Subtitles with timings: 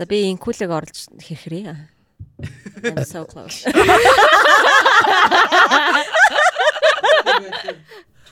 [0.00, 1.76] За би инкулэг орлож хэрхрээ.
[2.88, 3.68] I'm so close.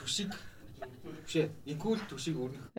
[0.01, 0.33] Түшиг
[1.29, 1.45] бишээ.
[1.69, 2.73] Инкул түшиг өрнөх.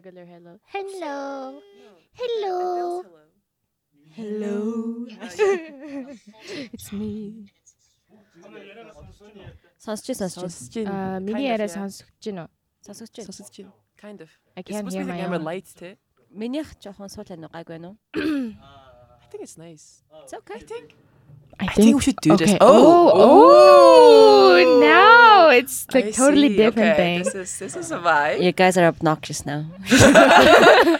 [0.00, 0.58] Regular hello.
[0.66, 1.60] Hello.
[2.12, 3.04] Hello.
[4.16, 5.06] Hello.
[6.74, 7.46] It's me.
[9.78, 10.50] Сонсож чинь сонсож чинь.
[10.50, 11.16] Сонсож байна.
[11.16, 12.50] Аа миний яриа сонсогдож байна уу?
[12.86, 13.24] Сонсож чинь.
[13.28, 13.72] Сонсож байна.
[14.00, 14.28] Kind of.
[14.56, 15.44] I It's can't supposed to hear be my like camera own.
[15.50, 15.88] lights те.
[16.32, 17.96] Минийх жоохон сул байна уу гайгүй байна уу?
[19.22, 19.84] I think it's nice.
[20.24, 20.56] It's okay.
[20.56, 20.86] I think
[21.60, 22.50] I I think we should do this.
[22.50, 22.58] Okay.
[22.60, 26.57] Oh, oh, now it's like I totally see.
[26.57, 27.17] different okay, thing.
[27.23, 28.41] This is this is a vibe.
[28.41, 29.65] You guys are obnoxious now.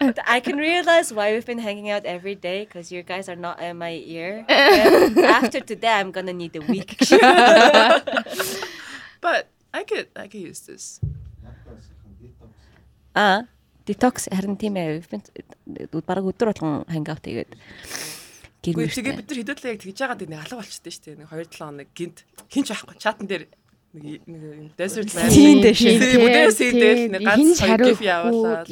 [0.25, 3.61] I can realize why we've been hanging out every day because you guys are not
[3.61, 4.45] in my ear.
[4.49, 6.97] And after today, I'm gonna need a week.
[9.21, 10.99] But I could I could use this.
[13.13, 13.45] Аа,
[13.85, 14.87] detox харин тийм ээ.
[14.97, 15.23] We've been
[16.07, 17.53] бараг өдөр болгон hang out тэгээд
[18.63, 19.19] гэр Үгүй тэгээ мөртөө.
[19.19, 21.19] бид нар хэдүүлээ яг тэгж байгаа нэг алга болчихдээ шүү дээ.
[21.21, 22.17] Нэг 2 7 хоног гинт
[22.49, 23.43] хинч байхгүй чатан дээр
[23.96, 25.30] нэг нэг desert land.
[25.32, 25.60] Тийм,
[26.20, 28.66] бүдээс сийн дээр нэг ганц хоёр гиф явуулаад.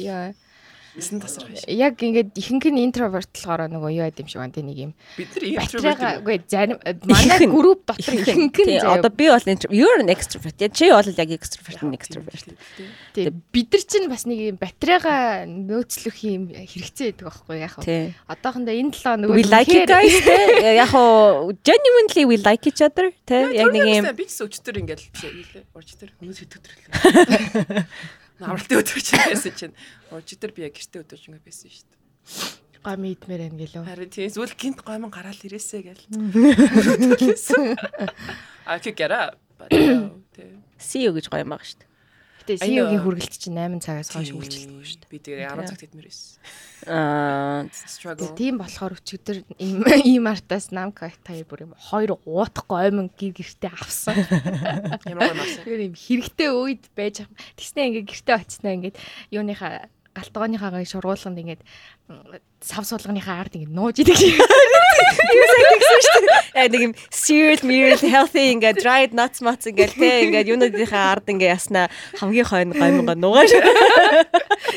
[0.95, 1.01] Яа.
[1.03, 1.63] Эсэн тасрах биш.
[1.67, 4.91] Яг ингээд ихэнх нь интроверт болохоор нөгөө юу яд юм шиг байна те нэг юм.
[5.19, 6.23] Бид нар уу?
[6.23, 9.43] үгүй зарим манай групп дотор ихэнх нь Тийм, одоо би бол
[9.75, 10.55] you're an extrovert.
[10.71, 12.47] Чи бол яг extrovert, нэг тийм extrovert.
[13.11, 13.43] Тийм.
[13.51, 17.75] Бид нар чинь бас нэг юм батрайгаа нөөцлөх юм хэрэгцээ байдаг байхгүй яг.
[17.83, 18.15] Тийм.
[18.31, 20.15] Одоохондоо энэ 7 нөгөө We like you guys.
[20.23, 20.79] те.
[20.79, 23.11] Яг хоо genuinely we like each other.
[23.27, 25.63] Тэ яг нэг юм би ч өчтөр юу лээ.
[25.75, 26.55] Урчтөр хүмүүс хэд
[28.35, 28.47] өдөр.
[28.47, 29.75] Намралтын өдөр чинь байсан чинь
[30.11, 32.65] урчтөр би яг гэртээ өдөрж ингээ байсан шүү дээ.
[32.85, 33.83] гами идмээр байна гэлөө.
[33.89, 36.05] Харин тийм зүйл гинт гомон гараал ирээсэ гэл.
[38.65, 39.41] I could get up.
[39.57, 40.21] But no.
[40.35, 40.61] тийм.
[40.77, 41.89] see you гэж гоё шүү дээ.
[42.45, 42.61] Гэтэ.
[42.61, 45.09] CEO-гийн хүргэлт чинь 8 цагаас хойш үргэлжилдэг шүү дээ.
[45.09, 46.37] Би тэгээ 10 цагт идмэр байсан.
[46.85, 48.37] Аа Struggle.
[48.37, 53.73] Тийм болохоор өчигдөр ийм ийм артаас намка таяр бүр юм хоёр уутахгүй оймон гэр гэртээ
[53.73, 54.13] авсан.
[55.09, 55.57] Ямар гоё мас.
[55.65, 57.33] Тэр юм хэрэгтэй үед байж ах.
[57.57, 58.97] Тэгснэ ингээ гэртээ очсноо ингээд
[59.33, 61.61] юуныхаа галтгооныхаа шургуулганд ингээд
[62.61, 64.37] сав суулганыхаа ард ингээд нууж идэг шиг.
[66.55, 71.25] яг нэг юм cereal meal healthy ингээд dried nuts nuts ингээд те ингээд юунуудынхаа ард
[71.29, 73.51] ингээд яснаа хамгийн хойно гомго нугааш.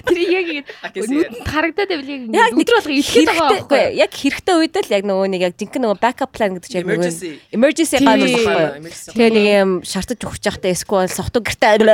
[0.08, 3.84] Тэр яг нүдэнд харагдаад байвал яг өдөр болго ихэд байгаа байхгүй.
[4.00, 7.40] яг хэрэгтэй үед л яг нөгөө нэг яг жинхэнэ нөгөө backup plan гэдэг чинь Emergency.
[7.52, 8.68] emergency гайвал байхгүй.
[8.84, 9.12] Emergency.
[9.12, 11.84] Тэгээ нэг юм шартаж өгч явахдаа эсвэл сохтуу гэртээ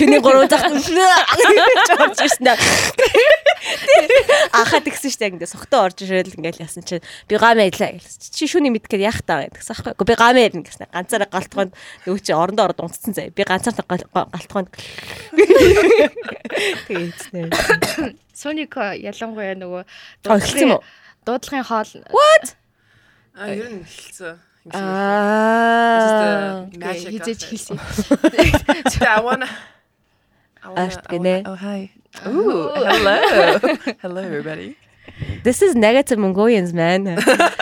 [0.00, 0.80] шөний 3 цагт
[2.00, 2.56] орж ирсэн даа.
[4.54, 8.30] Ахад гисэн штэ ингээд сохтуу орж ирэл ингээд яасан чинь би гам ялаа гэсэн.
[8.34, 9.94] Чи шүний мэдгээд яах таа гэдгсэн аахгүй.
[9.94, 10.86] Гэхдээ би гам ярина гэсэн.
[10.90, 11.72] Ганцаараа галтгоонд
[12.06, 13.30] нөгөө чи орондоо ороод унтцсан заяа.
[13.34, 14.70] Би ганцаараа галтгоонд
[16.88, 17.50] тэгээ эцнэ.
[18.34, 20.80] Сонико ялангуяа нөгөө үү?
[21.26, 22.56] дуудлагын хоол What?
[23.36, 24.38] А ер нь хэлсэн.
[24.72, 26.66] Аа.
[26.72, 27.42] It.
[27.44, 27.76] хэлсэн.
[29.00, 29.48] I wanna
[30.60, 31.34] I wanna- Арт I гинэ.
[31.44, 31.90] wanna- Oh hi.
[32.26, 33.58] Ooh, hello.
[34.02, 34.76] Hello everybody.
[35.44, 37.06] This is negative Mongolians, man.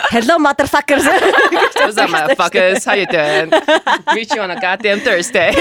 [0.09, 1.05] Hello, motherfuckers.
[1.75, 2.83] What's up motherfuckers?
[2.83, 3.51] How you doing?
[4.15, 5.53] Meet you on a goddamn Thursday.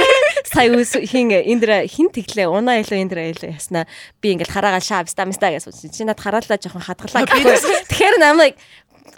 [0.45, 3.85] Сая үс хин Индра хин тэглээ унаа илүү Индра илүү яснаа.
[4.23, 5.93] Би ингээл хараагаал шаа биста миста гэсэн.
[5.93, 7.29] Чи надад хараалаа жоохон хатгалаа.
[7.29, 8.57] Тэгэхээр I'm like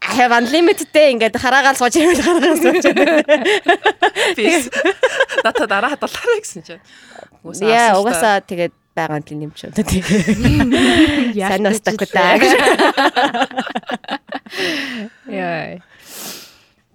[0.02, 2.84] I have unlimited day ингээд хараагаал сууж ирвэл хараагаал сууж.
[4.34, 4.66] Peace.
[5.46, 6.82] Надад дараа хадгалаарай гэсэн чинь.
[7.62, 11.34] Яа, угаасаа тэгээд байгаа юм нэмч одоо тэгээ.
[11.36, 12.38] Сайн такутаа.
[15.30, 15.78] Яа.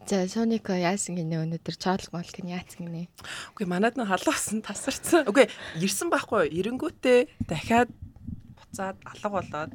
[0.06, 3.10] За Сонико яасан гинэ өнөөдөр чоолг молк нь яасан гинэ.
[3.58, 5.26] Үгүй манад нь халуусан тасарсан.
[5.26, 5.50] Үгүй
[5.82, 6.78] ирсэн байхгүй юу?
[6.78, 7.90] Эренгүүтээ дахиад
[8.76, 9.72] буцаад алга болоод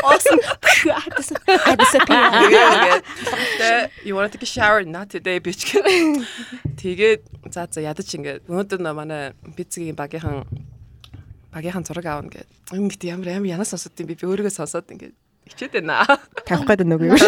[0.00, 0.40] Оосон.
[0.86, 2.30] I disappear.
[2.46, 3.02] Тэгээд
[3.58, 5.74] тэ you want to take a shower not today bitch.
[6.80, 10.46] Тэгээд за за ядаж ингээд өнөөдөр нөө манай бицгийн багийнхан
[11.52, 12.46] багийнхан зураг аавна гэд.
[12.72, 15.14] Юм гэт ямар амар янаас сонсоод юм би би өөрийгөө сонсоод ингээд
[15.50, 16.06] ичээд байна.
[16.46, 17.18] Тавих гэдэг нүг юм.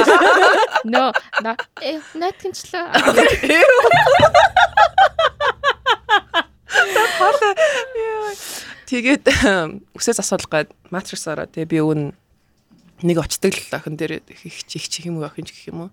[0.86, 1.10] Нөө
[1.42, 2.94] на э наткинчлаа.
[8.92, 9.24] Тэгээд
[9.96, 11.48] үсээс асуулах гээд матрикс ороо.
[11.48, 12.02] Тэгээ би өвн
[13.08, 15.90] нэг очдөг л охин дээр их чих чих юм уу охин гэх юм уу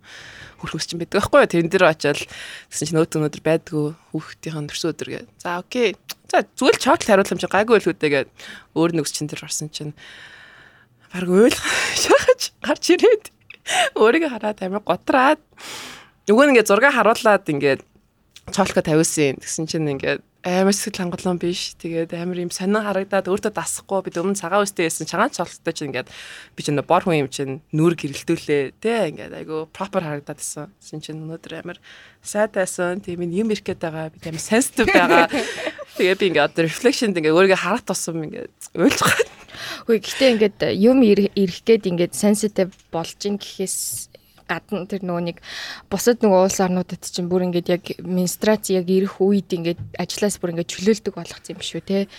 [0.59, 1.47] хөрхөс чинь байдаг байхгүй юу?
[1.47, 2.19] Тэрэн дээр очиад
[2.67, 5.95] гэсэн чинь нөөд өнөдөр байдгүй хүүхдийн төрсөн өдөр гээ за окей.
[6.27, 8.29] За зүгээр чоколад хариулам чи гайгүй л үүдээ гээд
[8.75, 9.95] өөр нэг чин дээр орсон чинь
[11.09, 11.55] баг уйл
[12.03, 13.31] шахаж гарч ирээд
[13.95, 15.41] өөрийгөө хараад амар готраад
[16.27, 17.81] нөгөө ингээд зураг харуулад ингээд
[18.51, 19.39] цоолко тавиулсан.
[19.39, 21.75] Тэгсэн чинь ингээд амар сэтгэл хангалуун биш.
[21.79, 25.91] Тэгээд амар юм сонин харагдаад өөртөө дасахгүй бид өмнө цагаан үстэй байсан цагаан цолтой чинь
[25.91, 30.71] ингээд би чинь бор хүн юм чинь нүур гэрэлтүүлээ тэ ингээд айгу пропер харагдаад байсан.
[30.79, 31.77] Тэгсэн чинь өнөөдөр амар
[32.23, 33.03] сайдайсан.
[33.03, 34.15] Тийм юм ирэх гээд байгаа.
[34.15, 35.27] Би амар sensitive байгаа.
[35.99, 39.27] Тэгээд би ингээд reflection ингээд өөрийгөө харах тусам ингээд байгаа.
[39.85, 44.08] Хөөе гэхдээ ингээд юм ирэх гээд ингээд sensitive болж ин гэхээс
[44.49, 45.37] гадна тэр нөгөө нэг
[45.93, 50.57] бусад нөгөө улс орнуудад чинь бүр ингээд яг менстрац яг ирэх үед ингээд ажлаас бүр
[50.57, 52.09] ингээд чөлөөлдөг болгоцсон юм шүү те.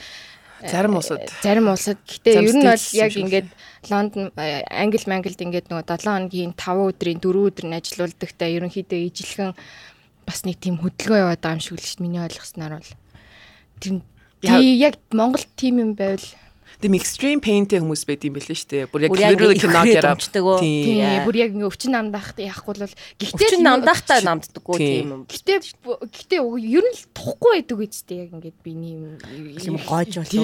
[0.60, 1.24] Зарим улсад.
[1.42, 1.98] Зарим улсад.
[2.04, 3.48] Гэтэ ер нь бол яг ингээд
[3.88, 9.56] Лондон Англи Манглд ингээд нөгөө 7 хоногийн 5 өдрийн 4 өдөр нь ажилуулдагтай ерөнхийдөө ижилхэн
[10.28, 12.04] бас нэг тийм хөдөлгөөн яваад байгаа юм шиг л шүү дээ.
[12.04, 12.92] Миний ойлгосноор бол.
[13.80, 13.94] Тэр
[14.76, 16.28] яг Монгол тим юм байвал
[16.80, 18.88] Тэм extreme painтэй хүмүүс байд юм бэлээ шүү дээ.
[18.88, 20.16] Бүр яг хөрөө киногаараа.
[20.64, 21.28] Тийм.
[21.28, 25.28] Бүр яг ингээ өвчин намдах яахгүй бол гэхдээ өвчин намдахтай намддаггүй тийм юм.
[25.28, 29.20] Гэтэ гэтэ ер нь л тухгүй байдаг үстэй яг ингээд би нэм
[29.60, 30.40] юм гоож болов.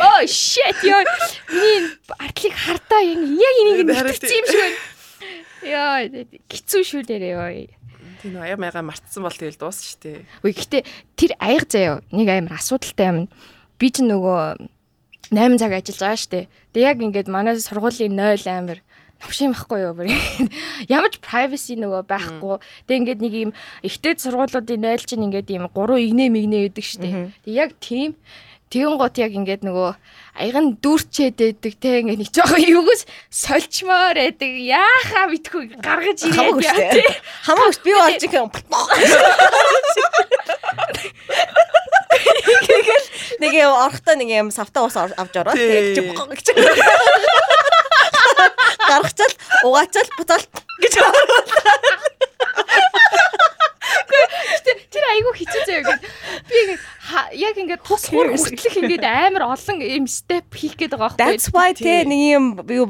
[0.00, 1.04] Oh shit ёо.
[1.48, 4.76] Миний артлыг хартаа яг энийг мэдчихсэн юм шиг байна.
[5.62, 6.06] Яа,
[6.50, 7.48] хэцүү шүү дээрээ ёо.
[8.22, 10.18] Тийм аяа маяга мартсан бол тэгэл дуусна шүү дээ.
[10.42, 10.82] Үгүй гэхдээ
[11.18, 13.18] тэр аяга заяа нэг амар асуудалтай юм.
[13.78, 14.70] Би ч нөгөө
[15.34, 16.44] 8 цаг ажиллаж байгаа шүү дээ.
[16.74, 18.78] Тэг яг ингээд манай сургуулийн 0 амар
[19.22, 20.10] навшин байхгүй юу бүр.
[20.94, 22.58] Ямар ч privacy нөгөө байхгүй.
[22.86, 23.50] Тэг ингээд нэг юм
[23.86, 27.14] ихтэй сургуулиудын 0 чинь ингээд юм 3 игнэ мигнэ гэдэг дээ.
[27.46, 28.18] Тэг яг тийм
[28.72, 29.90] Тэгэн гот яг ингээд нөгөө
[30.40, 34.48] аяган дүүрчээд байдаг те ингээд нэг жоохон юугээс сольчмоор байдаг.
[34.48, 38.48] Яахаа битгүй гаргаж ирээд хамаагүй би болж их юм.
[43.44, 46.46] Нэг юм орхтой нэг юм савтаа ус авч ороод тэгээд гэж
[48.88, 49.34] гаргацал
[49.68, 50.44] угаацал буцаал
[50.80, 50.94] гэж
[54.92, 56.10] Тэр айгүй хэцүү заяа гэдэг.
[56.48, 56.82] Би ингээд
[57.40, 61.22] яг ингээд тус хур хүртэлх ингээд амар олон юм степ хийх гээд байгаа байхгүй.
[61.22, 62.86] That's why те нэг юм юу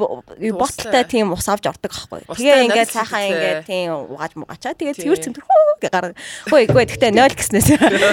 [0.58, 2.26] боталтай тийм ус авч ордог байхгүй.
[2.26, 6.14] Тэгээ ингээд цаахан ингээд тийм угааж мугачаа тэгээ цэвэр цэмтэр хөө гэ гарга.
[6.50, 7.69] Хөөе үгүй гэхдээ 0 гэснээс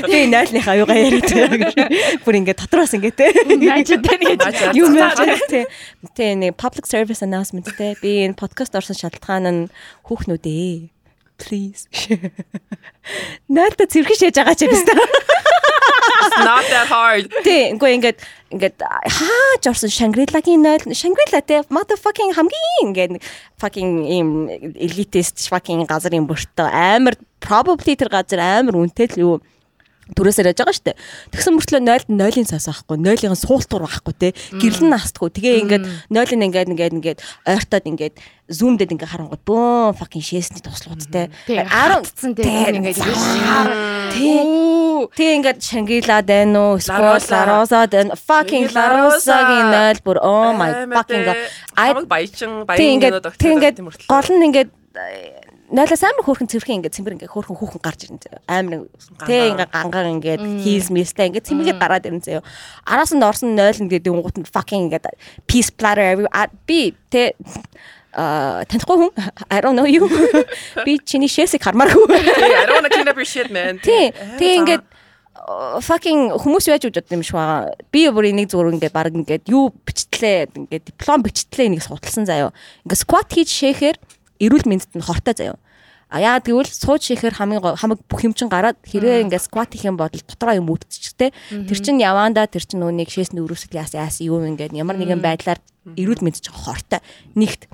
[0.05, 1.89] би 0-ныхаа юугаа яриад байгаа.
[2.23, 3.27] Бүр ингээд дотроос ингээд те.
[3.33, 4.39] Наачтай нэг
[4.77, 4.93] юм
[5.49, 5.65] те.
[6.15, 7.97] Тэ нэг public service announcement те.
[7.99, 9.61] Би энэ подкаст орсон шалтгаан нь
[10.07, 10.98] хүүхнүүдээ
[11.39, 11.87] please.
[13.55, 14.75] Наата цэвэрхэн шээж байгаа ч юм
[16.39, 17.31] Not that hard.
[17.43, 18.19] Тэ, үгүй ингээд
[18.51, 23.23] ингээд хаач орсон Shangri-La-гийн 0 Shangri-La те motherfucking хамгийн ингээд
[23.59, 24.27] fucking им
[24.75, 29.33] elitist fucking газрын бүртээ амар probably тэр газар амар үнэтэй л юу
[30.15, 30.93] түрээсээр яж байгаа штэ.
[31.33, 34.29] Тэгсэн мөртлөө 0-д 0-ын цаас авахгүй, 0-ын суултур байхгүй те.
[34.57, 35.29] Гэрэл нь наастгүй.
[35.29, 38.15] Тэгээ ингээд 0-ын ингээд ингээд ингээд ойртоод ингээд
[38.49, 41.29] зүүмдэд ингээд харангууд бөө fucking шээсний туслуудтай.
[41.45, 42.97] 10-цсан те ингээд
[44.17, 44.41] тий.
[45.13, 46.81] Тий ингээд Шангила байна уу?
[46.81, 48.17] Эсвэл Лароза байна.
[48.17, 49.69] Fucking Ларозагийн
[50.01, 51.37] 0 бүр oh my fucking god.
[51.77, 53.37] Ай баячин баян өнөд огт.
[53.37, 53.77] Тий ингээд
[54.09, 54.69] гол нь ингээд
[55.69, 58.19] нойлоос амар хөөрхөн цэвэрхэн ингээ цэмбэр ингээ хөөрхөн хүүхэн гарч ирнэ.
[58.49, 58.89] Амар
[59.25, 62.43] тэ ингээ гангаар ингээ хийс мистэй ингээ цэмбэгээ гараад ирнэ заяо.
[62.89, 65.13] Араас нь орсон нойл ингээ дэнгуут нь fucking ингээ
[65.45, 66.25] peace platter
[66.65, 67.37] би тэ
[68.13, 69.11] а танихгүй хүн
[69.53, 70.09] I don't know you
[70.85, 74.09] би чиний шэсийг хармааргүй I don't want to clean up your shit man тий
[74.41, 74.81] тий ингээд
[75.81, 77.73] fucking хүмүүс яаж үжид юм шиг байгаа.
[77.89, 82.53] Би бүр энийг зүгээр ингээд баг ингээд юу бичтлээ ингээд диплом бичтлээ энийг судалсан заяо.
[82.85, 83.97] Ингээд squat хийж шээхээр
[84.39, 85.57] эрүүл мэндэд нь хортой заяа.
[86.09, 89.85] А яа тэгвэл сууж шихээр хамгийн хамаг бүх юм чин гараад хэрэг ингээд скват хийх
[89.85, 91.29] юм бодол дотроо юм үүдчихтэй.
[91.69, 95.61] Тэр чин яваандаа тэр чин нүунийг шээсний өрөөсөл яас юу ингээд ямар нэгэн байдлаар
[95.93, 97.05] эрүүл мэнд чин хортой.
[97.37, 97.69] Нэгт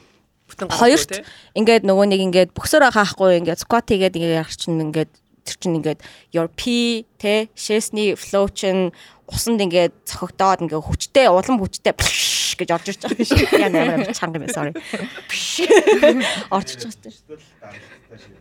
[0.68, 1.24] хоёрт
[1.56, 5.12] ингээд нөгөө нэг ингээд бөксөрөө хаахгүй ингээд скват хийгээд ингээд ярах чин ингээд
[5.46, 6.02] тэр чин ингээд
[6.34, 8.92] your p тэ шээсний flow чин
[9.30, 11.94] усанд ингээд цохогдоод ингээд хүчтэй улам хүчтэй
[12.60, 13.46] гэж орж ирж байгаа шүү.
[13.60, 14.72] Яа нээр чанга юм sorry.
[16.56, 17.38] Орж ирж байгаа шүү.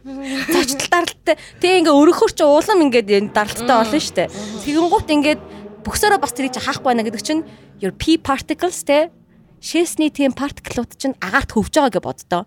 [0.05, 1.37] Зочдол даралттай.
[1.59, 4.29] Тэгээ ингээ өрөхөр чи уулам ингээд даралттай болно шүү дээ.
[4.63, 5.41] Тэгэн гут ингээд
[5.83, 7.43] бөксөрөө бас тэрийг хаахгүй байна гэдэг чинь
[7.83, 9.11] your p particles те
[9.65, 12.43] шээсний тийм партиклууд чинь агаарт хөвж байгаа гэж боддоо.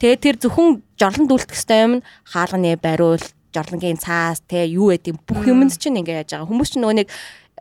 [0.00, 1.94] Тэгээ тэр зөвхөн жорлон дүүлдэх хэвээр юм
[2.26, 3.22] хаалганы бариул
[3.54, 6.48] жорлонгийн цаас те юу гэдэг бүх юмд чинь ингээ яаж байгаа.
[6.50, 7.08] Хүмүүс чинь нөгөө нэг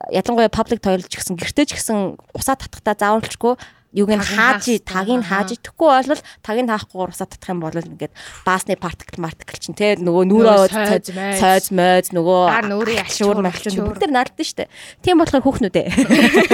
[0.10, 3.54] ялангуяа public toilet ч гэсэн гэртээ ч гэсэн усаа татахтаа заавалчгүй
[3.92, 8.16] юуг нь хааж тагийг хааж идэхгүй бол тагийг хаахгүй урсаа татах юм бол ингээд
[8.48, 12.08] баасны партикл мартикл чинь те нөгөө нүрөө сойз, мойз.
[12.16, 13.92] нөгөө нүрийн малчуур малчуур.
[13.92, 14.72] бүгд тэр наардсан штэ
[15.04, 15.88] тийм болохоор хүүхнүүдээ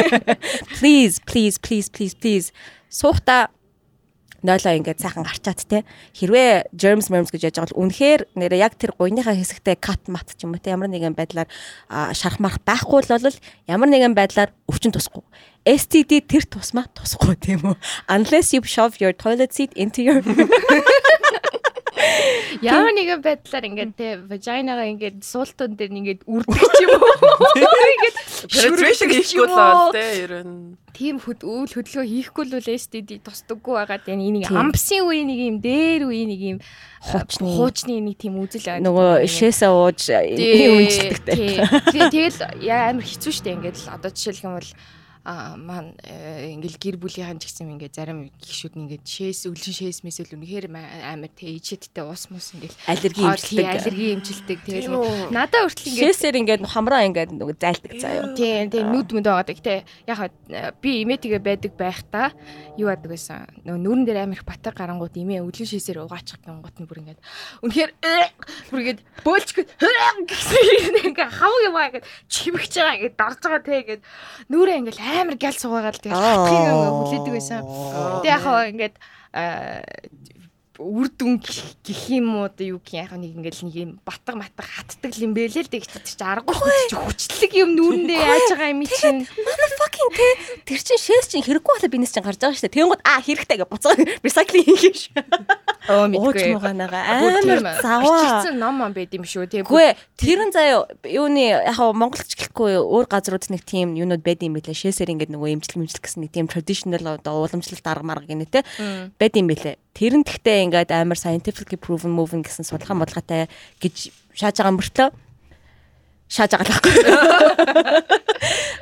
[0.81, 2.49] please please please please please
[2.89, 3.53] суухдаа
[4.45, 5.85] нойлоо ингээд сайхан гарчаад те.
[6.13, 10.29] Хэрвээ germs merms гэж яаж байгаа бол үнэхээр нэрээ яг тэр гуйныхаа хэсэгтээ cut mat
[10.37, 10.73] ч юм уу те.
[10.73, 11.49] Ямар нэгэн байдлаар
[12.13, 15.25] шарах марах байхгүй бол ямар нэгэн байдлаар өвчин тусахгүй.
[15.67, 17.75] STD тэр тусмаа тусахгүй тийм үү?
[18.07, 20.23] Unless you shove your toilet seat into your
[22.61, 27.15] Ямар нэгэн байдлаар ингээд те вагинагаа ингээд суултан дээр ингээд үрдэг ч юм уу.
[27.93, 28.17] Ингээд
[28.49, 33.21] penetration хийхгүй л бол те ер нь тийм хөд үйл хөдөлгөөн хийхгүй л бол STD
[33.21, 34.01] тусдаггүй байгаа.
[34.01, 36.59] Тэгээ энийг амбсын үе нэг юм дээр үе нэг юм
[36.97, 37.53] Хуучны.
[37.53, 38.89] хуучны нэг тийм үзэл байна.
[38.89, 41.37] нөгөө шээсээ ууж үнжилдэгтэй
[41.93, 44.69] Тэгээ тэгэл яа амар хэцүү шттэ ингээд л одоо жишээлх юм бол
[45.27, 50.39] маань э, ингээл гэр бүлийнхэн ч гэсэн ингээд зарим гişүүд ингээд шээс өлөн шээс мэсэл
[50.39, 54.87] үнэхээр ма- амар тэ ичэдтэй ус мус ингээл аллерги тий, аллерги имжилдэг тэгэл
[55.35, 59.51] надаа хүртэл ингээд шээсээр ингээд хамраа ингээд нөгөө зайлдаг заяа Тийм тийм нүд мүд байгаа
[59.51, 60.19] гэхдээ яг
[60.79, 62.31] би имэтгээ байдаг байхдаа
[62.79, 66.77] юу яадаг байсан нөгөө нүүрэн дээр амар их батар гарангууд имээ өлөн шээсээр угаачих гингууд
[66.79, 67.19] нь бүр ингээд
[67.67, 68.31] үнэхээр «Э!»
[68.71, 69.65] бүр ингээд бөөлчгөө
[70.29, 74.01] гэсэн ингээд хавг юм аа ингээд чимэгч байгаа ингээд дарж байгаа те ингээд
[74.51, 77.61] нүрээ ингээд амар гял суугаад тэгээд хатхыг ингээд хүлээдэг байсан.
[78.21, 78.95] Тэгээ яг хаа ингээд
[80.77, 82.45] аа, үр дүн гэх- юм уу?
[82.45, 83.01] Одоо юу гэх юм?
[83.01, 86.55] Яг нэг ингээл нэг юм батга матга хатдаг юм бэлээ л тэгчих чи аргагүй
[86.89, 89.25] чи хүчлэг юм нүүрэндээ яаж байгаа юм чинь?
[89.25, 90.27] манай fucking те
[90.65, 92.75] тэр чин шээс чин хэрэггүй болоо бинес чин гарч байгаа дээ.
[92.77, 93.93] Тэнгууд а хэрэгтэй гэж буцаа
[94.25, 95.09] recycling хийх ш
[95.87, 98.43] оо ууж мууганаага амар заваа.
[98.43, 99.63] Бичсэн ном ам байд юм шүү тий.
[99.63, 104.75] Гүй тэрэн заяа юуны яг монголч гэлэхгүй өөр газрууд нэг тийм юунууд байд юм билээ
[104.75, 108.63] шээсээр ингээд нөгөө имжлэг имжлэг гэсэн нэг тийм traditional одоо ууламжлалт арга марга гэнэ те
[109.15, 109.47] байд юм
[109.97, 113.49] билээ тэрэн тэгтээ ингээд амар scientifically proven moving гэсэн судалгаа бодлоготой
[113.81, 115.09] гэж шааж байгаа мөртлөө.
[116.29, 116.93] Шааж байгаа л байхгүй.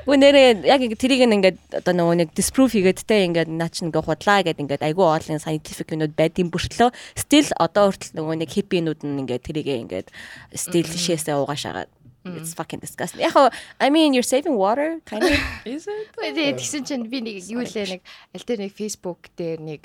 [0.05, 3.87] Гүн нэрээ яг ингэ тэрийг ингээд одоо нөгөө нэг disprove хийгээд те ингээд наа чи
[3.87, 8.49] ингээ худлаа гэд ингээд айгүй олон scientific юмуд байдгийн бүртлөө still одоо хүртэл нөгөө нэг
[8.51, 10.07] хиппинууд нь ингээд тэрийг ингээд
[10.53, 11.89] still шээсээ угаашаагаад
[12.25, 13.21] It's fucking disgusting.
[13.21, 13.37] Яг
[13.79, 15.37] I mean you're saving water kind of.
[15.65, 16.09] is it?
[16.57, 18.01] Тэгсэн чинь би нэг юу лээ нэг
[18.33, 19.81] аль дээр нэг Facebook дээр нэг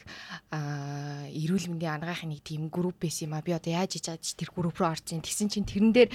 [0.48, 4.24] аа эрүүл мэндийн ангаахын нэг тийм групп байсан юм а би одоо яаж хийж байгаа
[4.24, 6.10] чи тэр групп руу орсон тэгсэн чинь тэрэн дээр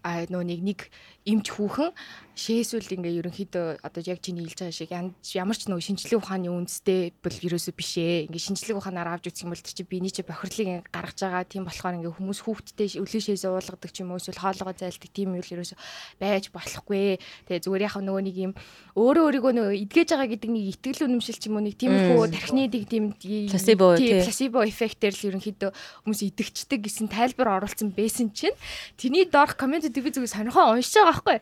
[0.00, 0.80] а нөө нэг нэг
[1.28, 1.92] эмч хүүхэн.
[2.38, 4.94] Шээсүүл ингээ ерөнхийдөө одоо яг чиний хэлж байгаа шиг
[5.34, 9.42] ямар ч нөгөө шинжлэх ухааны үндэстэй бол ерөөсөө биш ээ ингээ шинжлэх ухаанаар авч үзэх
[9.42, 11.50] юм бол тэр чи биений чи бохирлыг гаргаж байгаа.
[11.50, 15.34] Тийм болохоор ингээ хүмүүс хүүхдтэй өлөө шээсээ уулгадаг ч юм уу эсвэл хоолгоо зайлдаг тийм
[15.34, 15.78] юм ерөөсөө
[16.22, 17.18] байж болохгүй.
[17.50, 18.52] Тэгээ зүгээр яхаа нөгөө нэг юм
[18.94, 22.70] өөрөө өөрийгөө нөгөө эдгэж байгаа гэдэг нэг итгэл үнэмшил ч юм уу нэг тиймэрхүү тархины
[22.70, 24.22] нэг тийм Placebo, тийм тий.
[24.22, 25.70] пласибо эффектээр л ерөнхийдөө
[26.06, 28.54] хүмүүс идэгчдэг гэсэн тайлбар оруулсан байсан чинь.
[28.94, 31.38] Тэрний доорх комментүүд би зүгээр сонирхоо уншиж байгаа байхгүй.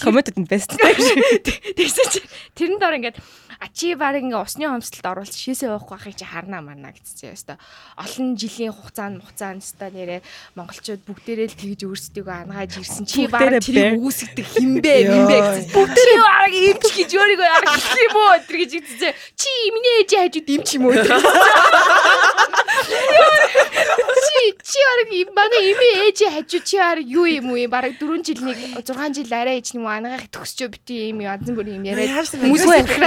[0.00, 0.76] Commented нь best.
[1.76, 3.16] Тэгсэн чинь тэрэн доор ингээд
[3.60, 7.36] а чи баг ингээ усны хомсдолд оруулж шээсээ уухгүй байхыг чи харнаа марна гэсэн.
[7.36, 7.60] Яста
[8.00, 10.24] олон жилийн хугацаанд хугацаанд ста нэрэ
[10.56, 13.04] монголчууд бүгдээрээ л тэгж өөрсдийгөө ангааж ирсэн.
[13.04, 15.76] Чи баг тэрийг үүсгдэг хинбэ хинбэ гэсэн.
[15.76, 19.12] Бүгдээрээ баг имч гэж өөрийгөө яг хэлэх юм уу тэр гэж хэлсэн.
[19.36, 20.96] Чи миний ээж хажууд имч юм уу?
[24.20, 24.78] Чи чи
[25.20, 27.68] им манай имээ ээж хажууд чи баг юу юм уу?
[27.70, 31.48] Бараг 4 жил нэг 6 жил арай ээж юм уу ангаах төгсчөө бити юм янз
[31.48, 32.64] бүрийн юм яриад хүмүүс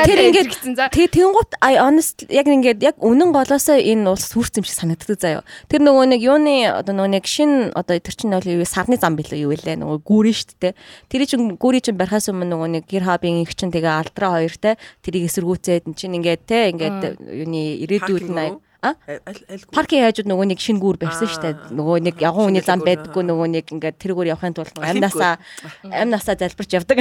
[0.09, 4.29] тэр ингээд гэсэн за Тэгээ тэнгуут I honest яг ингээд яг үнэн голоосоо энэ улс
[4.33, 5.43] сүрц юм шиг санагддаг заяа.
[5.69, 9.17] Тэр нөгөө нэг юуны одоо нөгөө нэг шин одоо тэр чинь бол юу сарны зам
[9.17, 9.77] билүү юу вэ?
[9.77, 10.73] Нөгөө гүүрэн штт те.
[11.09, 14.55] Тэр чинь гүүрийн чинь барихаас өмнө нөгөө нэг гэр хабын их чинь тэгээ алдраа хоёр
[14.57, 14.77] те.
[15.05, 18.72] Тэрийг эсэргүүцээд чинь ингээд те ингээд юуны ирээдүйд нь
[19.73, 21.73] паркийн хажууд нөгөө нэг шин гүүр барьсан шүү дээ.
[21.73, 25.39] Нөгөө нэг явган үний зам Шинэ байдггүй нөгөө нэг ингээд тэргүүр явахын тулд амнасаа
[25.87, 26.99] амнасаа залбирч явдаг.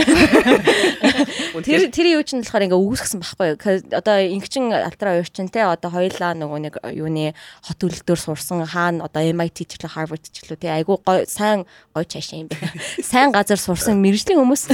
[1.67, 3.59] Тэр тэр юу ч нь болохоор ингээ үүсгэсэн байхгүй юу?
[3.99, 7.35] Одоо инхчин альтра уурчин те одоо хоёлаа нөгөө нэг юуны
[7.67, 11.67] хот төлөлтөөр сурсан хаана одоо MIT ч л Harvard ч л те айгу гой сайн
[11.91, 12.71] гой чаашаа юм байна.
[13.03, 14.71] Сайн газар сурсан мэржлийн хүмүүс.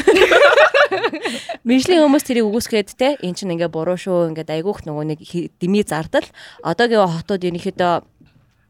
[1.69, 5.21] Мэржлийн хүмүүс тэрийг үгүйсгээд те эн чинь ингээ буруу шүү ингээд айгуух нөгөө нэг
[5.61, 6.25] дими зардал
[6.65, 7.95] одоогийн хотод ерөнхийдөө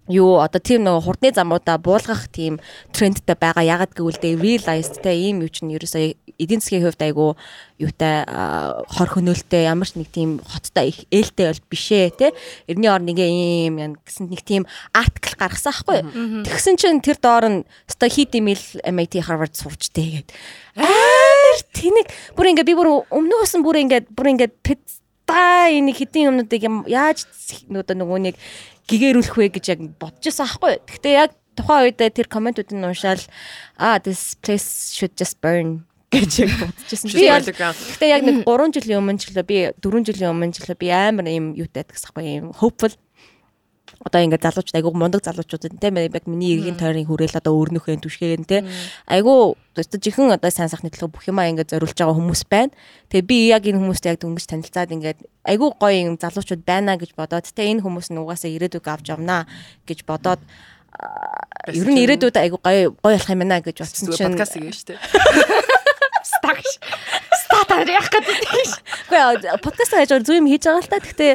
[0.08, 2.58] юу одоо тийм нөгөө хурдны замуудаа буулгах тийм
[2.96, 3.62] трендтэй байгаа.
[3.62, 7.36] Ягаад гэвэл дэ realized те ийм юу чинь ерөөсөө эдийн засгийн хувьд айгу
[7.76, 12.32] юутай аа, хор хөнөөлтөй ямар ч нэг тийм хоттой их ээлтэй бол бишээ те.
[12.64, 14.64] Эртний ор нэг ийм яа гэсэн нэг тийм
[14.96, 16.00] артикл гаргасан аахгүй.
[16.00, 16.44] Юу?
[16.48, 20.32] тэгсэн чинь тэр доор нь өстой хит имэйл MIT Harvard сурч тэгээд
[20.72, 22.08] амар тэнэг.
[22.32, 24.50] Бүр ингээ би бүр өмнөөс нь бүр ингээ бүр ингээ
[25.28, 27.28] дандаа энэ хэдийн юмнуудыг юм яаж
[27.68, 28.36] нөгөө нэг
[28.88, 30.80] гэгэрүүлэх вэ гэж яг бодож байсан аахгүй.
[30.88, 33.20] Гэхдээ яг тухайн үед тэр комментуудыг уншаал
[33.76, 37.12] ah this place should just burn гэж яг бодчихсон.
[37.12, 40.78] Би гэхдээ яг нэг 3 жилийн өмнө ч лөө би 4 жилийн өмнө ч лөө
[40.80, 42.92] би амар юм юутай гэдэгсахгүй юм hopeful
[44.04, 48.44] одоо ингээд залуучууд айгуу мундаг залуучууд тийм яг миний эргийн тойрны хүрээл одоо өөрнөхөө түшгээн
[48.46, 48.68] тийм
[49.08, 52.74] айгуу одоо жихэн одоо сайн сайхны төлөө бүх юмаа ингээд зориулж байгаа хүмүүс байна.
[53.08, 57.14] Тэгээ би яг энэ хүмүүстэй яг дөнгөж танилцаад ингээд айгуу гоё юм залуучууд байна гэж
[57.14, 59.46] бодоод тэ энэ хүмүүс нь угаасаа ирээдүг авч явнаа
[59.86, 60.42] гэж бодоод
[61.70, 64.94] ер нь ирээдүйд айгуу гоё гоё болох юм байна гэж бодсон чинь подкаст хийгээ штэ.
[66.32, 66.70] Стагш.
[67.44, 68.68] Статаар яах гэдэг тийм.
[69.08, 70.98] Гэхдээ подкаст хийж зүг юм хийж байгаа л та.
[70.98, 71.32] Гэхдээ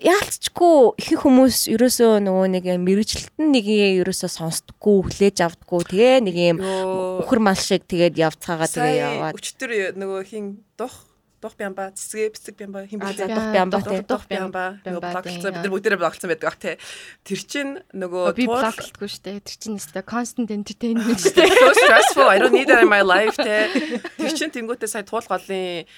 [0.00, 3.66] яалтчгүй ихэнх хүмүүс ерөөсөө нөгөө нэг мэрэгчлэлтэн нэг
[4.00, 6.58] ерөөсөө сонсдоггүй хүлээж авдаггүй тэгээ нэг юм
[7.20, 9.36] өхөр мал шиг тэгээд явцгаагаа тэгээ яваад.
[9.36, 14.64] өчтөр нөгөө хин дух дух бямба цэцгээ бэцэг бямба хин бэлээ дух бямба дух бямба
[14.84, 16.76] нөгөө блоклцсан бид нар бүгдээрээ блоклцсан байдаг бах те
[17.24, 19.40] тэр чин нөгөө би блоклтгүй штэ.
[19.40, 21.48] Тэр чин өстой constant entertainment штэ.
[21.48, 22.28] So stressful.
[22.28, 23.72] I don't need that in my life те
[24.20, 25.88] тэр чин тэнгуүтээ сая туул голын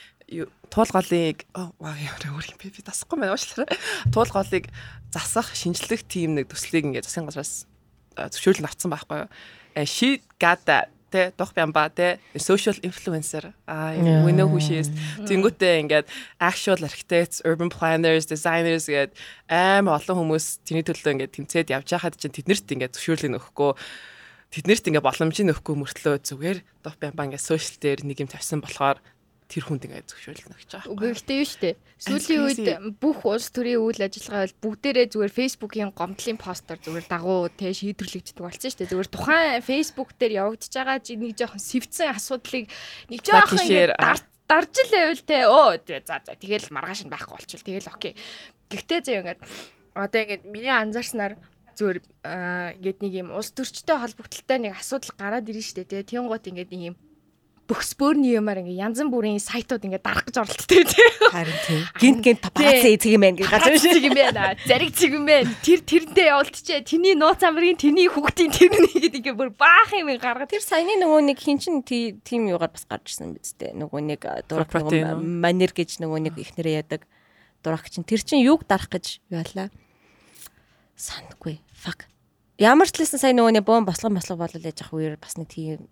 [0.73, 3.77] туул голыг ваа яа өөр юм би би дасахгүй байна уучлаарай.
[4.09, 4.73] Туул голыг
[5.12, 7.69] засах шинжлэх тим нэг төслийг ингээд засгийн газраас
[8.17, 9.31] зөвшөөрөл авцсан байхгүй юу.
[9.85, 13.93] She got that тэ дох бямба тэ social influencer а
[14.25, 14.89] we know who she is
[15.29, 16.07] тэнгүүтээ ингээд
[16.41, 19.12] actual architects urban planners designers гээд
[19.53, 23.73] аим олон хүмүүс тэний төлөө ингээд тэмцээд явж байхад чинь тэднэрт ингээд зөвшөөрлийг өгөхгүй
[24.57, 28.97] тэднэрт ингээд боломжийг өгөхгүй мөртлөө зүгээр дох бямба ингээд social дээр нэг юм тавьсан болохоор
[29.52, 30.92] тэр хүнд ингээд зөвшөөрөл өгч байгаа.
[30.97, 31.76] Үгүй ихтэй юу штэ.
[32.00, 32.61] Сүүлийн үед
[32.97, 38.40] бүх улс төрийн үйл ажиллагаа бол бүгдээрээ зүгээр Facebook-ийн гомдлын постэр зүгээр дагуу тэ шийдвэрлэгддэг
[38.40, 38.88] болсон штэ.
[38.88, 42.64] Зүгээр тухайн Facebook дээр явагдаж байгаа нэг жоохон сэвцэн асуудлыг
[43.12, 43.92] нэг жоохон ингээд
[44.49, 48.12] дарж л байвал те өө за за тэгэл маргааш нь байхгүй болчихвол тэгэл окей.
[48.73, 49.40] Гэхдээ зөө ингээд
[49.92, 51.37] одоо ингээд миний анзаарснаар
[51.76, 51.99] зүгээр
[52.80, 56.04] ингээд нэг юм улс төрчтэй холбогдлолтой нэг асуудал гараад ирнэ штэ те.
[56.04, 56.97] Тэнгуут ингээд нэг юм
[57.66, 61.12] бүх спорны юмар ингээ янз бүрийн сайтууд ингээ дарах гэж оролддог тийм.
[61.31, 61.83] Харин тийм.
[62.03, 64.59] Гинт гинт папарацци эцэг юм байна гэж газар шиг юм байна.
[64.66, 65.48] Зариг цэг юм байна.
[65.62, 66.83] Тэр тэрнтэй явуултчээ.
[66.83, 70.51] Тэний нууц амрын тэний хүүхдийн тэрний гэдэг ингээ бүр баах юм гаргаад.
[70.51, 73.79] Тэр саяны нөгөө нэг хин чин тим юугаар бас гарч ирсэн биз дээ.
[73.79, 77.07] Нөгөө нэг дурак нөгөө манер гэж нөгөө нэг ихнэрээ ядаг
[77.62, 79.70] дурак чин тэр чин юуг дарах гэж яалаа.
[80.98, 81.62] Сандгүй.
[81.72, 82.11] Fuck.
[82.59, 85.48] Ямар ч лсэн сая нөгөө нэг бөөн бослого бослого болол яж ах үеэр бас нэг
[85.51, 85.88] тийм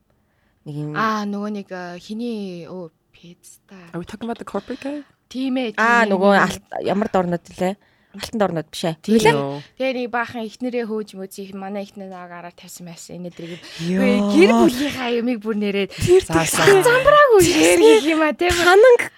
[0.66, 1.68] нэг юм Аа нөгөө нэг
[2.04, 3.76] хиний өө пицца.
[3.92, 5.04] Are we talking about the corporate guy?
[5.30, 5.78] Тийм ээ.
[5.78, 6.36] Аа нөгөө
[6.84, 7.76] ямар дорнод лээ?
[8.10, 8.98] Алтан дорнод биш ээ.
[9.06, 9.34] Тэгэлээ.
[9.78, 13.62] Тэгээ нэг баахан ихнэрээ хөөж мөзий манай ихнэр агараа тавьсан байсан энэ дэрийг.
[13.86, 15.94] Гэр бүлийнхаа юмыг бүр нэрээд
[16.26, 16.82] заасан.
[16.82, 18.50] Замбраагүй гэх юм а тийм.
[18.50, 19.14] Тананг.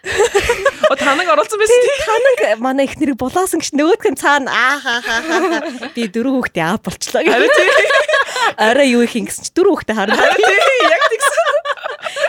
[0.93, 2.05] О тананг оролцсон байсан тийм.
[2.05, 5.89] Тананг манай ихнэрийг булаасан гэж нөгөөдх нь цаана аа хаа хаа.
[5.97, 7.25] Би дөрөв хүүхдээ аа болчлоо.
[7.25, 7.73] Харин тийм.
[8.61, 10.21] Араа юу их ингэсэн чи дөрөв хүүхдээ харна.
[10.21, 11.62] Яг тэгсэн.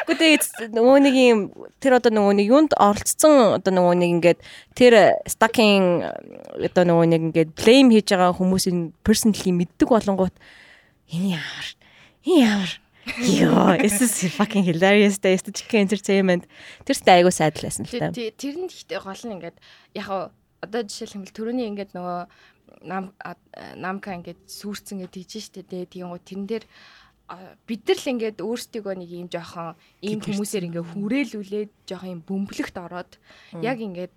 [0.07, 1.39] Гэхдээ нөгөө нэг юм
[1.79, 4.39] тэр одоо нөгөө нэг юунд оролцсон одоо нөгөө нэг ингээд
[4.75, 4.93] тэр
[5.27, 6.11] стакинг
[6.59, 10.35] одоо нөгөө нэг ингээд blame хийж байгаа хүмүүсийн personally мэддэг болонгууд
[11.13, 11.67] энэ ямар
[12.27, 12.71] энэ ямар
[13.03, 15.35] Йоо, this is fucking hilarious day.
[15.35, 16.47] Chicken entertainment.
[16.87, 18.15] Тэрстэй айгуу сайдл байсан л та.
[18.15, 19.59] Тэр нь ихтэй гол нь ингээд
[19.91, 20.31] яг
[20.63, 22.19] одоо жишээлбэл төрөний ингээд нөгөө
[22.87, 23.11] нам
[23.75, 25.67] намка ингээд сүрцэн гэдэг тийж штэ.
[25.67, 26.63] Тэгээ тэрэн дээр
[27.67, 32.75] бид нар л ингээд өөрсдийгөө нэг юм жоохон ийм хүмүүсээр ингээ хүрээлүүлээд жоохон юм бөмбөлөгт
[32.77, 33.11] ороод
[33.61, 34.15] яг ингээд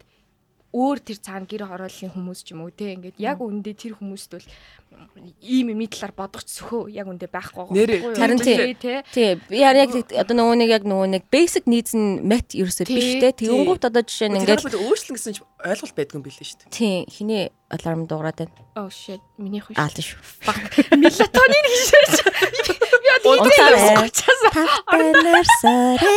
[0.77, 4.31] өөр тэр цаана гэр хорооллын хүмүүс ч юм уу те ингээд яг үндэ тэр хүмүүст
[4.37, 4.47] бол
[5.41, 10.35] ийм юм талаар бодох зөвхөө яг үндэ байхгүй гоо харин тий тий яа яг одоо
[10.37, 13.33] нөгөө нэг яг нөгөө нэг basic needs нь met ерөөсөө биш те.
[13.33, 16.75] тэгэнгүүт одоо жишээ нь ингээд өөрчлөн гэсэн чинь ойлголт байдгүй юм билээ шүү дээ.
[16.77, 18.53] Тий хиний аларм дуугараад байна.
[18.77, 19.23] Oh shit.
[19.41, 20.21] Миний хөө аалт шүү.
[21.01, 23.39] Мелатонин гэж яа тийм
[24.91, 26.17] Танаар сарэ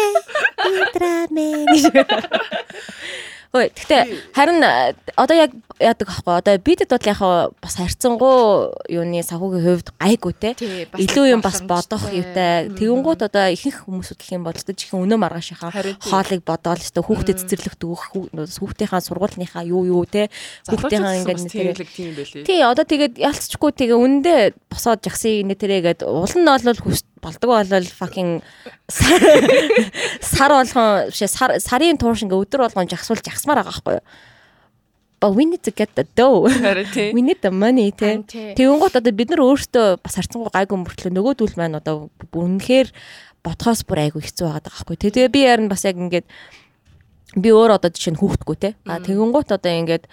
[0.69, 1.65] идрамэн
[3.49, 4.61] Ой, гэхдээ харин
[5.17, 6.37] одоо яг яадаг аахгүй.
[6.37, 7.19] Одоо бидэд бол яг
[7.57, 10.53] бас харьцангуй юуны сахуугийн хувьд гайгүй те.
[10.93, 12.69] Илүү юм бас бодох юутай.
[12.69, 17.41] Тэгэнгუთ одоо ихэнх хүмүүс үтлэх юм бол ч чихэн өнөө маргаашийнхаа хоолыг бодоол өстө хүүхдэд
[17.41, 18.03] цэцэрлэгт өгөх
[18.37, 20.29] хүүхдийнхаа сургуулийнхаа юу юу те.
[20.69, 22.45] Хүүхдийнхаа ингээд нэг тийм байлээ.
[22.45, 26.77] Тий, одоо тэгээд ялцчихгүй тэгээ үнэндээ босоод жагсын нэтэрээгээд улан нь бол
[27.21, 28.41] болдог бол fucking
[28.89, 34.05] сар болгон биш сар сарын туурш ингээ өдөр болгон жагсуул жагсмаар байгаа байхгүй юу?
[35.19, 36.47] But we need to get the dough.
[37.13, 38.23] We need the money тэ.
[38.55, 42.87] Тэгэн гот одоо бид нар өөрсдөө бас харцангуй гайгүй мөртлөө нөгөөдүүл маань одоо үнэхээр
[43.43, 44.95] бодхоос бүр айгүй хэцүү байгаа байхгүй.
[44.95, 46.23] Тэгээ би ярина бас яг ингээд
[47.35, 48.69] би өөр одоо жишээ нь хүүхдгүү те.
[48.87, 50.07] А тэгэнгუთ одоо ингээд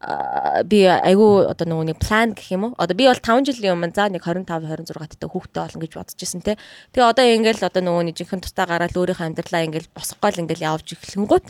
[0.00, 2.76] би айгүй одоо нөгөө нэг план гэх юм уу.
[2.80, 6.20] Одоо би бол 5 жилийн өмнө за нэг 25 26 таттай хүүхдтэй болно гэж бодож
[6.24, 6.56] исэн те.
[6.96, 10.96] Тэгээ одоо ингээл одоо нөгөө нэг жинхэнэ тустаа гараад өөрийнхөө амьдралаа ингээл босгоол ингээл явж
[10.96, 11.46] эхлэнгүүт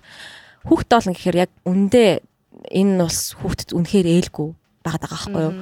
[0.66, 2.02] хүүхдтэй болно гэхээр яг үндэ
[2.74, 4.48] энэ бас хүүхдэд үнэхээр ээлгүй
[4.82, 5.54] байгаа байхгүй юу.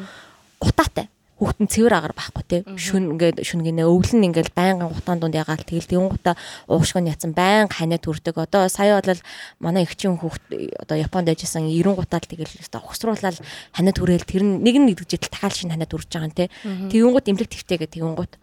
[0.65, 2.59] Утаатай хүүхдэн цэвэр агаар байхгүй те.
[2.75, 5.63] Шүн ингээд шүнгэнэ өвлөн ингээд байнгын гутаан дунд ягаал.
[5.63, 6.35] Тэгэл тэгэн гута
[6.67, 9.23] уушгын яцсан байнга ханаа төрдөг одоо сая бол
[9.63, 10.51] манай эгчийн хүүхд
[10.83, 12.83] одоо Японд яжсэн 90 гутаал тэгэл өстой.
[12.83, 13.39] Ухсруулаад
[13.71, 16.51] ханаа түрээл тэр нь нэг нь нэгдэж дахиад шинэ ханаа төрж байгаа юм те.
[16.91, 18.35] Тэгэн гут имлэг твтэйгээ тэгэн гут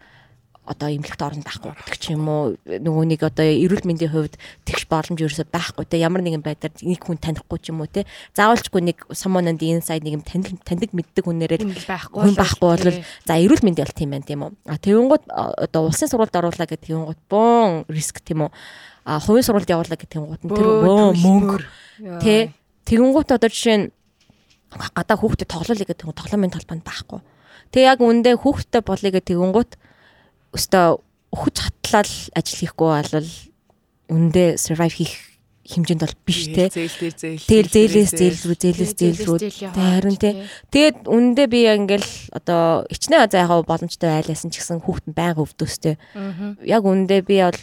[0.66, 2.58] одоо имлэгт орно байхгүй гэдэг ч юм уу.
[2.66, 4.34] Нөгөө нэг одоо эрүүл мэндийн хувьд
[4.66, 6.02] тэгш боломж ерөөсөй байхгүй те.
[6.02, 8.04] Ямар нэгэн байдлаар нэг хүн танихгүй ч юм уу те.
[8.34, 12.66] Заавалчгүй нэг someone on the inside нэг юм танил таньдаг мэддэг хүнээрээ байхгүй хүн байхгүй
[12.66, 12.86] бол
[13.22, 14.52] за эрүүл мэндийн бол тийм байна тийм үү?
[14.66, 18.50] А тэгвнгууд одоо улсын сургуульд оруулаа гэдэг тэгвнгууд бөөн риск тийм үү?
[19.06, 21.58] А хувийн сургуульд явуулаа гэдэг нь тэр бөөн мөнгө.
[22.18, 22.50] те
[22.90, 23.86] тэгвнгууд одоо жишээ нь
[24.74, 27.20] гадаа хүүхдэд тоглоулъя гэдэг тоглоомын талбанд байхгүй.
[27.70, 29.70] Тэг яг үндэ хүүхдэд болъё гэдэг тэгвнгууд
[30.54, 30.98] өстой
[31.34, 33.30] өгч хатлал ажил хийхгүй бол
[34.10, 35.14] үндэ survive хийх
[35.66, 36.70] хэмжээнд бол биш те.
[36.70, 39.38] Тэгэл зээлээс зээл рүү зээлээс зээл рүү
[39.74, 40.46] харин те.
[40.70, 45.42] Тэгээд үндэ би ингээл одоо ичнээ за яг боломжтой байлаасан ч гэсэн хүүхэд нь байнга
[45.42, 45.98] өвдөөстэй.
[46.62, 47.60] Яг үндэ би бол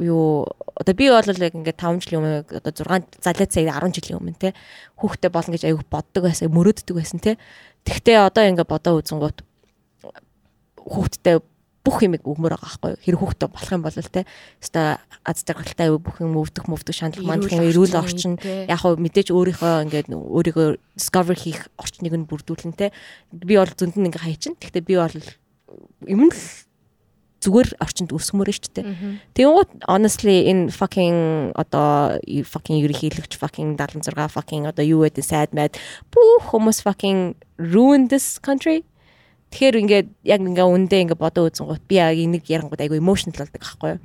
[0.00, 4.18] юу одоо би бол яг ингээд 5 жилийн өмнө одоо 6 залуу цай 10 жилийн
[4.18, 4.56] өмнө те
[4.96, 7.36] хүүхдээ болно гэж аяг боддог байсан мөрөөддөг байсан те.
[7.84, 9.44] Тэгтээ одоо ингээд бодоо үзэнгүүт
[10.88, 11.36] хүүхдтэй
[11.84, 13.02] бүх юм өгмөр байгаа байхгүй юу.
[13.04, 14.24] Хэрэг хүүхдээ болох юм бол те.
[14.64, 19.84] Өстой аз жаргалтай бүх юм өвдөх мөвдөх шаналх мандлах эрүүл орчин яг хөө мэдээж өөрийнхөө
[19.84, 22.88] ингээд өөрийгөө discover хийх орчныг нь бүрдүүлэн те.
[23.28, 24.56] Би бол зөнд нь ингээ хайчин.
[24.56, 25.12] Гэхдээ би бол
[26.08, 26.40] юм л
[27.44, 28.86] зүгээр орчинд өсгмөр нь шүү дээ.
[29.36, 35.76] Тэгвэл honestly in fucking одоо fucking ерөнхийлөгч fucking 76 fucking одоо юу гэдэг sad mad
[36.08, 38.88] бүх хүмүүс fucking ruin this country
[39.54, 43.46] Тэгэхээр ингээд яг ингээ үндэ ингээ бодоо үзэн гот би яг нэг ярангууд айгу emotional
[43.46, 44.02] болдог байхгүй юу.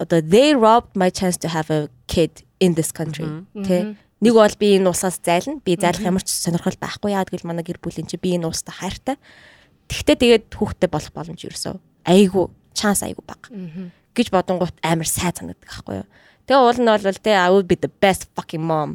[0.00, 3.28] Одоо they robbed my chance to have a kid in this country.
[3.52, 3.92] Тэ
[4.24, 5.60] нэг бол би энэ улсаас зайлна.
[5.60, 7.12] Би зайлах ямар ч сонирхол байхгүй.
[7.12, 9.16] Яагаад гэвэл манай гэр бүлийн чи би энэ улстай хайртай.
[9.92, 11.76] Тэгтээ тэгээд хүүхдтэй болох боломж ерөөсөө
[12.08, 13.52] айгу чанс айгу баг.
[14.16, 16.08] гэж бодонгууд амар сайн санагддаг байхгүй юу.
[16.46, 18.94] Тэгээ уул нь бол те I would be the best fucking mom.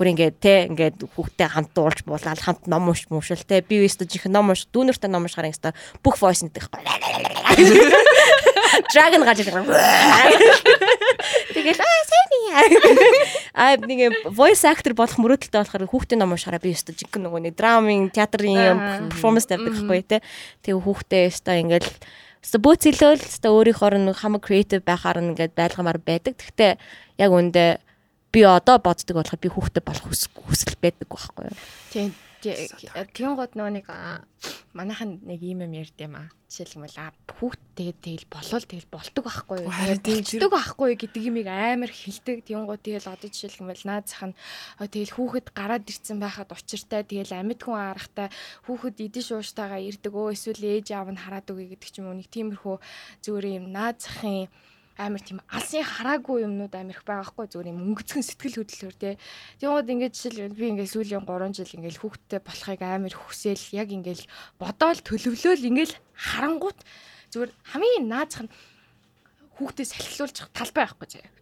[0.00, 4.08] Бүр ингээд те ингээд хүүхдээ хамт дуулж буулаад хамт ном унш мушил те би өстө
[4.08, 6.88] жих ном унш дүүнэртэй ном уншихаар ингээд бүх voice нэгдэх байхгүй.
[8.94, 9.68] Dragon гарч ирэх.
[11.52, 12.28] Тэгэл аа сайн
[13.52, 17.54] аа нэг voice actor болох мөрөөдөлтэй болохоор хүүхдийн ном уншихаараа би өстө жиг нөгөө нэг
[17.58, 20.22] драмын театрын performance тавьдаг байхгүй те.
[20.64, 21.84] Тэгээ хүүхдээ өстө ингээд
[22.38, 26.38] Өстө бөөцөлөөл өстө өөрийнхөө нэг хамаг creative байхаар ингээд байлгамаар байдаг.
[26.38, 26.72] Гэхдээ
[27.18, 27.64] яг үндэ
[28.32, 31.58] би одоо боддог болохоор би хүүхдэд болох хүсэл байдаг байхгүй юу.
[31.90, 32.14] Тийм.
[32.40, 33.86] Тийм гот нөгөө нэг
[34.76, 36.28] манайхан нэг юм юм ярьд юм аа.
[36.48, 39.72] Жишээлбэл хүүхд тэгээд тэгэл болол тэгэл болдог байхгүй юу.
[40.00, 42.46] Тэгдэг байхгүй гэдэг юмыг амар хилдэг.
[42.46, 44.38] Тийм гот тэгэл одоо жишээлбэл наад зах нь
[44.78, 48.28] тэгэл хүүхэд гараад ирцэн байхад учиртай тэгэл амьд хүн арахтай
[48.70, 52.16] хүүхэд идэн шууштайгаа ирдэг өө эсвэл ээж аав нь хараад үгүй гэдэг ч юм уу
[52.16, 52.76] нэг тиймэрхүү
[53.26, 54.46] зүгээр юм наад захын
[54.98, 59.14] амар тийм алсын хараагүй юмнууд амар их байгаа хгүй зүгээр юм өнгөцгөн сэтгэл хөдлөлөөр тий.
[59.62, 64.26] Тэгмээд ингээд жишээл би ингээд сүүлийн 3 жил ингээд хүүхдтэй болохыг амар хүсээл яг ингээд
[64.58, 66.78] бодоол төлөвлөөл ингээд харангуут
[67.30, 68.52] зүгээр хамгийн наазах нь
[69.54, 71.37] хүүхдээ салхилуулчих талбай байхгүй заяа.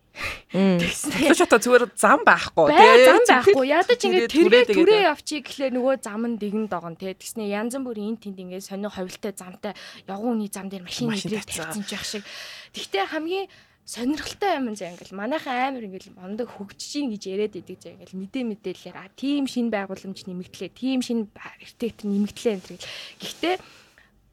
[0.52, 3.04] Тэгсэн шата зүгээр зам байхгүй тий.
[3.04, 3.64] Зам байхгүй.
[3.68, 7.12] Ядаж ингээд тэргээ түрээ явчих гэхлээр нөгөө зам нь дэгэн догон тий.
[7.12, 9.76] Тэгснэ янз бүрийн эн тэнд ингээд сонио ховлтой замтай
[10.08, 12.24] явгууны зам дээр машин нэдрийг тавьсан ч яг шиг.
[12.72, 13.46] Тэгтээ хамгийн
[13.86, 18.44] сонирхолтой юм заа ингээл манайхан амар ингээл мондөг хөгжиж гэж яриад идэг заа ингээл мэдээ
[18.50, 22.82] мэдээлэлээр а тийм шин байгууламж нэмэгдлээ тийм шин архитектор нэмэгдлээ энэ.
[23.22, 23.54] Гэхдээ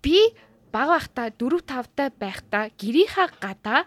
[0.01, 0.33] би
[0.73, 3.85] баг байхдаа 4 5 та байхдаа гэрийнхаа гадаа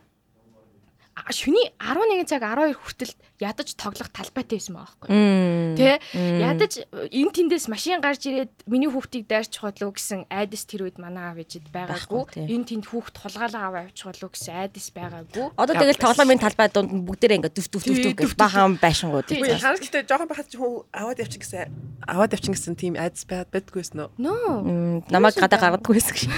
[1.32, 5.76] шүний 11 цаг 12 хүртэл ядаж тоглох талбайтай байсан байгаа байхгүй.
[5.76, 5.98] Тэ?
[6.44, 11.32] Ядаж энэ тэндээс машин гарч ирээд миний хүүхдийг дайрчих болов гэсэн айдас тэр үед манай
[11.32, 12.48] аав ээжэд байгаагүй.
[12.48, 15.46] Энэ тэнд хүүхд хулгаалаа аваа авчих болов гэсэн айдас байгаагүй.
[15.56, 19.28] Одоо тэгэл тоглоомын талбай донд бүгдээрээ ингээ дүв дүв дүв дүв гэж бахан байшингууд.
[19.28, 21.72] Харин гэхдээ жоохон байхад чи хөө аваад явчих гэсэн
[22.08, 24.08] аваад явчих гэсэн тийм айдас байгаад байдгүйсэн нөө.
[24.24, 25.12] Нөө.
[25.12, 26.28] Намайг гадаа гаргадаггүй байсан гэж.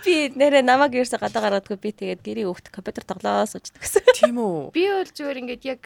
[0.00, 3.44] Би нэрээ намайг ерөөсө гадаа гаргадаггүй би тэгээд гэрийн хүүхд компьютер тоглоо
[3.78, 4.02] болчихдог гэсэн.
[4.16, 4.72] Тийм үү.
[4.76, 5.80] Би бол зүгээр ингээд яг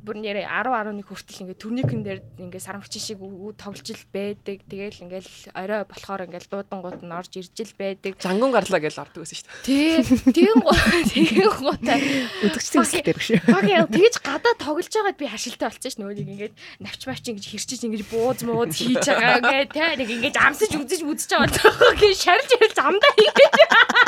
[0.00, 3.18] бүр нэрээ 10 11 хүртэл ингээд турникэн дээр ингээд сарамгчин шиг
[3.58, 4.58] тоглож ил байдаг.
[4.68, 8.12] Тэгээл ингээд орой болохоор ингээд дуудангууд нь орж ирж ил байдаг.
[8.20, 9.64] Жангун гарлаа гэж ордог байсан шүү дээ.
[9.64, 10.42] Тий.
[10.44, 10.76] Тийм гоо
[11.10, 12.00] тийм гоотай.
[12.44, 13.40] Өдөгчтэй үсэл дээр шүү.
[13.50, 17.44] Баг яа тэгэж гадаа тоглож байгаад би хашилтаа болчихсон ш нөөнийг ингээд навч мач ингэж
[17.44, 21.96] хэрчиж ингэж бууз мууз хийж байгаа ингээд те нэг ингэж амсаж үзэж үзэж байгаа бол
[22.00, 23.52] гэх шарж ирэл замдаа ингэж.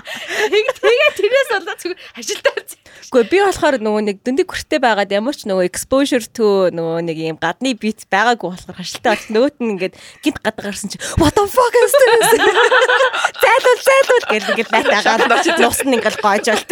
[0.07, 1.99] Тэг тэгээ тэрээс болоо зүгээр
[2.47, 2.79] болсон.
[3.07, 7.17] Гэхдээ би болохоор нөгөө нэг дөндөг хүртээ байгаад ямар ч нөгөө exposure to нөгөө нэг
[7.19, 9.33] юм гадны бит байгаагүй болохоор хашилтаа болсон.
[9.35, 12.29] Нөгөөт нь ингээд гинт гад гарсан чи what the fuck is this?
[13.43, 15.23] Зайлуул зайлуул гэж ингээд байтагаад
[15.59, 16.71] нус нь ингээд гоожолт.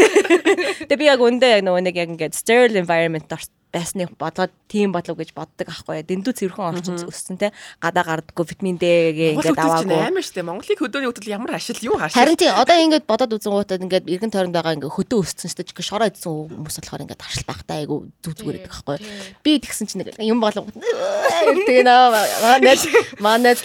[0.86, 4.94] Тэгээ би яг өндөө яг нөгөө нэг яг ингээд sterile environment орсон байсныг бодоод тийм
[4.94, 6.06] болов гэж боддог аахгүй.
[6.06, 7.50] Дэндүү цэвэрхэн орчин өссөн те.
[7.82, 9.98] Гадаа гардаггүй витамин D-гээ ингээд аваагүй.
[9.98, 10.46] Амар штэ.
[10.46, 12.22] Монголын хөдөөний хөдөл ямар ашил юу хашил.
[12.22, 15.66] Харин тийм одоо ингээд бодоод үзэн гутад ингээд эргэн тойронд байгаа ингээд хөдөө өссөн штэ
[15.66, 18.96] ч шороо идсэн хүмүүс болохоор ингээд харшил багтаа айгу байдаг аахгүй.
[19.42, 20.70] Би тэгсэн чинь нэг юм болов.
[21.66, 22.82] Тэгээ наа манайд
[23.18, 23.58] манайд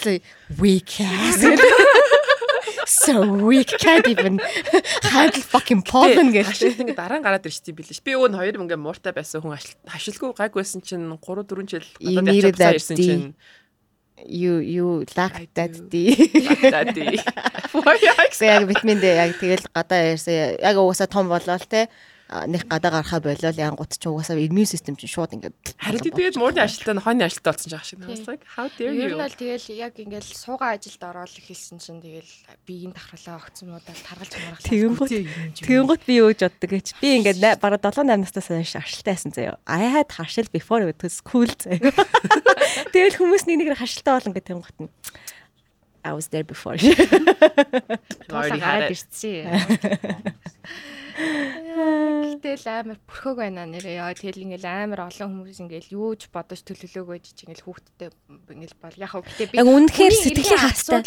[0.58, 2.18] weak ass.
[2.86, 4.40] So weak can't even
[5.02, 6.48] handle fucking pollen гэж.
[6.48, 8.02] Ашил ингэ дараа нь гараад ирчихсэн билээ ш.
[8.04, 12.56] Би өөн хоёр ингээ мууртай байсан хүн ашил ашилгүй гайгүйсэн чинь 3 4 жил needed
[12.56, 13.02] явчихсан that ирсэн D.
[13.04, 13.26] чинь
[14.26, 15.72] You you lack that.
[15.88, 16.12] D.
[17.72, 20.60] Why Гэтэ яг витамин D яг тэгэл гадаа ярьсан.
[20.60, 21.88] Яг угаасаа том болоо те.
[22.30, 26.62] Нэг гадаа гарахаа болол янгут ч угаасаа immune system чинь шууд ингээд Харин тэгээд муурны
[26.62, 27.98] ажилтаа нь хойны ажилтаа болсон жаах шиг.
[28.06, 29.18] Like how dare Ер you?
[29.18, 32.30] нь бол тэгэл яг ингээл суугаа ажилд ороод ихэлсэн чинь тэгэл
[32.70, 34.62] биеийн давхралаа огцмуудаа таргалж маргалж.
[34.62, 35.10] Тэгэнгүүт
[35.58, 39.34] тэгэнгүүт би юу гэж боддог гэж би ингээд бараг 7 8 настаас хойш ашилтай байсан
[39.34, 39.58] заяа.
[39.66, 41.82] I had хашил before it was cool заяа.
[42.94, 44.90] Тэгэл хүмүүс нэг нэгээр хашилтай болно гэдэг тэгэнгүүт нь
[46.06, 46.78] I was there before.
[46.78, 49.02] Had гараад it.
[51.20, 54.00] Гэтэл амар бүрхөг байна нэрээ.
[54.00, 58.08] Яа тэгэл ингээл амар олон хүмүүс ингээл юу ч бодож төлөвлөөгөө жиж ингээл хүүхдтэй
[58.48, 61.02] ингээл бол яг хөө гэтээ би Яг үнэхээр сэтгэлийн хаттай.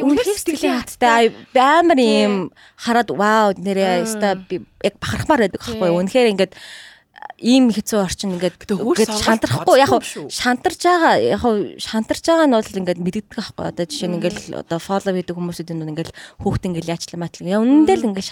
[0.00, 1.24] Үнэхээр сэтгэлийн хаттай
[1.60, 2.34] амар юм
[2.80, 5.90] хараад вау нэрээ өста би яг бахархмаар байдаг байхгүй.
[5.92, 6.52] Үнэхээр ингээд
[7.40, 9.90] ийм хэцүү орчин ингээд ингээд шантарахгүй яг
[10.28, 11.42] шантарж байгаа яг
[11.80, 13.64] шантарж байгаа нь бол ингээд мэддэг байхгүй.
[13.72, 16.10] Одоо жишээ нь ингээд одоо фоллоу хийдэг хүмүүсүүд нь ингээд
[16.44, 18.28] хүүхд ингээд яачлаа матлаа яа үнэндээ л ингээд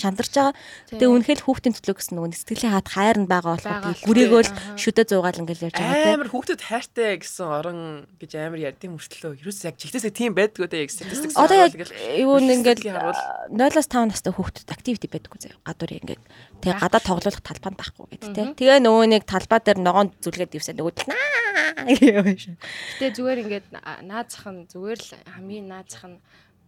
[0.00, 0.54] шантарж байгаа.
[0.90, 5.02] Тэгээ үнэхээр хүүхдийн төлөө гэсэн нөгөө сэтгэлийн хат хайр нь байгаа Байгаа болохоор л шүдэ
[5.06, 7.80] зуугаал ингээд ярьж байгаа Амар хүүхдэд хайртай гэсэн орон
[8.18, 9.40] гэж амар ярьдсан мөртлөө.
[9.44, 11.36] Ерөөс яг чигтээсээ тийм байдгүй дээ яг statistics.
[11.36, 13.20] Одоо яг юу нэг ингээд статистикийг харуул.
[13.52, 15.60] 0-аас 5 настай хүүхдэд activity байдаггүй заяа.
[15.64, 16.22] Гадуур ингээд
[16.64, 18.56] тэгээ гадаа тоглох талбай байхгүй гэдэг те.
[18.56, 21.30] Тэгээ нөгөө нэг талбай дээр ногоон зүлгээд ивсээ нөгөө тал наа
[21.84, 22.42] гэж.
[22.96, 23.66] Гэтэ зүгээр ингээд
[24.08, 26.18] наазах нь зүгээр л хамгийн наазах нь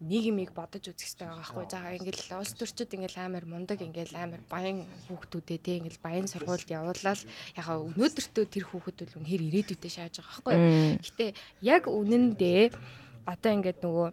[0.02, 1.66] нийгмийг бодож үзэх хэрэгтэй байгаа байхгүй.
[1.70, 6.66] За ингээл улс төрчид ингээл амар мундаг ингээл амар баян хүүхдүүдээ те ингээл баян сургуульд
[6.74, 7.20] явуулаад
[7.54, 10.98] яхаа өнөөдөртөө тэр хүүхэд бол үнэхээр ирээдүйдээ шааж байгаа байхгүй.
[11.06, 11.26] Гэтэ
[11.62, 12.62] яг үнэндээ
[13.30, 14.08] одоо ингээд нөгөө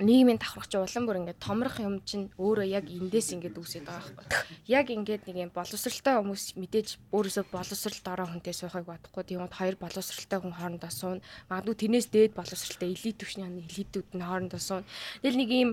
[0.00, 4.56] нийгмийн давхрагч улам бүр ингээд томрох юм чинь өөрөө яг эндээс ингээд үүсээд байгаа байхгүй.
[4.66, 9.22] Яг ингээд нэг юм боловсралтай хүмүүс мэдээж өөрөөсөө боловсралд ороо хүнтэй суухыг бодохгүй.
[9.28, 11.24] Тэгмэд хоёр боловсралтай хүн хоорондоо суuna.
[11.52, 14.88] Магадгүй тэрнээс дээд боловсралтай элит төвшний элитүүд нь хоорондоо суuna.
[15.20, 15.72] Тэгэл нэг юм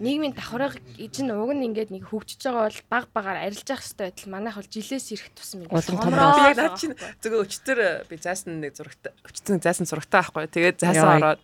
[0.00, 4.08] нийгмийн давхраг чинь уг нь ингээд нэг хөгжиж байгаа бол баг багаар арилж явах хэрэгтэй
[4.08, 7.78] байтал манайх бол жилээс ирэх тусам ингээд Улам томроо Би яг над чинь зөвхөн өчтөр
[8.08, 10.48] би зайсан нэг зурагтай өчтөр зайсан зурагтай байхгүй.
[10.48, 11.40] Тэгээд зайсан ороод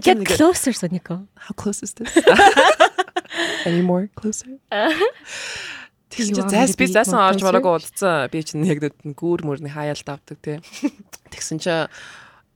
[0.00, 1.26] Get closer Сонiko.
[1.34, 2.10] how close is this?
[3.66, 4.58] Any more closer?
[6.16, 8.30] Тэгсэн чинь зайс to би зайсан орж бараагүй удацсан.
[8.32, 10.62] Би чинь яг гүүр мөрний хаяалт авдаг тий.
[11.34, 11.90] Тэгсэн чинь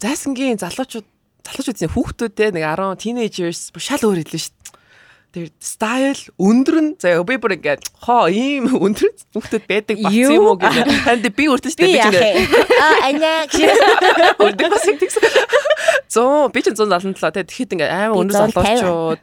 [0.00, 1.04] зайсангийн залуучууд
[1.44, 4.78] залуучуудын хүүхдүүдтэй нэг 10 teenagers бүр шал өөр хэлсэн шүү дээ.
[5.30, 10.46] Тэр стайл өндөр нь заяа би бүр ингээд хоо ийм өндөр хүүхдэд байдаг бац юм
[10.46, 10.90] уу гэдэг.
[11.04, 11.86] Танд би шүү дээ.
[11.86, 12.48] Би чинь?
[12.80, 13.44] Аа анаа
[14.40, 15.22] Өндөр бас юм тэгсэн.
[16.10, 18.50] Зөө би чинь 177 тий тэгэхэд ингээд амар өндөр 150.
[18.50, 19.20] залуучууд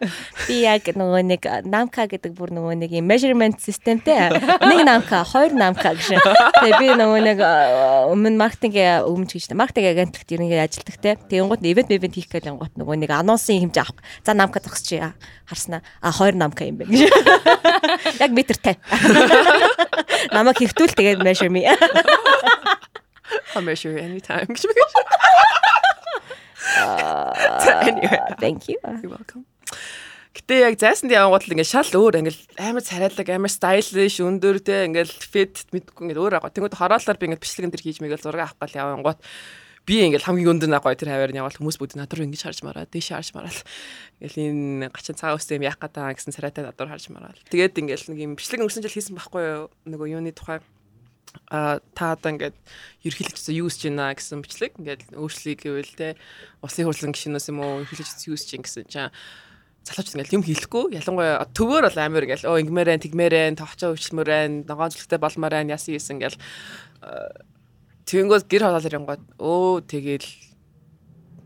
[0.47, 5.51] би яг нөгөө нэг намка гэдэг бүр нөгөө нэг юм measurement systemтэй нэг намка, хоёр
[5.51, 6.15] намка гэж.
[6.15, 11.11] Тэгээ би нөгөө нэг өмнө маркетинг өмнө ч гэж маркетинг агентлагт ерөнхийдөө ажилладаг те.
[11.27, 13.99] Тэгэнгუთ event event хийх гэж ангууд нөгөө нэг анонсын хэмжээ авах.
[14.23, 15.03] За намка зогсож чи
[15.43, 16.95] харснаа а хоёр намка юм байна.
[18.23, 18.79] Яг метртэй.
[20.31, 21.67] Намайг хэвтүүл тэгээд measure me.
[23.55, 24.47] I'll measure you anytime.
[27.87, 28.19] Anyway.
[28.39, 28.77] Thank you.
[29.01, 29.45] You're welcome.
[30.37, 34.85] Гэтэ яг зайсанд явангууд л ингээд шал өөр ингээд амар царайлаг амар stylish өндөр те
[34.85, 36.53] ингээд fit мэдгүй ингээд өөр байгаа.
[36.53, 39.19] Тэнгүүд хороолоор би ингээд бичлэгэн дэр хийж мэгээл зураг авах гал явангууд
[39.87, 42.43] би ингээл хамгийн өндөр нэг гоё тэр хаваар нь явал хүмүүс бүгд над руу ингэж
[42.43, 43.63] харж мараад дээш харж мараад
[44.19, 47.79] ингээл энэ гачин цагаан үстэй юм яах гэдэг гэсэн царайтай над руу харж мараад тэгээд
[47.79, 50.59] ингээл нэг юм бичлэг өнгөрсөн жил хийсэн байхгүй юу нөгөө юуны тухай
[51.47, 52.57] а та одоо ингээд
[53.05, 56.15] ерхийлэгчсэн юу хийж байна гэсэн бичлэг ингээд өөрчлөе гэвэл те
[56.65, 59.11] усын хурлан гişнээс юм уу ерхийлэгчсэн юу хийж чинь гэсэн чинь
[59.87, 64.67] залууч ингээл юм хийхгүй ялангуяа төвөр бол амар ингээл оо ингмээрэн тэгмээрэн тавчаа өвчлмөр байна
[64.67, 66.37] ногоон зүлгтэй болмоор байна яасан ийсэн ингээл
[68.07, 70.29] Тэнгүүд гэр холол ирэнгууд өө тэгэл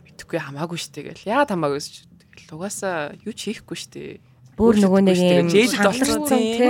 [0.06, 1.25] мэдхгүй хамаагүй штэ гэл.
[1.25, 2.06] Яагаад хамаагүй шүү.
[2.38, 4.21] Тэгэл угаасаа юу ч хийхгүй штэ.
[4.62, 6.21] Бүр нөгөө нэг юм жийд толцсон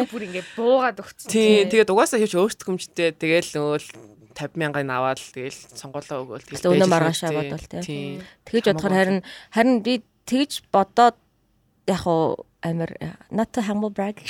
[0.08, 1.28] бүр ингээд буугаад өгсөн.
[1.28, 3.78] Тий, тэгээд угаасаа хийвч өөртгөмжтэй тэгэл нөгөө
[4.32, 8.24] 50 мянган аваад тэгэл сонголоо өгөөл тэгэл өнөө маргаашаа бодвол тий.
[8.48, 9.20] Тэгэж бодохоор харин
[9.52, 11.20] харин би тэгж бодоод
[11.92, 12.96] яг уу амир
[13.30, 14.22] not to humble brag.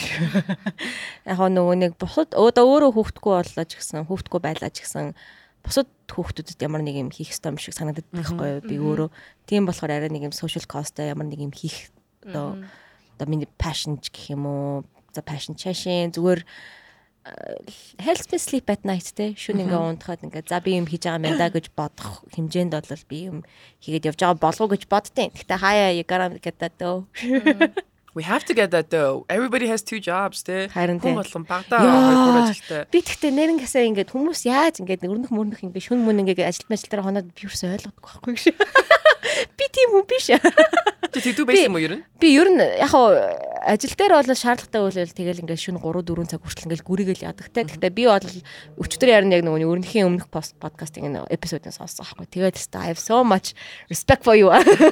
[1.30, 5.14] Яг нөгөө нэг бусад өөдөө өөрөө хүүхдгүү боллоо ч гэсэн хүүхдгүү байлаа ч гэсэн
[5.62, 8.62] бусад хүүхдүүдэд ямар нэг юм хийх ёстой юм шиг санагдаад байхгүй юу?
[8.66, 9.10] Би өөрөө
[9.46, 11.92] тийм болохоор арай нэг юм social cost-а ямар нэг юм хийх
[12.24, 12.64] одоо
[13.22, 14.84] одоо миний passion гэх юм уу?
[15.14, 16.42] За passion чашин зүгээр
[18.02, 21.30] helps me sleep at night те шүн ингээ унтахад ингээ за би юм хийж байгаа
[21.30, 23.38] юм да гэж бодох хэмжээнд бол би юм
[23.78, 27.06] хийгээд явж байгаа болов уу гэж боддیں۔ Гэтэ хаяа you gotta get that though.
[28.14, 29.26] We have to get that though.
[29.30, 30.68] Everybody has two jobs те.
[30.68, 31.80] Харин Хүн болгон багтаа
[32.44, 32.84] ажилтай.
[32.92, 36.68] Би тэгтээ нэрэн гасаа ингээд хүмүүс яаж ингээд өрнөх мөрнөх ингээд шүн мөн ингээд ажил
[36.68, 38.46] дээр хоноод би юусэн ойлгохгүй байхгүй гэж.
[39.58, 40.28] Би тийм хүн биш.
[41.12, 42.04] Чи тэгдүү байсан юм уу ер нь?
[42.22, 43.16] Би ер нь яг хуу
[43.62, 47.48] ажил дээр бол шаардлагатай үйлэл тэгэл ингээд шүн 3 4 цаг хүртэл ингээд гүрийгэл яадаг
[47.52, 47.66] те.
[47.68, 48.28] Гэхдээ би бол
[48.80, 52.28] өчтөр ярина яг нөгөө өрнөхийн өмнөх подкастын эпизодыг сонссон байхгүй.
[52.32, 53.54] Тэгээд I have so much
[53.92, 54.50] respect for you.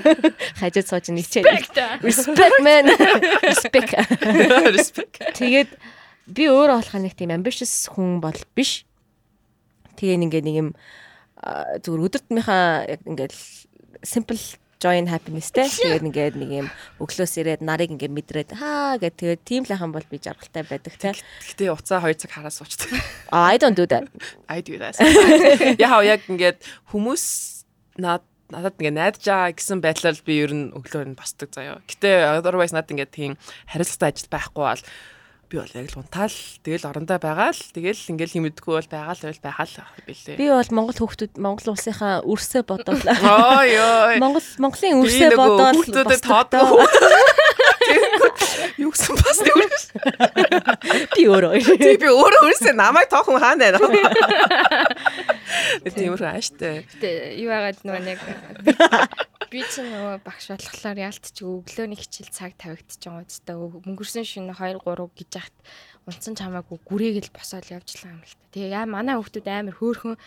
[0.60, 1.46] Хажууд сууж ничээ.
[2.04, 2.92] Respect man.
[3.44, 3.92] Respect.
[4.78, 5.18] Respect.
[5.36, 5.70] Тэгээд
[6.30, 8.86] би өөрөө болохоо нэг тийм ambitious хүн бол биш.
[9.98, 10.70] Тэгээ ингээд нэг юм
[11.40, 13.34] зүгээр өдөртмийнхаа яг ингээд
[14.04, 14.40] simple
[14.80, 16.68] joy and happiness те тэгээд ингээд нэг юм
[17.04, 20.96] өглөөс ирээд нарыг ингээд мэдрээд хаа гэх тэгээд тийм л хаан бол би жаргалтай байдаг
[20.96, 22.88] те Гэтэ уцаа 2 цаг хараа суучдаг.
[23.32, 24.08] I don't do that
[24.48, 24.96] I do that.
[25.76, 26.64] Яа яг ингээд
[26.96, 27.24] хүмүүс
[28.00, 31.82] над надад ингээ найдаж байгаа гэсэн байдлаар би ер нь өглөө нь босдог заяа.
[31.86, 33.32] Гэтэ otherwise надад ингээ тийм
[33.70, 34.84] хариуцлагатай ажил байхгүй бол
[35.50, 39.24] би бол яг л унтаал тэгэл орондоо байгаа л тэгэл ингээл хэмэдэггүй бол байгаа л
[39.26, 40.38] байл байгаа л билээ.
[40.38, 44.16] би бол Монгол хүүхдүүд Монгол улсынхаа өрсөө бодвол Ой ой.
[44.22, 47.49] Монгол Монголын өрсөө бодвол хүүхдүүдэд тоодгүй.
[48.90, 49.62] Юу гэсэн бас тийм.
[51.14, 53.86] би өөрөө би өөрөө өөрсөө намайг тоохон хаана байна.
[55.94, 56.90] Тиймэр ааштай.
[56.90, 58.18] Гэтэ юу яагаад нөгөө нэг
[59.54, 64.82] би ч нөгөө багш болохоор яалтч өглөөний хичээл цаг тавигдчих байгаа үстэй мөнгөрсөн шөнө 2
[64.82, 65.56] 3 гэж яхад
[66.10, 68.46] унтсан ч хамаагүй гүрээгэл босоод явжлаа юм л та.
[68.58, 70.18] Тэгээ яа манай хүүхдүүд амар хөөхөн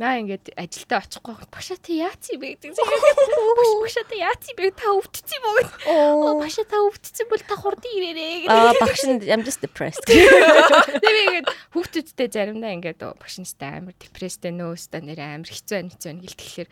[0.00, 2.72] Наа ингээд ажилдаа очихгүй багшаа та яац юм бэ гэдэг.
[3.84, 4.72] Багшаа та яац юм бэ?
[4.72, 5.60] Та өвдсөн юм уу?
[5.92, 8.48] Оо багшаа та өвдсөн бол та хурд ирээрээ гэдэг.
[8.48, 10.00] Аа багш нь I'm just depressed.
[10.08, 16.08] Тэгээ ингээд хүүхдүүдтэй заримдаа ингээд багш настай амар депресстэй нөөстэй нэр амар хэцүү байна хэцүү
[16.08, 16.68] байна гэлтэхлээр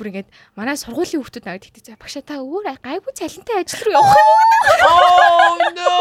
[0.00, 4.16] бүр ингээд манай сургуулийн хүүхдүүд наваад ихтэй багшаа та өөр гайгүй цалинтай ажил руу явах
[4.16, 4.40] юм уу?
[4.88, 5.92] Oh no.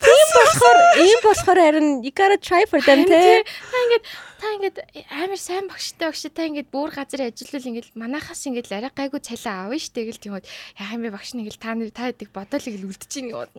[0.00, 3.04] Тийм болохоор ийм болохоор харин you gotta try for them.
[3.04, 4.04] Та ингээд
[4.38, 4.78] та ингээд
[5.10, 9.50] амар сайн багштай багш та ингээд бүр газар ажиллавал ингээд манахаас ингээд арай гайгүй цалин
[9.50, 10.46] аавна ш тэгэл тийм үү
[10.78, 13.34] яа юм бэ багш нэг л та нар та хэдэг бодоол их л үлдэж ийн
[13.34, 13.50] юм.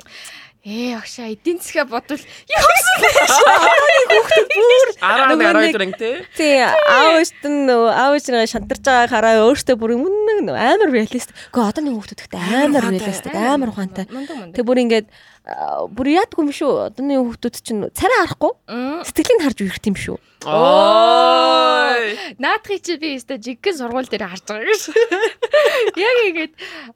[0.63, 2.19] Ээ багшаа эдийн засгаа бодвол
[5.39, 6.09] нэг араа өдөр ингэ те.
[6.35, 11.31] Тий аавч нь нөө аавч нь шантарч байгааг хараа өөртөө бүр үнэн нөө амар реалист.
[11.55, 14.05] Гэхдээ одоо нэг хүүхдүүд ихтэй амар реалистик амар ухаантай.
[14.51, 15.07] Тэг бүр ингээд
[15.89, 16.71] бүр яадгүй юм шүү.
[16.89, 18.53] Одооны хүүхдүүд чинь царай харахгүй
[19.07, 20.17] сэтгэлийг харж үерх юм шүү.
[20.47, 22.15] Ой.
[22.39, 24.83] Наадхыг чи би өстө жиггэн сургууль дээр харж байгаа гэж.
[25.99, 26.53] Яг ингээд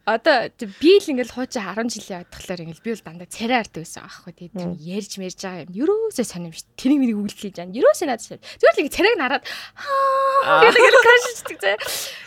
[0.08, 0.48] одоо
[0.80, 4.48] би л ингээд хуучин 10 жилийн ятглаар ингээд би бол дандаа царай ард байсан аахгүй.
[4.48, 5.76] Тийм ярьж мэрж байгаа юм.
[5.76, 6.72] Ерөөсөө сонирм шүү.
[6.80, 7.76] Тэнийг миний үйлдэлж яана.
[7.76, 8.44] Ерөөсөө надад сонир.
[8.64, 11.72] Зүгээр л ингээд царайг нараад аа ингээд крашчдаг зэ.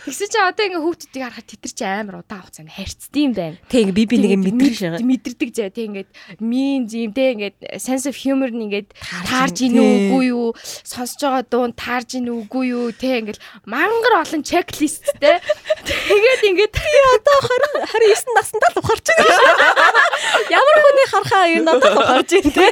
[0.04, 3.56] Тэгсэн чи одоо ингээд хүүхдүүдийг харахад тэтэр чи амар удаан хугацаанд харьцдаг юм байна.
[3.72, 5.00] Тэг би би нэг юм мэдрэж байгаа.
[5.00, 5.72] Мэдэрдэг зэ.
[5.72, 6.10] Тэг ингээд
[6.40, 8.92] мин зим тэг ингээд sense of humor нь ингээд
[9.26, 10.52] таарж ийн үгүй юу?
[10.62, 12.92] Сонсож байгаа дуун таарж ийн үгүй юу?
[12.92, 15.40] Тэг ингээд мангар олон чеклисттэй.
[15.86, 16.74] Тэгээд ингээд
[17.06, 20.02] Одоо харин 29 наснда л ухаарч байгаа.
[20.50, 22.66] Ямар хүний харахаа you're not гарч ийн те.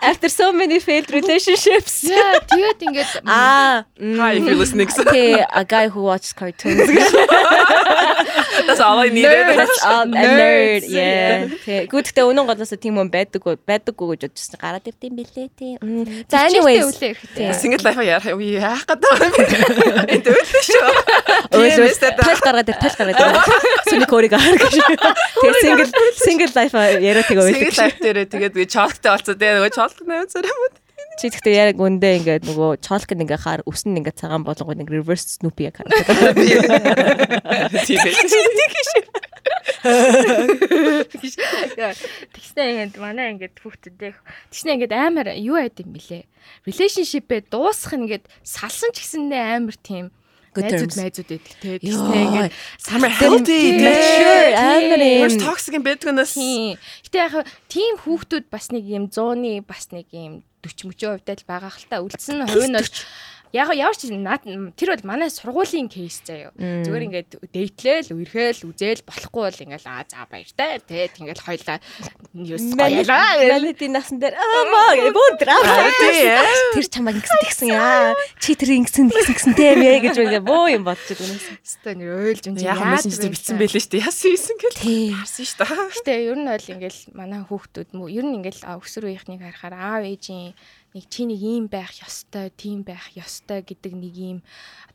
[0.00, 2.04] After so many failed relationships.
[2.04, 3.84] Тэгээд ингээд Аа.
[3.98, 4.88] Hi if you're listening.
[5.06, 6.88] Okay, a guy who watches cartoons.
[8.66, 9.58] That's all I needed.
[9.58, 10.82] That's all a nerd.
[10.88, 11.46] Yeah.
[11.64, 11.90] Тэг.
[11.92, 14.60] Гүтгтээ өнөө голоосо тийм хүн байдаггүй, байдаггүй гэж бодчихсон.
[14.62, 15.74] Гараад ирдэм билээ тий.
[16.30, 17.50] За хэрэгтэй.
[17.58, 20.06] Single life яах юу яах гэдэг.
[20.14, 20.90] Энд өвлөө шүү.
[21.50, 23.34] TMS-тэй тал гаргаад ир, тал гаргаад ир.
[23.90, 24.74] Сүний кориг аар гэж.
[25.42, 25.90] Тэгээ single
[26.22, 27.82] single life яриа тэгээ Single ойлоо.
[27.82, 30.74] life дээр тэгээд чолктой болцоо тэгээ нөгөө чолк наваа царай юм.
[31.16, 35.40] Чи тэгтээ яг үндэ ингээд нөгөө чолк ингээ хаар өснө ингээ цагаан болгоо нэг reverse
[35.40, 36.36] Snoopy яг харагдаад.
[37.88, 38.14] Тийм ээ.
[42.34, 44.12] Тэгснэ ингээд манай ингээд хүүхдүүдээ
[44.50, 46.24] тэгснэ ингээд амар юу байд юм бэлээ.
[46.66, 50.10] Relationship-ээ дуусах нь ингээд салсан ч гэсэндээ амар тийм
[50.56, 51.78] найзууд найзууд байдаг те.
[51.78, 53.76] Тэгснэ ингээд Summer healthy.
[53.76, 56.32] Mature амар Маш toxic юм байдаг нас.
[56.34, 56.80] Тийм.
[57.04, 57.34] Гэтэ яг
[57.68, 61.90] тийм хүүхдүүд бас нэг юм 100-ы бас нэг юм 40 мөчөө хувьтай л байгаа хэл
[61.90, 62.90] та үлдсэн нь хувь нь бол
[63.56, 64.44] яг ямар ч наад
[64.76, 66.52] тэр бол манай сургуулийн кейс заяо.
[66.60, 71.80] Зүгээр ингээд дээтлээл, үерхээл, үзээл болохгүй бол ингээд аа за баяртай те тэгэл хоёлаа
[72.36, 73.40] юус гоёлаа.
[73.40, 75.88] Melody насан дээр аа маа бөө драма.
[76.76, 78.12] Тэр чамайг ингэсэн тэгсэн яа.
[78.36, 81.56] Чи тэр ингэсэн тэгсэн гэсэн тийм ээ гэж ингээ бөө юм бодчих үнээс.
[81.64, 84.04] Хэвээ нэр ойлж юм Яг мессенжер бичсэн байлээ шүү дээ.
[84.04, 84.78] Яасан ийсэн гэл.
[85.16, 85.86] Харсан шүү дээ.
[85.94, 89.74] Гэтэ ер нь бол ингээл манай хүүхдүүд мө ер нь ингээл а, өсвөр үеийнхнийг харахаар
[89.78, 90.52] аав ээжийн
[90.96, 94.38] нэг чи нэг ийм байх ёстой, тийм байх ёстой гэдэг нэг ийм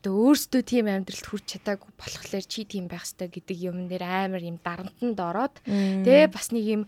[0.02, 4.42] одоо өөрсдөө тийм амьдралд хүрч чадаагүй болохоор чи тийм байх ёстой гэдэг юм нэр амар
[4.42, 6.82] юм дарамтанд ороод тэгээ бас нэг ийм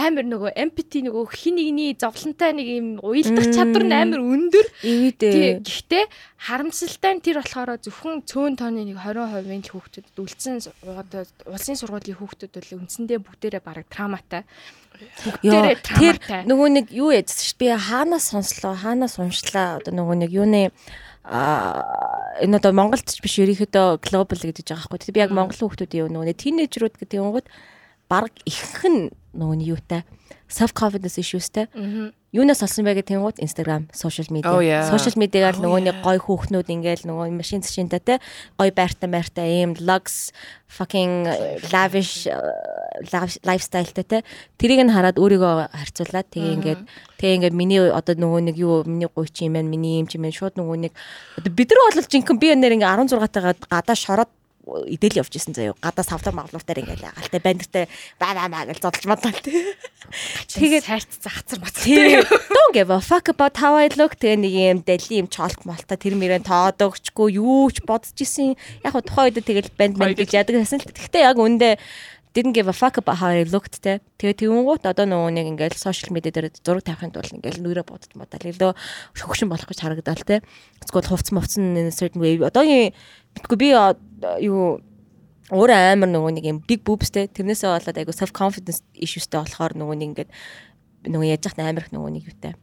[0.00, 4.66] амар нөгөө empathy нөгөө хин нэгний зовлонтой нэг юм уялдах чадвар нь амар өндөр.
[4.80, 6.04] Гэхдээ
[6.40, 10.56] харамсалтай нь тэр болохоор зөвхөн цөөн тооны нэг 20% л хүүхдүүдэд үлдсэн
[11.52, 14.48] улсын сургуулийн хүүхдүүд бол үндсэндээ бүгдээрээ бараг трауматай.
[15.28, 16.42] Бүгдээрээ тэр трауматай.
[16.48, 20.72] нөгөө нэг юу ш би хаанаас сонслоо, хаанаас уншлаа одоо нөгөө нэг юуны
[21.30, 21.84] а
[22.40, 24.98] энэ одоо Монголд ч биш ерөнхийдөө глобал гэдэг байгаа байхгүй.
[25.04, 27.46] Тэгээ би яг Монголын хүмүүсийн нөгөө тинейжрүүд гэдэг юм гот
[28.08, 29.02] баг ихэнх нь
[29.34, 30.02] нөгөө нэг юутай
[30.50, 31.66] self confidence issuesтэй.
[32.30, 34.50] Юунаас олсон бэ гэдэг гот Instagram, social media.
[34.54, 34.62] Oh.
[34.86, 36.04] Social media-гаар Oh, нөгөө нэг yeah.
[36.06, 38.14] гой хүүхнүүд ингээл нөгөө машин зашинтай те
[38.54, 40.30] гой байртай байртай ийм lux
[40.70, 42.38] fucking uh, lavish uh,
[43.10, 44.18] lav- lifestyleтай те
[44.62, 46.80] тэрийг нь хараад өөрийгөө харьцуулаад тэгээ ингээд
[47.18, 50.18] тэгээ ингээд миний одоо нөгөө нэг юу миний гуй чи юм байна миний юм чи
[50.18, 50.92] юм байна шууд нөгөө нэг
[51.34, 54.30] одоо бид нар бол жинхэнэ би өнөр ингээд 16 таагаад гадаа шороод
[54.66, 57.84] идэл явж исэн заяо гадаа савлар маглуутаар ингээд ягалтай бандтай
[58.20, 59.76] ба ба ба гэж зодолж мадлаа те
[60.50, 61.86] Тэгээд сайрт захцар бацар.
[61.86, 64.18] Тэгээ don't give a fuck about how I look.
[64.18, 68.58] Тэгээ нэг юм дали юм чолк молтой тэр мөрөө тоодогчгүй юу ч бодож исэн.
[68.82, 71.78] Яг тухайн үед тэгэл банд банд гэж яадаг гэсэн л гэхдээ яг үндэ
[72.34, 75.78] didn't give a fuck about how I looked те тэгээ тэнгуут одоо нөгөө нэг ингээл
[75.78, 78.44] social media дээр зураг тавихын тулд ингээл нүрэ бодож модал.
[78.44, 78.74] Илүү
[79.18, 80.42] хөвгшин болох гэж харагдал те
[80.84, 82.38] эсвэл хувцс мовцсон certain way.
[82.38, 82.94] Одоогийн
[83.34, 83.68] битгүй би
[84.46, 84.78] юу
[85.50, 89.96] өөрөө амар нөгөө нэг юм big boobsтэй тэрнээсээ болоод айгу self confidence issuesтэй болохоор нөгөө
[89.98, 90.30] нэг ингээд
[91.10, 92.54] нөгөө яаж яхад амар их нөгөө нэг юутай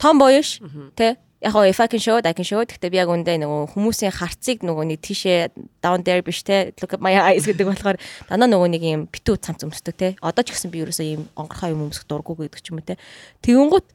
[0.00, 0.62] том боёш
[0.96, 2.70] тэ яг гоо if I can show it I can show it.
[2.70, 5.50] Гэхдээ би яг үндэ нөгөө хүмүүсийн харцыг нөгөө нэг тийшээ
[5.82, 7.98] down there биш те look at my eyes гэдэг болохоор
[8.30, 10.08] дандаа нөгөө нэг юм битүү цамц өмсдөг те.
[10.22, 12.94] Одоо ч гэсэн би ерөөсөө юм онгорхоо юм өмсөх дурггүй гэдэг ч юм уу те.
[13.42, 13.86] Тэгэнгუთ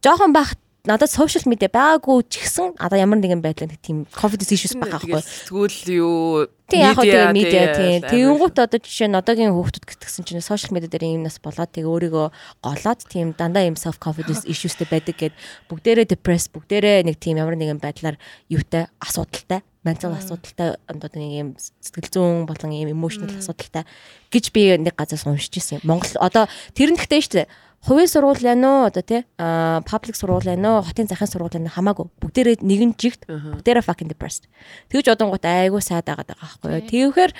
[0.00, 0.56] жоохон бах
[0.86, 5.22] надад social media байгаагүй ч гэсэн одоо ямар нэгэн байдлаар тийм confidence issues байгаа байхгүй.
[5.50, 6.46] Тэгвэл юу?
[6.70, 7.98] Тийм яг тэгээ медиа тийм.
[8.06, 11.88] Тэгэнгუთ одоо жишээ нь одоогийн хүүхдүүд гэтгсэн чинь сошиал медиа дээр юм нас болоод тэгээ
[11.88, 12.26] өөрийгөө
[12.62, 15.34] голоод тийм дандаа юм self confidence issuesтэй байдаг гэд
[15.66, 21.48] бүгдээрээ depressed бүгдээрээ нэг тийм ямар нэгэн байдлаар юутай асуудалтай mental асуудалтай одоо нэг юм
[21.56, 23.88] сэтгэл зүйн болон юм emotional асуудалтай
[24.28, 25.80] гэж би нэг газар уншиж ирсэн.
[25.88, 26.44] Монгол одоо
[26.76, 27.48] тэр нь гэхдээ шүү дээ
[27.84, 28.90] хувийн сургууль яа нөө?
[28.90, 30.88] Одоо тий а паблик сургууль яа нөө?
[30.90, 31.74] Хотын захын сургууль нөө?
[31.74, 32.06] Хамаагүй.
[32.22, 34.50] Бүгдээрээ нэгэн жигт бүгдээрээ fucking depressed.
[34.90, 37.32] Тэгж одонгууд айгүй сайд байгаа даа байхгүй юу тэгэхээр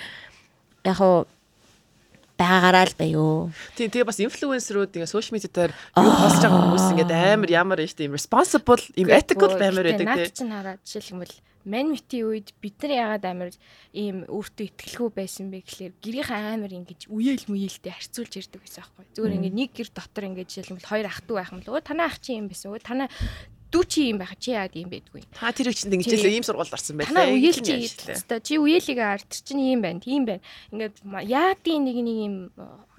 [0.87, 1.27] яг хуу
[2.39, 6.87] байгаагаараа л байё Тийм тэгээ бас инфлюенсерүүд ингээ сошиал медиа дээр юу постж байгаа хүмүүс
[6.95, 10.37] ингээд амар ямар юм тийм responsible, юм ethical баймаар байдаг Наад тий.
[10.39, 11.37] чинь хараад жишээлбэл
[11.69, 13.51] манмити үед бид нар яагаад амар
[13.93, 19.05] ийм өөртөө ихтгэлгүй байсан бэ гэхлээр гэрийнхэн амар ингэж үеэл мүеэлтэй харьцуулж ирдэг байсан байхгүй.
[19.13, 22.09] Зүгээр ингээд нэг гэр дотор ингээд жишээлбэл хоёр ах トゥ байх юм л өө танаа
[22.09, 23.09] ах чи юм байсан өө танаа
[23.69, 25.23] дүү чи юм байх чи яагаад юм байдгүй.
[25.33, 27.29] Та тэр их чинь ингэжлээ ийм сургуульд орсон байлаа.
[27.29, 30.45] Танаа үеэл чи хэвээр чи үеэлийг арт чинь ийм байна тийм байна.
[30.73, 32.37] Ингээд яадын нэг нэг юм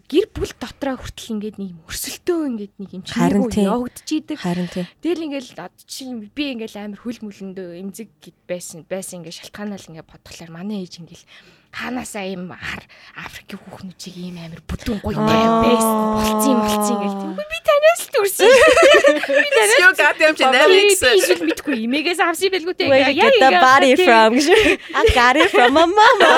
[0.09, 3.65] гэр бүл дотроо хүртэл ингээд нэг юм өрсөлдөө ингээд нэг юм чимээгүй тийм.
[3.69, 4.37] явагдчихийдэг.
[4.41, 6.03] харин тий Тэгэл ингээл ад чи
[6.33, 8.09] би ингээл амар хөл мүлөндөө эмзэг
[8.49, 11.25] байсан байсан ингээ шалтгаанаа л ингээ бодглохлоор манай ээж ингээл
[11.71, 17.33] ханаасаа ийм хар Африкийн хүүхнүүчийг ийм амар бүдүүн гоё бэс болцсон юм болцсон гэл тийм
[17.37, 18.49] би танаас л төрсөн.
[19.43, 21.01] Би танаас Yo goddamn genetics.
[21.01, 24.31] би эсвэл мэдгүй имэгээс авсан байлгүй те Where you get the body from?
[24.99, 26.31] I got it from my mama.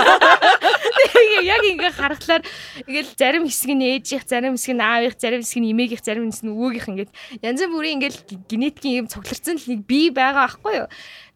[1.51, 2.43] яг ингээ харахаар
[2.86, 6.45] ингээл зарим хэсэг нь ээжийнх, зарим хэсэг нь аавынх, зарим хэсэг нь эмээгийнх, зарим хэсэг
[6.45, 7.11] нь өвөөгийнх ингээд
[7.41, 8.19] янз бүрийн ингээл
[8.51, 10.88] генетикийн юм цугларсан л нэг бий байгаа байхгүй юу.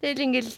[0.02, 0.52] Тэгэл ингээл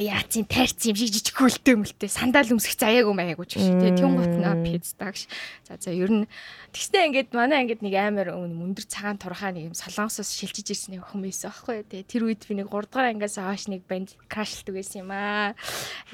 [0.00, 2.08] яацын тайрцсан юм шиг жижиг хөлтөө мөлтөө.
[2.08, 5.28] Сандал өмсөх заяагүй маяагүй ч гэх тээ тэн гот наа пицтагш
[5.68, 6.24] за за ер нь.
[6.72, 11.04] Тэгснэ ингээд манай ингээд нэг амар өндөр цагаан турхаа нэг юм солонгосоос шилжиж ирсэн нэг
[11.04, 14.80] охин байсан аахгүй тээ тэр үед би нэг 3 дугаар ангиас хойш нэг банд крашлдаг
[14.80, 15.52] байсан юм аа.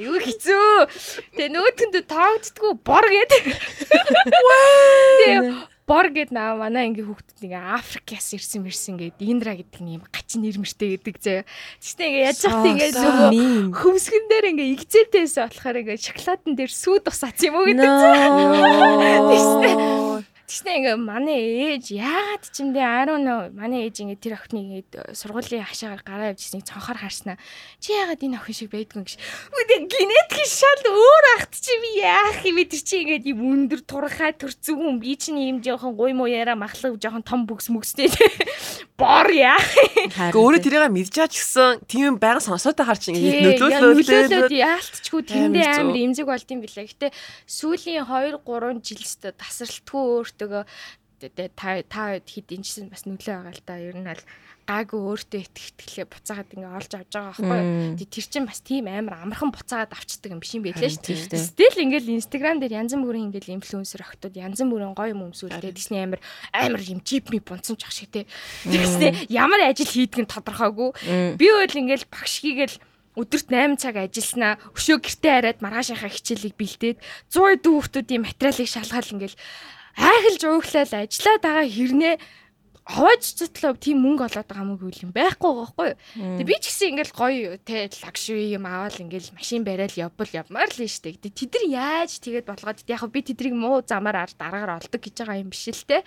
[0.02, 1.38] Юу хэцүү.
[1.38, 3.32] Тээ нөгөөдөндөө тоогддггүй бор гээд
[5.22, 9.97] тээ бор гэд наа манай ангийн хүүхдүүд ингээ Африкаас ирсэн мэрсэн гээд Индра гэдэг нь
[9.97, 11.49] юм гачин нэрмэртэй гэдэг заяа.
[11.80, 16.97] Тэгснэ ингээ яаж яхад ингээ нөгөө хөмсгөн дээр ингээ игзээтэйс болохоор ингээ шоколадн дээр сүү
[17.09, 18.28] тусаац юм уу гэдэг заяа.
[20.49, 25.12] Тэгснэ ингээ манай ээж яагаад ч юм don't know манай ээж ингээ тэр охиныг ингээ
[25.12, 27.36] сургуулийн хашаагаар гараа явьжснийг цонхоор харснаа.
[27.84, 29.20] Чи яагаад энэ охин шиг байдгүй гэж.
[29.53, 33.84] Үгүй генетик шал өөр ахт чи би яах юм бэ тэр чи ингээ юм өндөр
[33.84, 38.09] турхай төрцөн хүн би чинь юм жоохон гуй муу яриа махлаг жоохон том бүкс мөкстэй
[38.99, 39.68] бор яах.
[40.32, 45.99] Өөрөө тэрийг мэдж чаач гэсэн тийм байга сонсоод харч Нөлөөлөд ингэ нөлөөлөлөө яалтчгүй тэндээ амар
[46.03, 46.88] имзэг болд юм билээ.
[46.88, 47.12] Гэтэ
[47.46, 50.03] сүүлийн 2 3 жилст тасралтгүй
[50.39, 50.64] өөртөө
[51.57, 53.74] та та хэд инжсэн бас нөлөө байгаа л да.
[53.74, 54.22] Ер нь аль
[54.68, 57.61] гаагүй өөртөө итгэхтгэлээ буцаагаад ингээ олж авч байгаа байхгүй.
[57.99, 61.43] Тэг тэр чинь бас тийм амар амархан буцаагаад авчдаг юм биш юм байлээ шүү дээ.
[61.43, 65.74] Стил ингээл инстаграм дээр янз бүрийн ингээл инфлюенсер охтууд янз бүрийн гоё юм өмсүүлдэг.
[65.74, 66.20] Тэсний амар
[66.53, 68.28] амар юм чип ми бунцсан ч ах шиг те.
[68.68, 71.34] Тэгснэ ямар ажил хийдэг нь тодорхойгүй.
[71.41, 72.76] Би бол ингээл багш хийгээл
[73.18, 77.03] өдөрт 8 цаг ажилласнаа өшөө гэртээ хараад маргаашийнхаа хичээлийг бэлдээд
[77.34, 79.34] 100 дүүхтүүдийн материалыг шалгаал ингээл
[79.99, 82.14] айхалж ууглал ажиллаад байгаа хэрнээ
[82.88, 85.90] хаваач цэтлөө тийм мөнгө олоод байгаа мөнгө үл юм байхгүй байхгүй.
[86.16, 90.72] Тэгээ би ч гэсэн ингээл гоё те лагшри юм аваад ингээл машин барайл явбал явмаар
[90.72, 91.20] л нь штэ.
[91.20, 95.14] Тэгээ тэд нар яаж тэгээд болгоод яг би тэдрийг муу замаар ард аргаар олдог гэж
[95.20, 96.01] байгаа юм биш л те.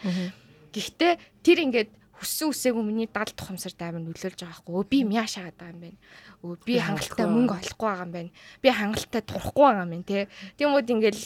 [0.74, 1.14] Гэхдээ
[1.46, 1.90] тэр ингээд
[2.22, 4.86] хүссэн үсээгүй миний дал тухамсар амар нөлөөлж байгаа хгүй.
[4.86, 6.00] Би мяа шаагаад байгаа юм байна.
[6.46, 8.32] Өө би хангалттай мөнгө олохгүй байгаа юм байна.
[8.62, 10.30] Би хангалттай турахгүй байгаа юм байна те.
[10.62, 11.26] Тэгмүүд ингээл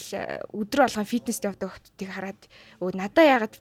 [0.55, 2.41] өдөр болгон фитнест явдаг хүмүүсийг хараад
[2.79, 3.55] өө надаа ягаад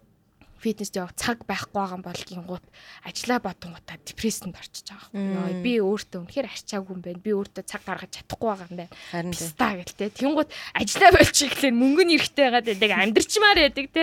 [0.65, 2.65] фитнест явах цаг байхгүй байгаа юм болгийн гут
[3.05, 5.61] ажиллаа бодонгуудаа депрессэнд орчиж байгаа юм.
[5.61, 7.21] Би өөртөө үнэхээр арчаагүй юм байна.
[7.21, 8.95] Би өөртөө цаг гаргаж чадахгүй байгаа юм байна.
[9.13, 9.35] Харин.
[9.37, 10.09] Пста гэлтэй.
[10.15, 12.91] Тэнгууд ажиллаа болчих гэхлээр мөнгө нь эрэхтэй байгаад байдаг.
[12.95, 14.03] Амьдрчмаар байдаг те.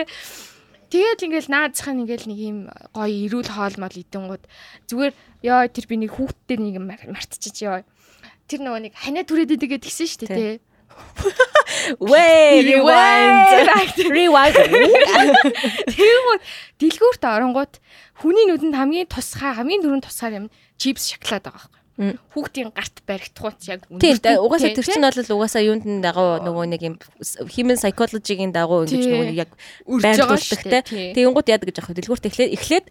[0.92, 2.58] Тэгээд ингээл наадсахын ингээл нэг юм
[2.92, 4.44] гоё эрүүл хоол мал идэнгууд
[4.92, 5.14] зүгээр
[5.48, 7.80] ёо тэр би нэг хүүхдтэй нэг юм мар- мартчих ёо.
[8.44, 10.60] Тэр нөгөө нэг ханаа түрээд идэг гэдгсэн шүү дээ те.
[11.96, 13.48] Way rewind.
[14.12, 14.56] Rewind.
[15.88, 16.40] Тэгвэл
[16.76, 17.74] дэлгүүрт оронгууд
[18.20, 23.60] хүний нүдэнд хамгийн тусгай хамгийн түрүүнд тусгаар юм чипс шоколад байгаа байхгүй хүүхдийн гарт баригдхууч
[23.68, 26.94] яг үнэхээр угаасаа тэр чинь бол угаасаа юунд нь дагуу нөгөө нэг юм
[27.52, 29.50] human psychology-гийн дагуу ингэж нөгөө яг
[29.84, 30.80] байрлуулдаг те.
[31.12, 32.86] тэгэнгүүт яадаг гэж аах дэлгүүрт эхлээд эхлээд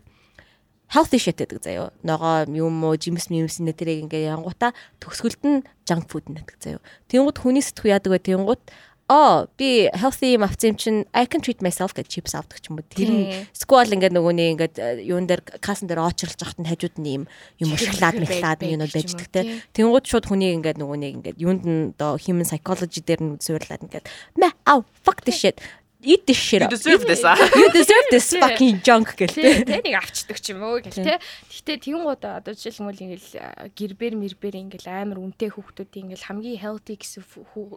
[0.91, 1.89] healthy shit гэдэг заяо.
[2.03, 6.83] Ногоо юм уу жимс мимс нэ тэрийг ингээ янгуута төгсгөлд нь junk food нэдэг заяо.
[7.07, 8.63] Тэгэнгүүт хүний сэтгүү яадаг бай тэгэнгүүт
[9.09, 12.69] оо би healthy юм авсан юм чинь I can treat myself гэж chips авдаг ч
[12.71, 12.85] юм уу.
[12.87, 16.69] Тэр нь squall ингээд нөгөө нэг ингээд э, юун дээр кассан дээр очрлж захт нь
[16.69, 17.23] хажууд нь юм
[17.59, 19.59] юм шоколад байд- юм уу байждаг те.
[19.75, 23.83] Тэнгууд шууд хүний ингээд нөгөө нэг ингээд юунд нь доо human psychology дээр нь суурлаад
[23.83, 24.05] ингээд
[24.39, 25.59] мэ ау fuck this shit
[26.03, 27.37] eat this shit You deserve this ah.
[27.55, 29.65] You deserve this fucking junk Тэ гэлтэй.
[29.65, 31.17] тэ нэг авчдаг ч юм уу гэл тэ.
[31.49, 33.29] Гэхдээ тэгэнгუთ одоо жишээлбэл ингээл
[33.77, 37.23] гэрбэр мэрбэр ингээл амар үнэтэй хүүхдүүд ингээл хамгийн healthy гэсэн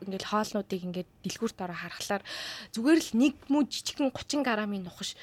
[0.08, 2.22] ингээл хоолнуудыг ингээд дэлгүүрт ороо харахаар
[2.72, 5.14] зүгээр л нэг мүү жижигхэн 30 грамын нухаш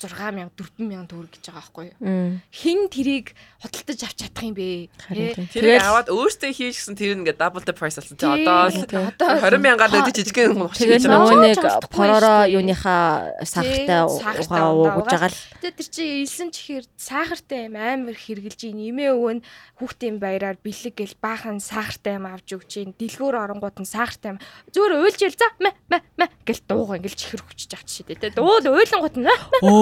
[0.00, 2.40] 6000 4000 төгрөг гэж байгаа байхгүй юу?
[2.50, 3.26] Хин тэрийг
[3.62, 4.90] худалдаж авч чадах юм бэ?
[5.54, 8.18] Тэрийг аваад өөртөө хийжсэн тэр ингээд double the price болсон.
[8.18, 12.44] Тэ одоо одоо 20 мянгаар дэд жижигхэн Тэгээд хийж нөгөө нөгөө нэг чадахгүй поророо шүү.
[12.44, 12.54] дээ.
[12.58, 13.04] юуныхаа
[13.44, 15.40] сахартай угаа уугаж байгаа л.
[15.62, 18.78] Тэгээ тэр чи илсэн чихэр сахартай юм амар хэрглэж ийн.
[18.90, 19.44] Эмээ өвөө нь
[19.80, 22.90] хүүхдийн баяраар бэлэг гэл баахан сахартай юм авч өгч ийн.
[22.98, 24.42] Дэлгүүр оронгууд нь сахартай юм.
[24.74, 28.18] Зүгээр уйлжэл за мэ мэ мэ гэл дууга ингээл чихэр хүчиж авч шидэ.
[28.18, 29.26] Тэ дуул уйлангууд нь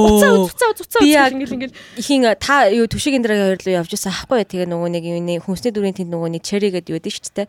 [0.02, 4.10] уцаа уцаа уцаа ингээл ингээл хин та юу түшиг индраагийн хоёр руу явж байсан.
[4.10, 7.34] Аахгүй тэгээ нөгөө нэг юуны хүнсний дүрийн тэнд нөгөө нэг черри гэдэг юу дээ шүү
[7.36, 7.48] дээ.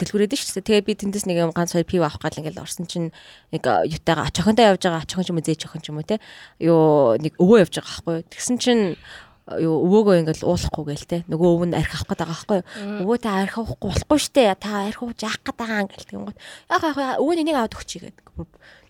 [0.00, 0.66] Дэлгүүрээд шүү дээ.
[0.68, 3.12] Тэгээ би тэндээс нэг юм ганц хоёр пив авах гал ингээл орсон чинь
[3.52, 6.16] нэг ютайгаа ачохонтой явж байгаа ачохон ч юм уу зээ ачохон ч юм уу те.
[6.58, 8.84] Юу нэг өвөө явж байгаа аахгүй тэгсэн чинь
[9.42, 11.18] юу өвөөгөө ингээл уулахгүй гээл те.
[11.26, 14.86] Нөгөө өвөө нь арх авах гээд байгаа байхгүй юу өвөөтэй арх авахгүй болохгүй штэ та
[14.86, 16.38] арх ууж яах гээд байгаа гээл тэгэнгүүт
[16.70, 18.22] яг яг өвөө энийг аваад өгчий гэдэг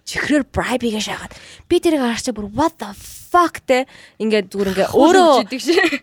[0.05, 1.33] чихрээр bribe хийгээ шахаад
[1.69, 2.91] би тэрийг харчих бүр what the
[3.33, 3.87] fuck те?
[4.19, 5.31] Ингээд зүгээр ингээ өөрөө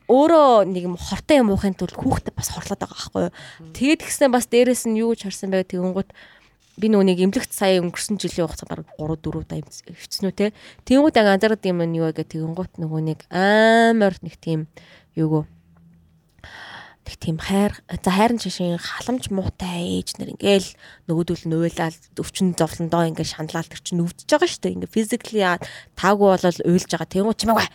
[0.08, 3.34] өөрөө нэг юм хортой юм уухын тулд хүүхдэд бас хорлоод байгаа байхгүй юу?
[3.76, 6.10] Тэгээд гиснэ бас дээрэс нь юу гэж харсан байгаад тэгэнгүүт
[6.80, 10.56] би нөгөө нэг эмнэлэгт сая өнгөрсөн жилийн хугацаанд бараг 3 4 удаа өвчснүү те?
[10.88, 14.72] Тэгэнгүүт анги анзаараад юм нь юу вэ гэх тэгэнгүүт нөгөө нэг амар нэг тийм
[15.20, 15.44] юугөө
[17.08, 20.70] нэг тийм хайр за хайрын шишин халамж муутай ээж нар ингээл
[21.08, 25.40] нөгөөдөл нь уйлаад өвчин зовлондоо ингээл шаналал тэр чинь өвдөж байгаа шүү дээ ингээ физикли
[25.96, 27.10] таагүй болол уйлж байгаа.
[27.10, 27.68] Тэгвэл чимээгүй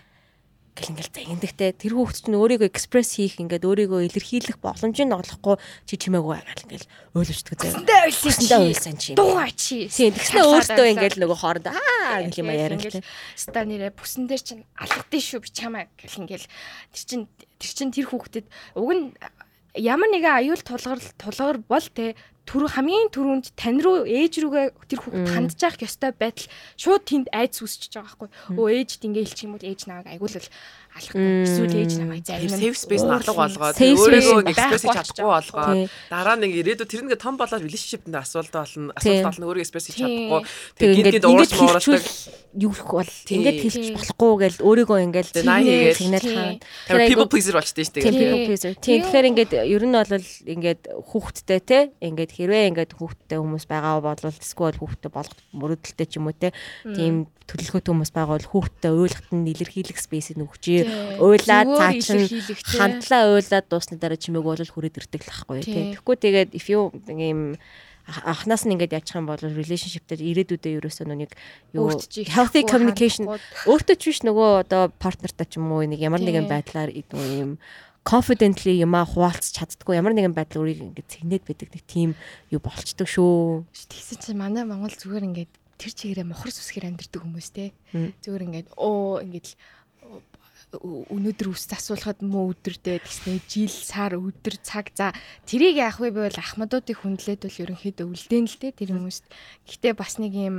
[0.75, 5.57] гэл ингээл загиндагтай тэр хүүхд чинь өөрийгөө экспресс хийх ингээд өөрийгөө илэрхийлэх боломжийг олохгүй
[5.87, 8.11] чи чимээгүй байгаад ингээл ойлвчдаг заяа.
[8.11, 9.15] Хүсэндээ ойлсан чи.
[9.15, 9.87] Дуугаа чи.
[9.87, 13.03] Тэгснэ өөртөө ингээл нөгөө хооронд аа гэх юм яриа.
[13.39, 16.47] Ста нэрэ бүсэн дээр чинь алгадсан шүү би чамаа гэл ингээл
[16.91, 17.21] тэр чин
[17.63, 19.15] тэр чин тэр хүүхдэд уг нь
[19.75, 22.15] ямар нэгэн аюул тулгар тулгар бол те
[22.45, 26.47] түр хамгийн түрүүнд тань руу ээж рүүгээ тэр хүүхд хандж явах ёстой байтал
[26.77, 28.29] шууд тэнд айц үсчихэж байгаа байхгүй.
[28.61, 30.49] Өө ээжд ингээ хэлчих юм бол ээж намайг айгуулвал
[30.95, 31.15] алах.
[31.15, 36.91] Эсвэл ээж намайг зарим safe space алга болгоод өөрийгөө экспресс чадахгүй болгоод дараа нэг ирээдүйд
[36.91, 38.95] тэр нэгэ том болоод relationship дээр асуудал болно.
[38.95, 40.41] Асуудал болно өөрийгөө экспресс хийж чадахгүй.
[40.79, 42.03] Тэгээд гинт уурч муурдаг
[42.55, 46.63] юу их бол ингээд хэлж болохгүй гэж өөрийгөө ингээд сигнал хаана.
[46.87, 48.15] Тэр people pleaser болчтой шүү дээ.
[48.15, 48.73] People pleaser.
[48.79, 50.15] Тийм тэгэхээр ингээд ер нь бол
[50.47, 56.23] ингээд хүүхдтэй те ингээд хэрвээ ингээд хүүхдтэй хүмүүс байгаа бол эсвэл хүүхдтэй болох мөрөдөлтэй ч
[56.23, 56.55] юм уу те
[56.87, 60.84] тийм төлөвлөгөөтэй хүмүүс байгаа бол хүүхдтэй ойлгохт нь илэрхийлэх спейсийг нөгчээ.
[61.19, 62.21] Уйлаад цаачин
[62.79, 65.97] хандлаа уйлаад дуусны дараа чимээг бол хүрээд ирдэг л байхгүй тий.
[65.97, 67.57] Тэгэхгүй тэгээд if you ийм
[68.05, 71.33] анханаас нь ингээд яачих юм бол relationship дээр ирээдүйдээ ерөөсөө нэг
[71.73, 73.25] юу healthy communication
[73.65, 77.57] өөртөө ч биш нөгөө одоо партнертай ч юм уу нэг ямар нэгэн байдлаар ийм
[78.05, 82.11] confidently юма хуваалцах чаддгүй ямар нэгэн байдлаар өөрийг ингээд цэгнээд байдаг нэг тийм
[82.53, 83.65] юу болчдөг шүү.
[83.73, 87.73] Тэгсэн чинь манай Монгол зүгээр ингээд тэр чигээрээ мохор сүсгээр амьдэрдэг хүмүүс те.
[87.97, 89.57] Зүгээр ингээд оо ингээд
[90.83, 93.41] өнөөдөр үс засуулахад муу өдөрдөө тэгснэ.
[93.47, 94.91] Жил сар өдөр цаг.
[94.95, 95.15] За
[95.47, 99.25] тэрийг яах вэ бол ахмадуудыг хүндлээд бол ерөнхийдөө үлдээн л те тэр хүмүүст.
[99.71, 100.57] Гэхдээ бас нэг юм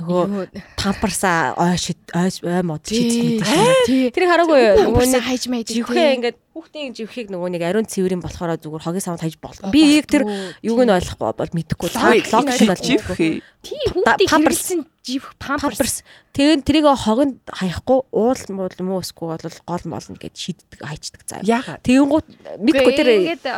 [0.00, 0.50] нөгөө
[0.80, 4.14] памперсаа ойш ойш ой мод шийдэх гэдэг.
[4.16, 8.60] Тэр хараагүй нөгөө нэг хайж маяг живхээ ингээд хүүхдийн живхийг нөгөө нэг ариун цэврийн болохоор
[8.60, 9.72] зүгээр хогийн савд хайж болно.
[9.72, 10.28] Би яг тэр
[10.60, 11.88] юуг нь ойлгохгүй бол мэдэхгүй.
[11.96, 13.40] Логик нь бол живхээ.
[13.64, 16.04] Тий хүүхдийн хэрэгсэн живх памперс.
[16.36, 21.22] Тэгээд тэрийг хогонд хаяхгүй уул муул юм уу эсвэл бол гол молно гэд шийддэг хайчдаг
[21.26, 21.42] заа.
[21.82, 22.26] Тэгэн гут
[22.60, 23.08] мэдгүй тэр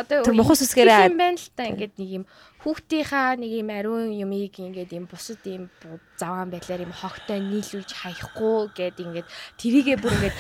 [0.09, 2.25] тэр мохос үсгээрээ юм байна л та ингээд нэг юм
[2.65, 5.69] хүүхдийнхаа нэг юм ариун юмыг ингээд юм бусад юм
[6.17, 9.29] заваан байдлаар юм хогтой нийлүүлж хаяхгүй гэд ингээд
[9.61, 10.37] тэрийгээ бүр ингээд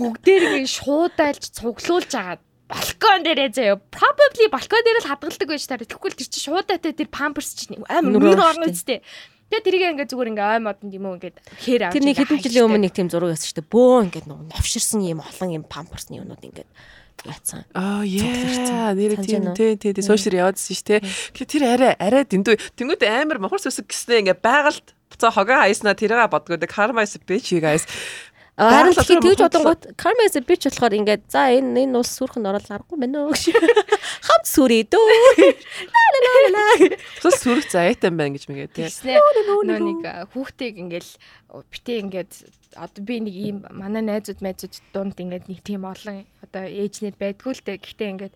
[0.00, 6.16] бүгдээрээ шуудайлж цуглуулж агаад балкон дээрээ заяа probably балкон дээр л хадгалдаг байж таарэ тэгвэл
[6.16, 9.04] тэр чи шуудаатай тэр памперс чинь амар нөр орно үстэй
[9.46, 11.94] Тэгээ тэрийг ингээ зүгээр ингээ ой модонд юм уу ингээд хээр авч.
[11.94, 13.70] Тэр нэг хэдэн жилийн өмнө нэг тийм зураг шүү дээ.
[13.70, 16.66] Бөө ингээд новширсан юм олон юм памперсны юмнууд ингээд
[17.24, 17.64] яатсан.
[17.72, 21.46] Аа яа, нэр тийм тий тий сошиал яваадсэн шүү дээ.
[21.48, 22.76] Тэр арай арай дэндүү.
[22.76, 26.58] Тэнгүүд амар мохор сүсэг гэснээ ингээ байгальд буцаа хогоо хайснаа тэрийг бодгоо.
[26.60, 27.86] Кармайс bitch you guys.
[28.56, 32.48] Харин тэгэхээр тэгж бодонгууд Karma is a bitch болохоор ингээд за энэ энэ улс сүрхэн
[32.48, 33.52] орол аргагүй байна уу гэж
[34.32, 35.12] хамт сүрээ дөө.
[35.92, 36.64] Ла ла ла.
[37.20, 38.88] Тус сүрх заяатай байна гэж мэгээ тий.
[38.88, 40.00] Нөө нэг
[40.32, 41.12] хүүхдийг ингээл
[41.68, 42.32] битээ ингээд
[42.80, 47.52] одоо би нэг ийм манай найзууд майзууд дунд ингээд нэг тийм олон одоо ээжнэр байдгүй
[47.52, 47.76] л дээ.
[47.76, 48.34] Гэхдээ ингээд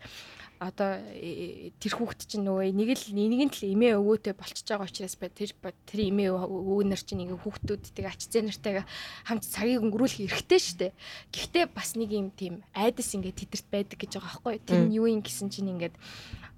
[0.61, 4.93] одоо э, тэр хүүхэд чинь нөгөө нэг л нэг нь л эмээ өвөөтэй болчихж байгаа
[4.93, 5.57] учраас бай тэр
[5.89, 8.85] тэр эмээ өвөнөр чинь нэг хүүхдүүдтэй ач зээ нартайгаа
[9.25, 10.93] хамт цагийг өнгөрүүлэх эрхтэй штэ.
[11.33, 14.61] Гэхдээ бас нэг юм тийм айдас ингээд тедэрт байдаг гэж байгаа байхгүй.
[14.69, 15.97] Тэр нь юу юм гэсэн чинь ингээд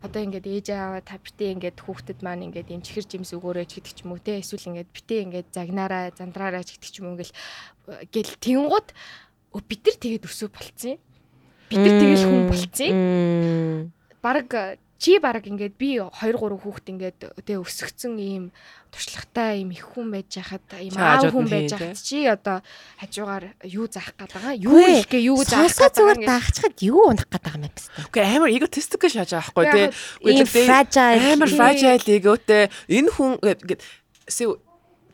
[0.02, 3.78] одоо ингээд ээж аваа та битээ ингээд хүүхдэд маань ингээд юм чихэр жимс өгөөрэй ч
[3.78, 7.06] гэдэг ч юм уу те эсвэл ингээд битээ ингээд загнаараа зандраараа ч гэдэг ч юм
[7.06, 7.38] уу ингээл
[8.10, 8.88] гэл тэнгууд
[9.62, 11.11] бид нар тэгээд өсөө болцсон юм
[11.72, 13.92] бид нар тэгэл хүн болцсон.
[14.20, 18.44] Бараг чи бараг ингээд би 2 3 хүүхэд ингээд тэ өсгцэн ийм
[18.94, 22.62] туршлагатай ийм их хүн байж хахад ийм аав хүн байж хахад чи одоо
[23.02, 27.26] хажуугаар юу заах гээд байгаа юу хэлгээ юу заах гээд байгаа зүгээр даахчаад юу унах
[27.26, 27.82] гээд байгаа юм бэ?
[28.06, 29.88] Үгүй амар эготистик шааж байгаа байхгүй тий.
[30.22, 30.70] Үгүй
[31.34, 33.82] амар fragile эготэй энэ хүн ингээд
[34.30, 34.62] so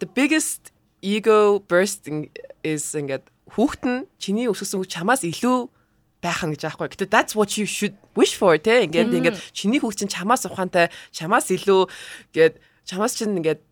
[0.05, 0.69] the biggest
[1.01, 2.29] ego bursting
[2.61, 3.25] is ингээд
[3.57, 5.78] хүүхэд нь чиний өсгсөн хүч чамаас илүү
[6.23, 6.91] байх нь гэж аахгүй.
[6.95, 8.87] Гэтэ that's what you should wish for те.
[8.87, 11.87] Ингээд ингээд чиний хүүхд чинь чамаас ухаантай, чамаас илүү
[12.35, 13.63] гээд чамаас чинь ингээд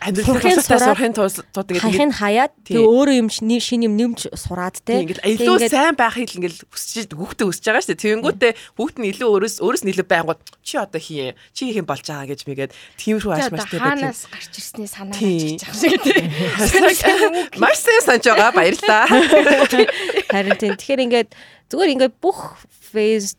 [0.00, 5.22] амьдралын сурахын тулд ингээд хахын хаяад тэгээ өөрөө юм шинэ юм нэмж сураад те ингээд
[5.22, 8.02] илүү сайн байхыг л ингээд хүсэж хүүхдээ хүсэж байгаа шүү дээ.
[8.02, 11.86] Тэнгүүтээ хүүхд нь илүү өөрөөс өөрөөс нь илүү байнгут чи одоо хий чи хийх юм
[11.86, 16.02] болж байгаа гэж мэгээд тиймэрхүү ааш маш тийм хаанаас гарч ирсний санаа хийж байгаа шиг
[16.02, 16.24] тийм.
[17.62, 19.06] Маш сайн санаж байгаа баярлаа.
[20.32, 21.30] Харин тийм тэгэхээр ингээд
[21.72, 22.60] зүгээр ингээд бүх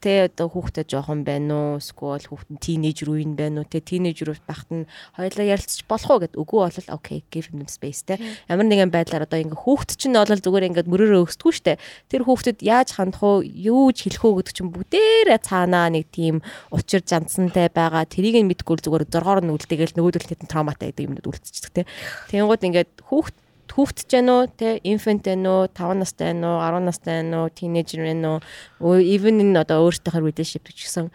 [0.02, 1.78] те одоо хүүхдэд жоохон байна уу?
[1.78, 3.78] Эсвэл хүүхэд нь teenage руу ин байна уу те?
[3.78, 8.02] Teenage руу багт нь хоёулаа ярилцчих болох уу гэд үгүй бол okay give them space
[8.02, 8.18] те.
[8.50, 11.78] Ямар нэгэн байдлаар одоо ингээ хүүхэд чинь бол зүгээр ингээ мөрөөрөө өсдөггүй штэ.
[12.10, 13.46] Тэр хүүхдэд яаж хандах уу?
[13.46, 16.42] Юу ч хэлэх үү гэдэг чинь бүгдээрээ цаанаа нэг тийм
[16.74, 18.10] учир жанцантай байгаа.
[18.10, 21.90] Тэрийг нь мэдгүй зүгээр зоргоор нь үлдээгээл нөгөөдөл тэт травматай гэдэг юмнууд үлдчихдэг те.
[22.34, 24.48] Тэгэнгүүт ингээд хүүхд хүүхдч байна уу?
[24.52, 25.68] Те infant байна уу?
[25.72, 26.60] 5 настай байна уу?
[26.64, 27.54] 10 настай байна уу?
[27.54, 28.42] Teenager байна
[28.82, 29.00] уу?
[29.00, 31.12] Even энэ одоо өөртөөхөр relationship гэсэн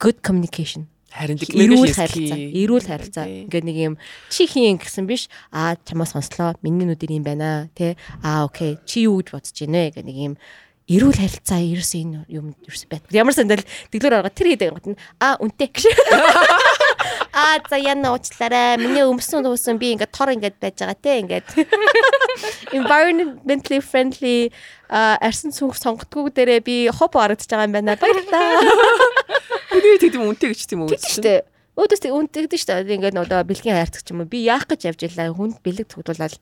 [0.00, 0.88] good communication.
[1.12, 3.28] Харин эрүүл харилцаа эрүүл харилцаа.
[3.28, 3.94] Ингээд нэг юм
[4.32, 5.28] чи хийн гэсэн биш?
[5.52, 6.56] А чамаа сонслоо.
[6.64, 7.68] Миний нүдэр юм байна.
[7.76, 8.80] Те а окей.
[8.88, 10.34] Чи юу гэж бодож байна гэх нэг юм
[10.88, 13.04] эрүүл харилцаа ерөөс энэ юм ерөөс байт.
[13.12, 13.60] Ямар сандал
[13.92, 15.84] тэглэр байгаа тэр хийдэг гот нь а үнтэй гэж.
[17.32, 18.76] Аа за яна уучлаарай.
[18.76, 21.48] Миний өмсөн дуусан би ингээд тор ингээд байж байгаа те ингээд.
[22.78, 24.52] Environmentally friendly
[24.92, 27.96] арсан сүнх сонгодгүй дээрээ би хоп харагдаж байгаа юм байна.
[27.96, 28.60] Баярлалаа.
[29.76, 30.92] Үгүй тийм үнтэй гэж тийм үү?
[30.92, 32.96] Тийм Өөдөөс үнтэй гэдэг шүү дээ.
[33.00, 34.28] Ингээд одоо бэлгийн хайрцаг ч юм уу.
[34.28, 35.32] Би яах гэж явж илаа.
[35.32, 36.36] Хүнд бэлэг төгдүүлаад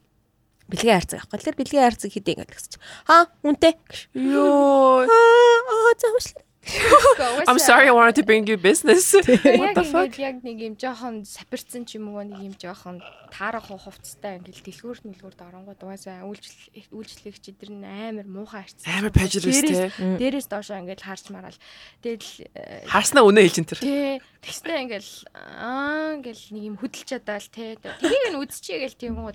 [0.67, 1.39] бэлгийн хайрцаг авах.
[1.39, 2.83] Тэгэхээр бэлгийн хайрцаг хийдэг ингээд гэсэн чинь.
[3.07, 3.79] Хаа үнтэй.
[4.11, 5.07] Йоо.
[5.07, 6.50] Аа за хүслээ.
[7.47, 9.13] I'm sorry I wanted to bring you business.
[9.61, 10.13] What the fuck?
[10.21, 13.01] Яг нэг юм жоохон сапирцсан ч юм уу нэг юм жоохон
[13.33, 18.93] таарах хувцастай ингээл дэлгүүр нэлгүүрд оронгууд угаасаа үйлчлэл үйлчлэгч эдэр нь амар муухай харцсан.
[18.93, 19.89] Амар пажирс те.
[19.97, 21.57] Дээрээс доошоо ингээл харж мараал.
[22.05, 23.81] Тэгэл э, харснаа үнэ хэлж ин тэр.
[23.81, 24.21] Тий.
[24.45, 27.81] Тэгснэ ингээл аа ингээл нэг юм хөдөлж чадаал те.
[27.81, 29.33] Тэрийг нь үзчихээ гэл тийм гоо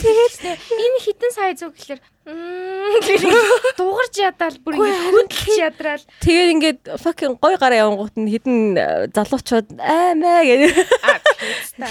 [0.00, 2.00] Тэгээд энэ хитэн сая зүг гэхэлэр
[3.76, 6.04] дугарч ядаал бүр ингэ хөдлөж ядраал.
[6.24, 10.72] Тэгээд ингээд fucking гой гараа явангууд нь хитэн э, залуучууд аймаа гэдэг.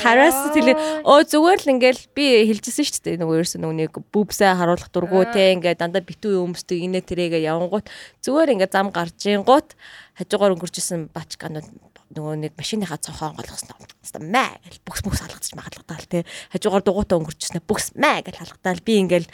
[0.01, 1.05] Хараас тэлээ.
[1.05, 3.21] Оо зүгээр л ингээл би хэлчихсэн шүү дээ.
[3.21, 7.85] Нөгөө ерөөсөө нэг бүбсээ харуулах дурггүй те ингээд дандаа битүү өмсдөг инээ тэрэгээ явангууд
[8.25, 9.77] зүгээр ингээд зам гарч ингууд
[10.17, 11.67] хажуугаар өнгөрчсөн бачканууд
[12.15, 13.77] нөгөө нэг машиныхаа цонхоо голгосноо.
[14.25, 16.25] Маа гэл бүкс бүкс халгацж магалгадаал те.
[16.49, 19.27] Хажуугаар дугуйтаа өнгөрчихснэ бүкс маа гэл халгадаал би ингээл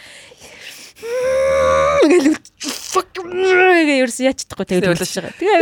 [0.95, 5.33] гэл fuck ерөөс яач чадахгүй тэгээд үлж байгаа.
[5.39, 5.59] Тэгээ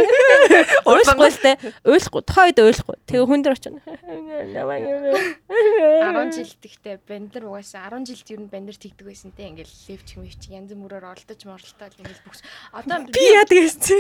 [0.86, 1.52] ойлгохгүй л те.
[1.86, 2.22] Ойлгохгүй.
[2.28, 2.98] Тохойд ойлгохгүй.
[3.08, 3.80] Тэгээ хүн дээр очино.
[3.84, 9.48] 10 жил тэгтээ бандер угаасаа 10 жилд ер нь бандер тэгдэг байсан те.
[9.50, 12.42] Ингээл левч хэмвч янз бүрээр олдож моролтоод ингээл бүхс.
[12.74, 14.00] Одоо би яадаг гэсэн.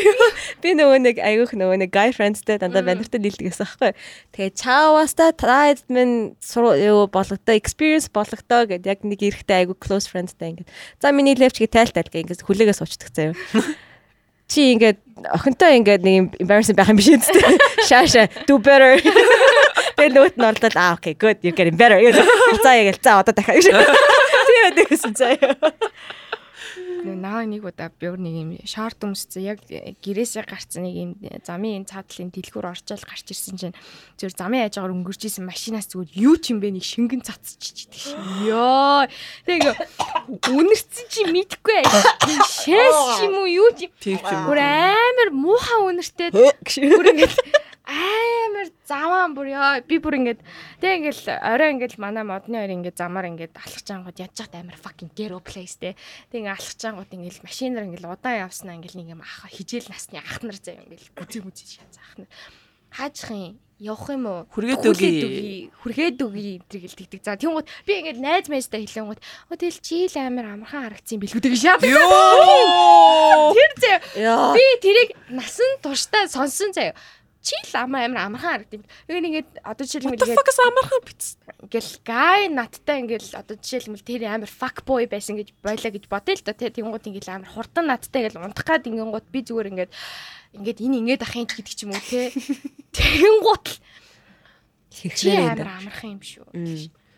[0.62, 3.92] Би нөгөө нэг айгүйх нөгөө нэг guy friendsтэй дандаа бандертай нийлдэг гэсэн аахгүй.
[4.36, 10.50] Тэгээ чааваста та админ юу болгодоо experience болгодоо гэд яг нэг эрэхтэй айгүй close friendsтэй
[10.54, 10.70] ингээд.
[11.00, 13.34] За миний левч гэ тайлтал гэ ингээд хүлээгээс уучдаг заяа.
[14.52, 15.00] Чи ингээд
[15.32, 17.24] охинтой ингээд нэг embarrassing байх юм биш үү?
[17.88, 19.00] Шааша do better.
[19.96, 21.96] Тэгэл нөгөөт нь орлоо аа окей good you getting better.
[22.60, 23.64] За яг л за одоо дахиад.
[23.64, 25.56] Тийм үү гэсэн заяа
[27.04, 31.12] наа нэг удаа би өөр нэг юм шорт өмссөн яг гэрээсээ гарцсан нэг юм
[31.44, 33.76] замын цаадлын дэлгүүр орчоол гарч ирсэн чинь
[34.16, 38.16] зөв замын хажуугаар өнгөрч исэн машинаас зүгээр юу ч юм бэ нэг шингэн цацчих идэх
[38.16, 39.08] шин ёо
[39.44, 39.76] тэгээ
[40.48, 41.84] үнэрсэн чи мэдхгүй.
[42.64, 46.32] Шээс юм уу юу ч юм амар муухай үнэртэй.
[46.96, 47.34] Бүр ингэж
[47.84, 50.40] амар заваан бүр ёо би бүр ингээд
[50.80, 54.80] тэг ингээл орой ингээл манай модны орой ингээд замаар ингээд алхаж ангууд ядж хат амар
[54.80, 56.00] fucking ghetto place те.
[56.32, 60.24] Тэг ингээд алхаж ангууд ингээд машинаар ингээд удаан явснаа ингээд нэг юм ах хижээл насны
[60.24, 62.32] ах нар заяа ингээд гүзээ мүзээ шааз ах нар.
[62.94, 64.48] Хаажих юм явах юм уу?
[64.48, 65.12] Хүргээд үгүй
[65.84, 67.20] хүргээд үгүй гэл тэгдэг.
[67.20, 71.60] За тэгвэл би ингээд найз майзтай хэлэнгууд оо тэгэл чийл амар амархан харагдсан билгүү гэж
[71.68, 74.56] шаад тэр заяа.
[74.56, 76.96] Би тэрийг насан туршдаа сонсон заяа
[77.44, 78.88] чи л амаа амар амархан харагдав.
[79.12, 81.28] Тэгээд ингээд одоо жишээлбэл ингээд фокус амархан битс.
[81.60, 86.40] Ингээл гай надтай ингээл одоо жишээлбэл тэр амар fuck boy байсан гэж байлаа гэж бодъё
[86.40, 86.72] л да тий.
[86.72, 89.92] Тэнгууд ингээл амар хурдан надтай ингээл унтах гад ингэнгууд би зүгээр ингээд
[90.56, 92.32] ингээд энэ ингээд ахын ч гэдэг ч юм уу тий.
[92.96, 93.78] Тэнгууд л
[95.12, 96.48] чи амар амархан юм шүү.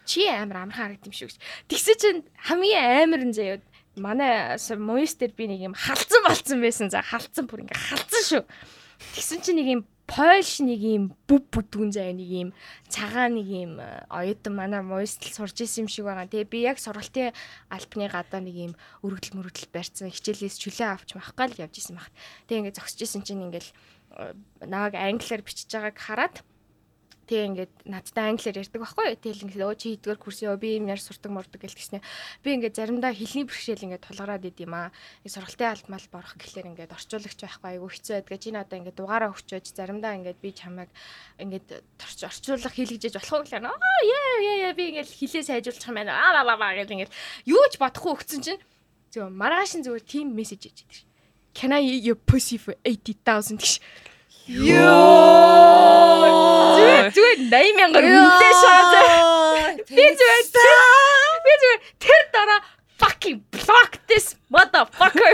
[0.09, 1.37] Чи амар амархан харагдав юм шүү гэж.
[1.69, 3.61] Тэгсэн чинь хамгийн амар нь заяа
[3.95, 8.43] манай моистер би нэг юм халдсан болцсон байсан за халдсан бүр ингээ халдсан шүү.
[9.15, 12.49] Тэгсэн чинь нэг юм Польш нэг юм бүв бүдгүн зай нэг юм
[12.93, 16.29] цагаан нэг юм э, оюутан манай моистл сурж исэн юм шиг байгаа.
[16.29, 17.33] Тэгээ би яг сургалтын
[17.73, 22.13] альпны гадаа нэг юм өргөдөл мөргөдөл барьсан хичээлээс чөлөө авч махгаал явж исэн баг.
[22.45, 24.37] Тэгээ ингээд зогсож исэн чинь ингээд э,
[24.69, 26.35] нааг англиар бичиж байгааг хараад
[27.25, 29.17] Тэг ингээд надтай англиар ярьдаг байхгүй.
[29.17, 32.05] Тэгэл ингээд өө чи хийдгээр курс ёо би юм яар сурдаг мордог гэл тэгснэ.
[32.45, 34.93] Би ингээд заримдаа хэлний бэрхшээл ингээд тулгараад идэм аа.
[35.25, 38.37] Сургалтын алдмал борох гэхлээр ингээд орчуулагч байхгүй айгу хэцүү байдгаа.
[38.37, 40.93] Чи надаа ингээд дугаараа өчөөж заримдаа ингээд би чамайг
[41.41, 41.67] ингээд
[42.29, 46.13] орчуулах хийлгэж болох уу гэхлээр аа яа яа яа би ингээд хилээ сайжруулах юм байна.
[46.13, 47.15] Аа баа баа гэдэг ингээд
[47.49, 48.61] юу ч бодохгүй өгсөн чинь
[49.09, 51.09] зөв маргааш нь зүгээр team message идэг.
[51.55, 53.79] Can I your pussy for 80,000 гэж.
[54.45, 56.21] Йоо.
[56.77, 59.09] Зүгээр зүгээр 80 мянгаар үнэтэй шаазаа.
[59.89, 60.45] Би зүгээр
[61.45, 62.59] би зүгээр тэр дараа
[63.01, 65.33] fucking block this motherfucker.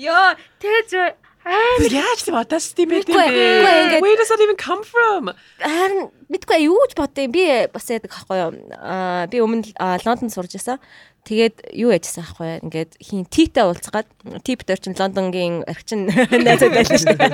[0.00, 0.32] Йоо,
[0.64, 1.14] тэр зүгээр
[1.44, 4.00] Яаж тийм атаас тийм байт юм бэ?
[4.00, 5.28] Where does that even come from?
[5.60, 7.28] Харин мэдгүй юу ч бодъё.
[7.28, 8.52] Би бас яадаг аахгүй юу.
[8.80, 9.68] Аа би өмнө
[10.08, 10.80] Лондонд сурж байсан.
[11.24, 12.60] Тэгээд юу яжсан аахгүй.
[12.68, 14.08] Ингээд хин титэй уулзгаад
[14.44, 16.12] тип дээр чинь Лондонгийн архичин
[16.44, 17.32] найзууд байсан шүү дээ.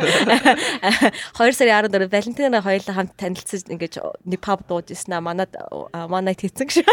[1.34, 5.26] 2 сарын 14 Валентин хоёулаа хамт танилцсан ингээд нэг паб дуужсэн аа.
[5.26, 5.58] Манад
[6.06, 6.86] манай хийцэн гэж.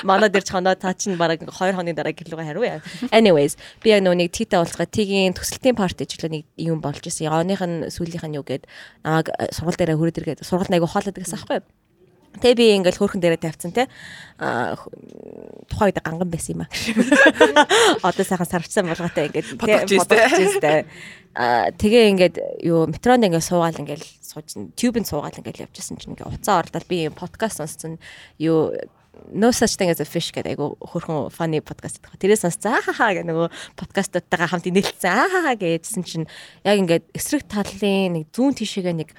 [0.00, 2.80] Манай дээр ч хоноо цаа чинь бараг 2 хоногийн дараа гэлүүгээ хариу яа.
[3.12, 7.28] Anyways, би яг нэг титэй уулзгаад тигийн төсөлтийн парти ч нэг юм болж исэн.
[7.28, 8.64] Ягааных нь сүүлийнх нь юу гээд
[9.04, 11.68] намайг сургууль дээрээ хүрээд иргээд сургууль айгу хоолойдаг гэсэн аахгүй юу?
[12.42, 13.88] Тэгээ би ингээл хөөрхөн дээрээ тавьсан те.
[14.36, 14.76] Аа
[15.70, 16.70] тухайн үед ганган байсан юм аа.
[18.08, 19.56] Одоо сайхан сарвчсан болгоотой ингээд
[20.60, 20.84] те.
[21.36, 26.32] Аа тэгээ ингээд юу метронд ингээд суугаал ингээд сууж тюбэнд суугаал ингээд явчихсан чинь ингээд
[26.32, 28.00] уцаа орлол би подкаст сонссон
[28.40, 28.72] юу
[29.32, 32.20] No such thing as a fish гэдэг айгу хөрхөн funny podcast гэдэг.
[32.20, 36.28] Тэрээс сонсцаа хаа гэх нөгөө подкастуудтайгаа хамт нээлтсэн аа гэжсэн чинь
[36.62, 39.10] яг ингээд эсрэг талын нэг зүүн тишээгээ нэг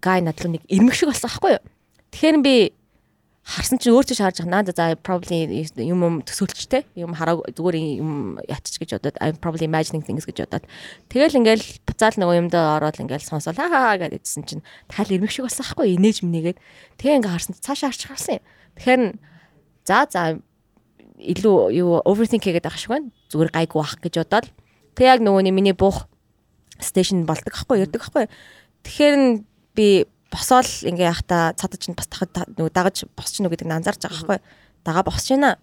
[0.00, 1.64] гай надлуу нэг ирмэг шиг болсон аахгүй юу.
[2.10, 2.54] Тэгэхээр би
[3.50, 4.52] харсан чинь өөртөө шаарж байгаа.
[4.52, 6.86] Наа за probably юм юм төсөөлчтэй.
[6.94, 10.64] Юм хараа зүгээр юм ятч гэж бодоод I'm probably imagining things гэж бодоод.
[11.10, 15.50] Тэгэл ингээл буцаал нөгөө юмдаа ороод ингээл сонсоол хаа хаа гэдсэн чинь тал ирмэг шиг
[15.50, 16.58] болсон аахгүй инээж минийгээд.
[17.00, 18.44] Тэгээ ингээ харсан чинь цаашаа харж харсан юм.
[18.78, 19.02] Тэгэхээр
[19.88, 20.22] за за
[21.18, 23.10] илүү юу overthink хийгээд байгаа шиг байна.
[23.32, 24.46] Зүгээр гайгүй ах гэж бодоод.
[24.94, 26.06] Тэг яг нөгөө нэг миний буух
[26.78, 28.26] стейшн болдог аахгүй ярддаг аахгүй.
[28.84, 29.44] Тэгэхээр
[29.74, 34.16] би босоол ингээ яхта цадаж чинь бас нөгөө дагаж босч нү гэдэг нь анзаарч байгаа
[34.16, 34.38] аахгүй.
[34.86, 35.58] Дага босч байна.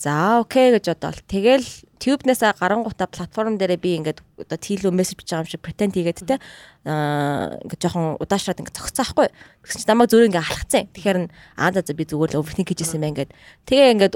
[0.00, 1.20] За окей гэж бодоол.
[1.28, 1.68] Тэгэл
[2.00, 6.24] Tube-нээс гарангуудаа платформ дээрээ би ингээд одоо тийлүү мессеж бичиж байгаа юм шиг pretend хийгээд
[6.24, 6.40] те
[6.88, 9.28] аа ингээд жоохон удаашраад ингээд зогцсон аахгүй.
[9.28, 10.88] Тэгсэн чинь намайг зүгээр ингээд алхацсан.
[10.96, 11.28] Тэгэхээр нь
[11.60, 13.36] аа за би зүгээр л overthink хийжсэн юм ингээд.
[13.68, 14.14] Тэгээ ингээд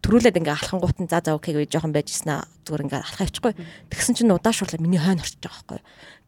[0.00, 3.52] төрүүлээд ингээд алхангуут нь за за окей гэж жоохон байжсэн аа зүгээр ингээд алхаа явчихгүй.
[3.92, 5.80] Тэгсэн чинь удаашруулаад миний хойно орчиж байгаа аахгүй.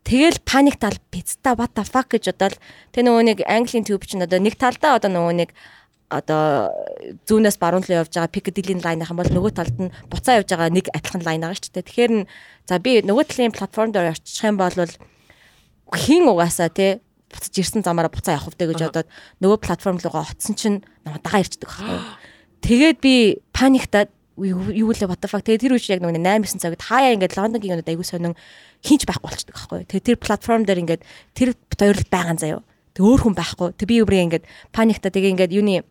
[0.09, 2.57] Тэгэл паник тал пицта what the fuck гэж бодоод
[2.97, 5.51] тэг нөгөө нэг английн tube чинь одоо нэг талдаа одоо нөгөө нэг
[6.09, 6.73] одоо
[7.29, 10.49] зүүнээс баруун руу явж байгаа Piccadilly line ах юм бол нөгөө талд нь буцаа явж
[10.49, 11.85] байгаа нэг адилхан line байгаа шүү дээ.
[11.85, 12.13] Тэгэхээр
[12.65, 18.09] за би нөгөө талын платформ дээр орчих юм бол хин угаасаа тий буцаж ирсэн замаараа
[18.09, 19.09] буцаа явах вэ гэж бодоод
[19.45, 22.01] нөгөө платформ руугаа оцсон чинь намайг дагаа ирчдэг байхгүй.
[22.65, 23.15] Тэгээд би
[23.53, 24.09] паниктаад
[24.45, 27.35] юу лээ what the fuck тэгээд тэр үеч яг нөгөө 8 9 цагт хаяа ингээд
[27.39, 28.35] Лондонгийн өнөд аягүй сонин
[28.85, 29.81] хинч байхгүй болчихдог байхгүй.
[29.91, 31.03] Тэгээд тэр платформ дээр ингээд
[31.35, 32.61] тэр хоёрлол байгаа заяо.
[32.95, 33.69] Тэг өөр хүн байхгүй.
[33.75, 35.83] Тэг би өөрөө ингээд паниктаа тэгээ ингээд юуны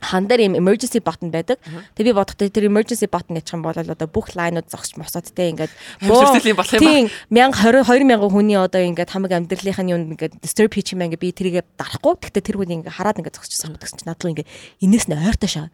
[0.00, 1.60] хан дээр юм emergency button байдаг.
[1.94, 5.52] Тэг би бодохдоо тэр emergency button ячих юм бол одоо бүх лайнууд зогсож мосоод те
[5.52, 5.70] ингээд
[6.00, 7.52] Амьсгалын болох юм Тийм ба.
[7.52, 11.62] 1020 2000 хүний одоо ингээд хамаг амьдралынхын юм ингээд disturb хийчих юм ингээд би тэрийгэ
[11.76, 12.16] дарахгүй.
[12.16, 13.76] Гэхдээ тэр хүн ингээд хараад ингээд зогсчихсан.
[13.76, 14.48] Тэгсэн чинь надлуу ингээд
[14.80, 15.68] энэс нь ойртоо шаа.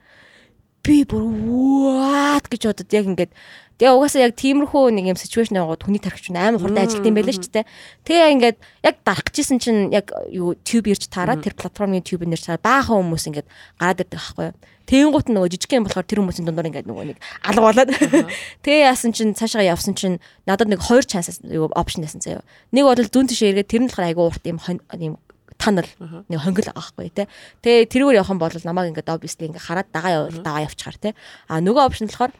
[0.86, 3.32] Би бүр what гэж бодод яг ингээд
[3.76, 7.18] Тэгээ угаасаа яг тиймэрхүү нэг юм ситүэйшн яваад хүний тархич нь амар хурдан ажилт юм
[7.18, 7.68] байлаа шүү дээ.
[8.08, 12.40] Тэгээ ингээд яг дарах гэжсэн чинь яг юу тюб ирж таараад тэр платформын тюб нэр
[12.40, 14.56] цаа баахан хүмүүс ингээд гараад ирдэг байхгүй юу.
[14.86, 17.90] Тэнгуут нөгөө жижиг юм болохоор тэр хүмүүсийн дундуур ингээд нөгөө нэг алга болоод.
[18.64, 22.46] Тэгээ яасан чинь цаашаа явсан чинь надад нэг хоёр chance юу опшн байсан заяа.
[22.70, 24.62] Нэг бол зүүн тишээ эргээд тэр нь болохоор айгүй урт юм
[24.94, 25.18] юм
[25.58, 25.88] танал
[26.28, 27.26] нэг хонгил байхгүй тий.
[27.64, 31.12] Тэгээ тэрүүгээр явах юм бол намайг ингээд obviously ингээд хараад дагаа дагаа явчихаар тий.
[31.48, 32.32] А нөгөө опшн болохоор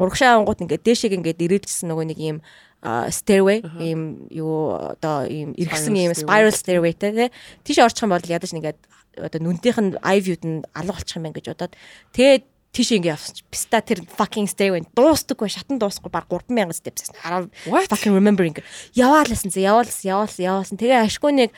[0.00, 2.38] урагшаа ангууд ингээд дээшийг ингээд ирээдсэн нөгөө нэг юм
[2.82, 7.30] stairway ийм юу одоо ийм иргсэн ийм spiral stairway те
[7.62, 8.78] тийш орчих юм бол ядаж нэгээд
[9.22, 11.76] одоо нүнтийнх нь eye view-д нь алга болчих юм байна гэж бодоод.
[12.16, 13.44] Тэгээд тийш ингээд явсан чи.
[13.52, 18.56] Писта тэр fucking stairway дуустдаггүй шатан дуусахгүй баг 3000 steps хараа fucking remembering
[18.96, 21.50] яваалсан зэ яваалсан яваалсан яваалсан тэгээ ашгүй нэг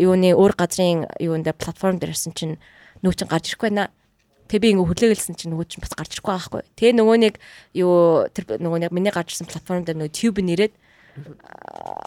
[0.00, 2.56] юуны өөр газрын юундэ платформ дээр ирсэн чинь
[3.04, 3.92] нүү чин гарч ирэхгүй байна.
[4.48, 6.62] Тэг би ингээ хүлээгэлсэн чинь нөгөө чинь бас гарч ирэхгүй байхгүй.
[6.80, 7.34] Тэгээ нөгөө нэг
[7.76, 10.72] юу тэр нөгөө нэг миний гарч ирсэн платформ дээр нөгөө tube нэрээд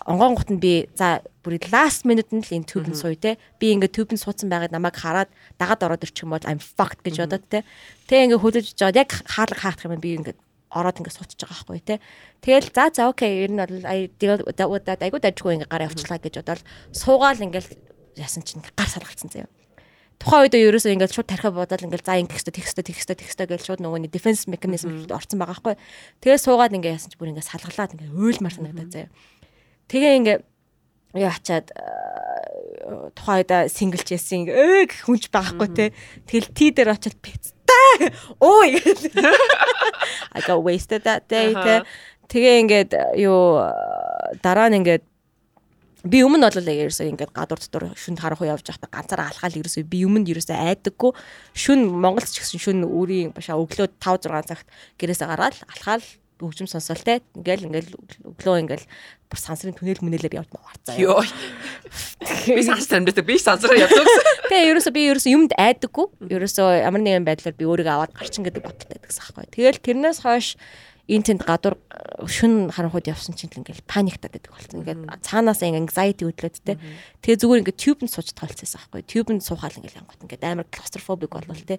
[0.05, 3.37] онгоон гут нь би за бүр last minute нь л энэ tube нь сууя те.
[3.61, 5.29] Би ингээ tube нь суудсан байгаад намайг хараад
[5.61, 7.63] дагаад ороод ирчих юм бол I'm fucked гэж бодоод те.
[8.09, 10.35] Тэгээ ингээ хүлээж жоод яг хаалга хаах юм би ингээ
[10.73, 11.95] ороод ингээ суудчих байгаа байхгүй те.
[12.41, 16.61] Тэгэл за за окей ер нь бол ай айгуу дажгүй ингээ гараа явуулчлаа гэж бодоод
[16.91, 17.69] суугаал ингээл
[18.17, 19.49] яасан чинь гар салгалцсан заяа.
[20.19, 22.87] Тухайн үед ерөөсөө ингээд шууд тархиа бодоод ингээд за ингэх хэвээр тэгх хэвээр
[23.19, 25.75] тэгх хэвээр гэж шууд нөгөөний дефенс механизм орсон байгаа байхгүй.
[26.23, 29.11] Тэгээ суугаад ингээд яасан чинь бүр ингээд салгалаад ингээд уйлмар санагдаад заяа.
[29.91, 30.41] Тэгээ ингээд
[31.19, 31.67] яа ачаад
[33.15, 35.85] тухайн үед синглч яасан ээ гэх хүнч байхгүй те.
[36.27, 38.11] Тэгэл тий дээр очиод пицтай.
[38.39, 38.63] Оо
[40.35, 41.83] I got wasted that day те.
[42.27, 43.63] Тэгээ ингээд юу
[44.43, 45.03] дараа нь ингээд
[46.05, 49.83] би өмнө бол ерөөсөө ингээд гадуур дотор шүнд харах уу явж байхдаа ганцаараа алхаал ерөөсөө
[49.89, 51.11] би өмнө ерөөсөө айдаггүй
[51.57, 54.69] шүн Монголд ч гэсэн шүн үрийн башаа өглөө 5 6 цагт
[55.01, 56.05] гэрээсээ гараад алхаал
[56.39, 57.91] хөгжим сонсоол те ингээл ингээл
[58.27, 58.85] өглөө ингээл
[59.31, 60.99] бүр сансрын түнэл мүнэлээр явж маарцаа.
[60.99, 61.23] Йоо.
[62.51, 64.03] Би сансрын амьдаа би сансраа явдаг.
[64.51, 66.05] Тэгээ ерөөсөө би ерөөсөө юмд айдаггүй.
[66.27, 69.47] Ерөөсөө ямар нэгэн байдлаар би өөрийгөө аваад гарчин гэдэг бодолтой гэсэн аахгүй.
[69.55, 70.59] Тэгэл тэрнээс хойш
[71.05, 71.77] энэ тэнд гадуур
[72.25, 74.81] шүн харанхууд явсан чинь ингээл паниктаад байдаг болсон.
[74.81, 76.81] Ингээд цаанаас ингээ anxiety хөдлөөд те.
[77.21, 79.05] Тэгээ зүгээр ингээ тюбэнд сууж тоолцсон аахгүй.
[79.05, 81.77] Тюбэнд суухаал ингээл янгот ингээд амар claustrophobic болвол те.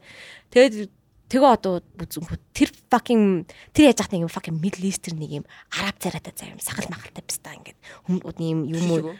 [0.55, 0.91] Тэгээд
[1.27, 4.31] Тэгээ одоо бүзэнхүү тэр fucking тэр яаж нэг юм?
[4.31, 7.75] Fucking Middle Eastern нэг юм араб царайтай заа юм сахал махалтай биста ингээд.
[8.07, 9.11] Хүмүүд юм юм уу?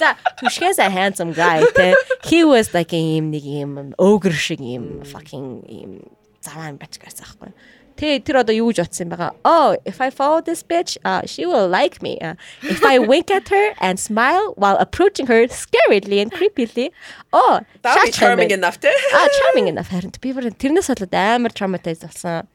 [0.00, 1.92] За түшгээс a handsome guy те.
[2.32, 6.00] He was like юм нэг юм ogre шиг юм fucking юм
[6.40, 7.52] заван бачгаас аахгүй
[8.00, 9.36] Тэ тэр одоо юу гэж утсан юм байгаа?
[9.44, 12.16] Oh, if I follow this bitch, uh, she will like me.
[12.16, 12.32] Uh,
[12.64, 16.96] if I wink at her and smile while approaching her scarily and creepily.
[17.28, 18.80] Oh, that's charming enough.
[19.12, 22.48] Ah, charming enough харин би бүр тэрнээс болоод амар traumatized болсон.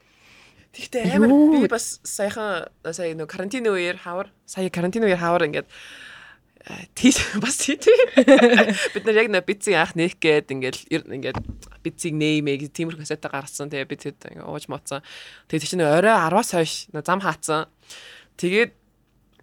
[0.74, 5.70] Тэгтээ амар би бас саяхан сая нөө карантины үеэр хавар сая карантины үеэр хавар ингээд
[6.98, 7.78] тийш бас тий
[8.94, 11.38] бид нар яг нэ бициг анх нээх гээд ингээл ингээд
[11.86, 13.70] бициг нээмээ тиймэрхүү касетаа гаргасан.
[13.70, 15.06] Тэгээ бид хэд ууж моцсон
[15.46, 17.70] тэгээ нэ орой 10-аас хойш зам хаацсан.
[18.34, 18.74] Тэгээд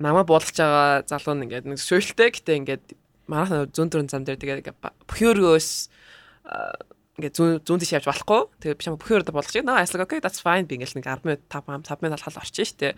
[0.04, 2.86] намаа буулгаж байгаа залуу нь ингээд нэг шөөлтэй гэтээ ингээд
[3.32, 4.76] манайх зүүн дөрөн зам дээр тэгээд
[5.08, 5.70] бөхөөргөөс
[7.18, 8.41] ингээд зүүн зүүн тийш явж болохгүй.
[8.60, 10.66] Тэгээд би чам бөхөөрөд болгож наа айслаг окей that's fine.
[10.66, 12.98] Би ингээд нэг 10 минут 5 5 минут алхал орчих штэ.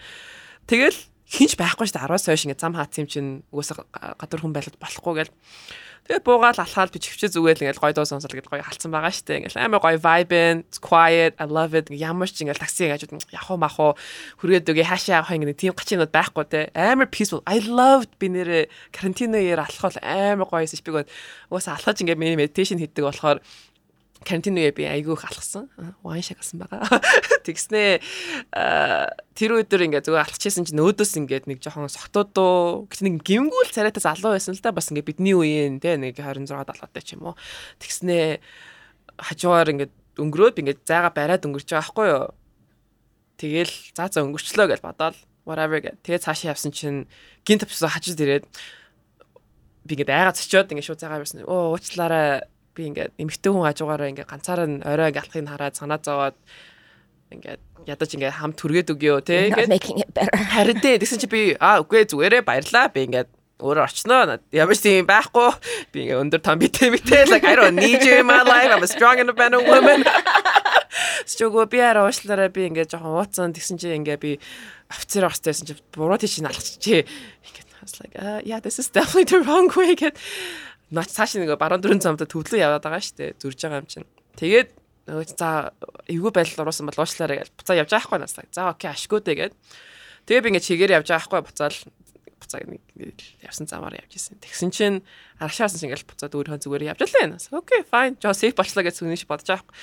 [0.66, 3.86] Тэгэл хинч байхгүй шүү дээ 10-аас хойш ингээ зам хаацсан юм чинь угаасаа
[4.22, 5.34] гадуур хүн байлаад болохгүй гэл.
[6.06, 9.42] Тэгээд буугаал алхаал би чивчээ зүгээл ингээл гой дуу сонсол гэдээ гой халцсан байгаа дээ.
[9.42, 13.74] Ингээл амар гой vibe quiet I love it ямар ч ингээл такси хажууд явах мах
[13.82, 13.98] уу
[14.38, 16.70] хүргээд үгээ хаашаа явах ингээ тийм гачинууд байхгүй те.
[16.78, 21.10] Амар peaceful I loved би нэрэ карантиноёр алхах амар гоё эсэж би
[21.50, 23.42] угаасаа алхаж ингээ meditation хийдэг болохоор
[24.26, 25.70] карантин үе би айгүй их алхсан.
[26.02, 27.00] Вайн шиг алсан байгаа.
[27.46, 28.02] Тэгснээ
[29.38, 34.02] тэр өдөр ингээ зүгээр алхчихсан чинь өөдөөс ингээд нэг жоохон согтуудуу гэт нэг гимгүүл царайтай
[34.02, 37.40] залуу байсан л да бас ингээ бидний үеийн те нэг 26 70-аатай ч юм уу.
[37.78, 38.42] Тэгснээ
[39.22, 42.26] хажуугаар ингээд өнгөрөөд ингээд зайга бариад өнгөрч байгаа байхгүй юу.
[43.38, 45.16] Тэгэл за за өнгөрчлөө гэж бодоод
[45.46, 46.00] whatever гэ.
[46.02, 47.06] Тэгээ цаашаа явсан чинь
[47.46, 48.46] гинт авчихсан хажууд ирээд
[49.86, 51.46] би ингээд айгаа цочоод ингээд шууд зайгаа барьсан.
[51.46, 56.36] Оо уучлаарай би ингээд эмэгтэй хүн хажуугаараа ингээд ганцаараа орой галахыг хараад санаа зовоод
[57.32, 59.72] ингээд ядаж ингээд хамт түргээд өгөө те ингээд
[60.52, 62.92] харин тэ тэгсэн чи би аа үгүй зүгээрээ баярлаа.
[62.92, 63.30] Би ингээд
[63.64, 64.40] өөр орчноо.
[64.52, 65.50] Ямар ч тийм байхгүй.
[65.96, 68.68] Би ингээ өндөр том битэй битэй like I don't need you in my life.
[68.68, 70.04] I'm a strong independent woman.
[71.26, 73.56] Стого би араа уушлаараа би ингээ жоохон ууцсан.
[73.56, 74.32] Тэгсэн чи ингээ би
[74.92, 79.24] офицер орстэйсэн чи буруу тийш налгачих ингээ I was like uh, yeah this is definitely
[79.24, 79.96] the wrong way.
[79.96, 80.18] Get
[80.92, 84.08] наач цааш нэг баруун дөрөн замдаа төвлөө яваад байгаа штэ зүрж байгаа юм чинь.
[84.38, 84.70] Тэгээд
[85.10, 85.74] нөгөө за
[86.10, 88.46] эвгүй байдал оруулсан бол уушлаарай гэж буцаа явж байгаа хгүй наслаа.
[88.54, 89.54] За окей ашгүй дээ гээд.
[90.26, 91.78] Тэгээ би ингээ чигээр явж байгаа хгүй буцаал
[92.42, 92.82] буцаа нэг
[93.42, 94.38] явсан замаар явж исэн.
[94.42, 94.98] Тэгсэн чинь
[95.38, 97.38] аргашаасан чинь ингээл буцаад өөрийнхөө зүгээр явж лээ.
[97.54, 98.18] Окей fine.
[98.18, 99.78] Жоо сейф болчлаа гэж сүнэж бодож байгаа хгүй.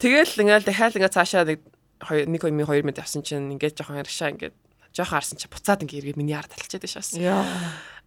[0.00, 1.60] Тэгэл ингээл дахиад ингээ цаашаа нэг
[2.04, 4.56] 1 2 2 минут явсан чинь ингээд жоохон аргашаа ингээд
[4.92, 7.20] жоохон харсан чинь буцаад ингээ эргээд миний ард талчаад шаасан.
[7.24, 7.44] Яа.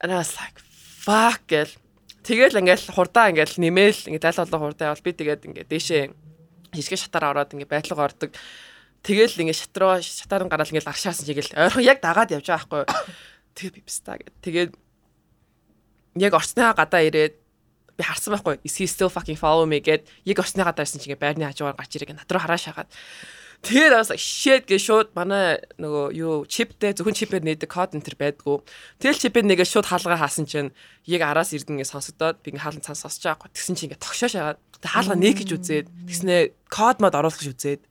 [0.02, 0.58] And I was like
[1.06, 1.74] fuck гэл
[2.30, 6.04] Тэгэл ингээл хурдаа ингээл нэмэл ингээд дайлуулаа хурдаа явал би тэгээд ингээд дээшээ
[6.78, 8.30] хишгэ шатаар ороод ингээд байдлага ордог.
[9.02, 12.86] Тэгэл ингээд шат руу шатаар нь гараад ингээд аршаасан чигээл ойрхон яг дагаад явж байгаа
[12.86, 12.86] байхгүй.
[13.58, 14.36] Тэгээ би пста гэд.
[14.46, 14.72] Тэгээд
[16.22, 17.34] яг орцныхаа гадаа ирээд
[17.98, 18.62] би харсан байхгүй.
[18.62, 21.82] Is he still fucking follow me гэд яг орцны гадаа ирсэн чинь ингээд байрны хажуугаар
[21.82, 22.94] гарч ирэх над руу хараа шагаад
[23.60, 28.16] Тэгээд бас shit гэж шууд манай нөгөө юу чиптэй зөвхөн чипээр нээдэг код энэ төр
[28.16, 28.64] байдгүй.
[29.04, 30.72] Тэгэл чипээр нэгээ шууд хаалгаа хаасан чинь
[31.04, 33.52] яг араас ирдэнгээ сонсогдоод би ингээ хаалан цан сонсож байгаа.
[33.52, 36.42] Тэгсэн чинь ингээ тогшоо шагаад хаалгаа нээх гэж үзээд тэгснээ
[36.72, 37.82] код мод оруулах гэж үзээд.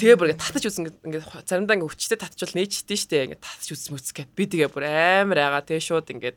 [0.00, 3.24] Тэгээ бүр ингээ татаж үзэн ингээ заримдаа ингээ хүчтэй татчвал нээчихдээ штэ.
[3.28, 6.34] Ингээ татаж үзсэн мүц гэд би тэгээ бүр амар байгаа тэгээ шууд ингээ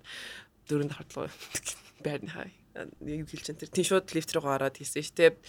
[0.67, 1.31] дөрөв давхар руу
[2.03, 2.51] байрны хаа
[3.07, 3.71] юу хэлж энэ тэр.
[3.71, 5.39] Тийм шууд лифт рүү гараад хийсэн штэ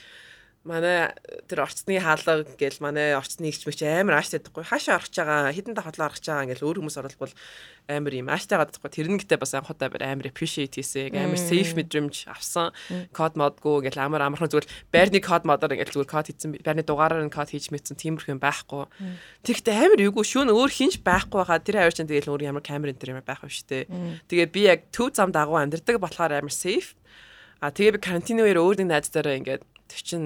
[0.65, 1.11] манай
[1.51, 5.75] тэр орцны хаалга гэл манай орцны игч мэгч амар ааштай дахгүй хаашаа орох чагаа хідэн
[5.75, 7.35] давхатлаа орох чагаа ингээл өөр хүмүүс оролбол
[7.91, 12.71] амар юм ааштай гадахгүй тэр нэгтэй бас анхудаа амар appreciate хийсэн амар safe мэдрэмж авсан
[13.11, 16.59] код модгүй ингээл амар амархан зүгээр байрны код модоор ингээл зүгээр код хийсэн.
[16.63, 17.97] Байрны дугаараар нь код хийж мэдсэн.
[17.97, 18.85] Тиймэрхүү юм байхгүй.
[19.43, 22.93] Тэгтээ амар юугүй шүүн өөр хинч байхгүй хаа тэр авир чинь тэгэл өөр ямар камер
[22.93, 23.89] энэ тэр ямар байх вэ штэ.
[24.29, 26.95] Тэгээ би яг төв зам дагуу амьдэрдэг болохоор амар safe.
[27.61, 30.23] А тэгээ би карантины үеэр өөр нэг найзтайраа ингээд тэр чин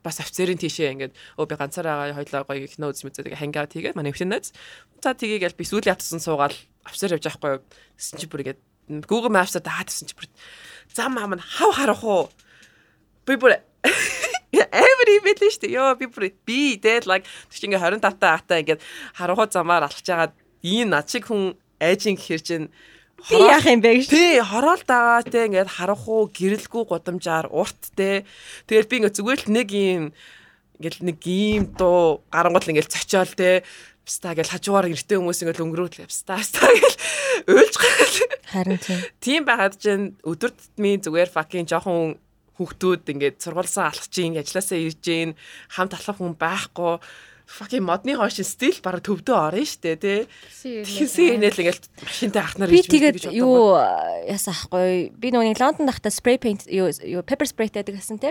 [0.00, 3.96] бас офицерын тийшээ ингээд өө би ганцаараа хоёлоо гоё кино үзэж мэдээ тэгээ хангаут хийгээд
[4.00, 4.46] манай хэмтэнэц
[5.04, 6.56] за тгийгээл би сүүлийн хатсан суугаад
[6.88, 7.60] офицер явж байхгүй
[8.00, 8.60] гэсэн чи бүр ингээд
[9.04, 10.26] Google Maps-аар даад гэсэн чи бүр
[10.88, 12.32] зам ам нь хав харах уу?
[13.28, 13.60] Би бүр
[14.52, 18.40] Every bit л штэ ёо би бүр би дээд like тэг чи ингээ 25 та
[18.40, 18.80] хата ингээд
[19.14, 20.32] харахуу замаар алхаж байгаа
[20.64, 22.66] ийм над шиг хүн айжин гэхэр чинь
[23.28, 24.08] Би яах юм бэ гэж.
[24.08, 28.24] Тий, хороол дагаа те ингээд харах уу, гэрэлгүй годамжаар урт те.
[28.64, 30.04] Тэгэл би ингээд зүгээр л нэг юм
[30.80, 33.66] ингээд нэг ийм дуу гарангуул ингээд цочоол те.
[34.08, 36.94] Пста гэж хажуугаар эртээ хүмүүс ингээд өнгөрөөд пста пста гэж
[37.52, 38.16] уйлж гараад.
[38.48, 39.00] Харин тийм.
[39.20, 42.16] Тийм байгаад чинь өдөр тутмын зүгээр fucking жоохон
[42.56, 45.30] хүүхдүүд ингээд сургуулсаа алхаж ийн ажилласаа ирж ийн
[45.72, 47.00] хамт алхах хүн байхгүй
[47.50, 50.30] fucking модны хойш стил бараг төвдөө орно штэ тий.
[50.62, 56.38] Тэгсэн инээл ингээл машинтай ахнаар би тэгээд юу яасан ахгүй би нөгөө Лондон дахта спрей
[56.38, 58.30] пейнт юу юу пеппер спрейтэй гэсэн тий.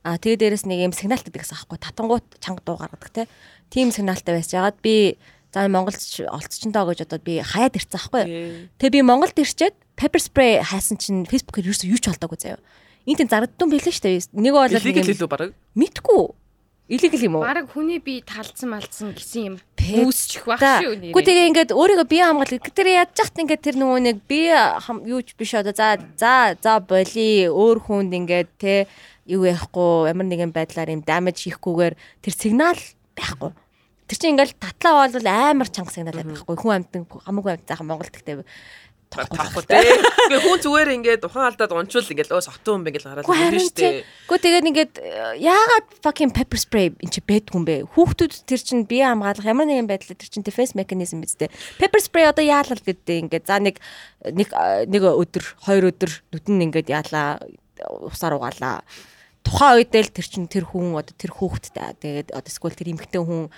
[0.00, 3.26] А тэгээд дээрэс нэг юм сигналтай гэсэн ахгүй татангууд чанга дуу гаргадаг тий.
[3.68, 5.20] Тим сигналтай байж ягаад би
[5.52, 8.24] за Монголд олцчонтоо гэж одоо би хаяад ирсэн ахгүй.
[8.80, 12.64] Тэгээ би Монголд ирчээд пеппер спрей хайсан чинь фэйсбүүкээр юу ч юу ч болдоогүй заяа.
[13.04, 14.32] Энд тийм зарагдсан байлээ дээ.
[14.34, 15.52] Нэг бол нэг юм хэлүү бараг.
[15.76, 16.32] Мэдгүй
[16.84, 17.48] Илэгэл юм уу?
[17.48, 19.56] Бараг хүний би талцсан малцсан гэсэн юм
[20.04, 21.16] үүсчих байх шүү нэрээ.
[21.16, 22.60] Гэхдээ тэгээ ингээд өөрийгөө бие хамгаалах.
[22.76, 27.48] Тэр яаж яхад ингээд тэр нөгөө нэг би юуч биш одоо за за за боли
[27.48, 28.84] өөр хүнд ингээд те
[29.24, 32.80] юу яахгүй ямар нэгэн байдлаар юм дамаж хийхгүйгээр тэр сигнал
[33.16, 33.56] байхгүй.
[34.04, 36.52] Тэр чинь ингээл татлаа бол амар чанга сигнал байхгүй.
[36.52, 38.44] Хүн амьтан хамаагүй амьтан заахан Монголд гэхдээ
[39.14, 39.78] тахгүй тий.
[40.26, 43.78] Ингээ хүн зүгээр ингээд ухаан алдаад унчвал ингээд өө сотон юм ингээл гараад ирнэ шүү
[43.78, 43.92] дээ.
[44.26, 44.92] Гэхдээ тэгээд ингээд
[45.38, 47.76] яагаад fucking pepper spray энэ чи бэдгүй юм бэ?
[47.94, 51.52] Хүүхдүүд тэр чин бие хамгаалах ямар нэгэн байдлаар тэр чин defense mechanism биз дээ.
[51.78, 53.78] Pepper spray одоо яалал гэдэг ингээд за нэг
[54.26, 54.50] нэг
[54.90, 57.38] нэг өдөр хоёр өдөр нүдэн ингээд яалаа
[58.02, 58.82] усаар угаалаа.
[59.44, 63.20] Тухайн үед л тэр чин тэр хүн одоо тэр хүүхдтэй тэгээд одоо эсвэл тэр эмэгтэй
[63.20, 63.52] хүн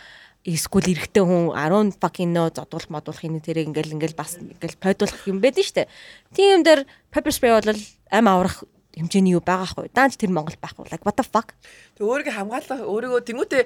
[0.47, 5.27] эсвэл эрэгтэй хүн 10 fucking no зодуулах модуулах энэ тэрэг ингээл ингээл бас ингээл пойдуулах
[5.27, 5.91] юм байдаг штэ.
[6.31, 7.75] Тийм дээр pepper spray бол
[8.15, 8.63] ам аврах
[8.97, 9.93] хэмжээний юу байгаа хгүй.
[9.93, 10.89] Даанч тэр Монгол байхгүй.
[10.89, 11.53] Like what the fuck.
[12.01, 13.63] Тэг өөрийгөө хамгаалах өөрийгөө тэнгуүтээ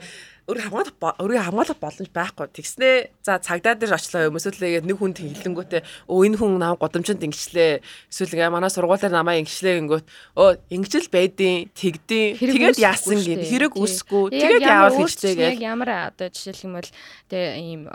[0.51, 2.47] өөрийгөө хамгаалах өөрийгөө хамгаалах боломж байхгүй.
[2.51, 6.75] Тэгснээ за цагдаа дээр очлоо юм эсвэл ингэ нэг хүн тэнхилэнгүүтээ өө энэ хүн нам
[6.75, 7.79] годамжинд ингэчлээ.
[8.11, 12.43] Эсвэл ингээ манай сургуулиар намаа ингэчлээ гингүүт өө ингэжл байдیں۔ Тэгдэв.
[12.43, 14.35] Тэгээд яасан гээд хэрэг үсэхгүй.
[14.35, 15.55] Тэгээд яавал хийжтэйгээд.
[15.55, 16.91] Яг ямар одоо жишээлх юм бол
[17.31, 17.87] тэг ийм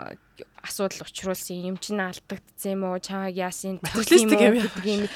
[0.66, 2.98] асуудал учруулсан юм чинь алдагдсан юм уу?
[2.98, 3.78] Чамайг яасан?
[3.80, 5.06] Төгслөстэй юм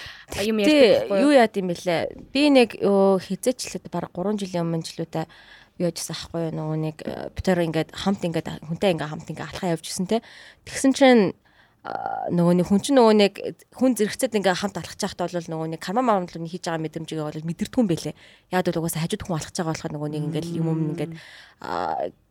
[0.47, 1.35] юм ярьдаг юу?
[1.35, 2.31] яад юм бэлээ?
[2.31, 5.27] Би нэг хизээчлээд баг 3 жилийн өмнө жилүүтэй
[5.83, 6.97] юу яжсан ахгүй нөгөө нэг
[7.35, 10.23] битэр ингээд хамт ингээд хүнтэй ингээд хамт ингээд алхаа явжсэн те.
[10.69, 11.23] Тэгсэн чинь
[11.81, 13.33] нөгөө нэг хүн чинь нөгөө нэг
[13.73, 17.49] хүн зэрэгцэд ингээ хамт алхаж байхад бол нөгөө нэг карма маамлын хийж байгаа мэдрэмжийг бол
[17.49, 18.15] мэдэрдэггүй бэлээ.
[18.53, 21.13] Яг бол угаасаа хажууд хүн алхаж байгаа болохоор нөгөө нэг ингээл юм юм ингээд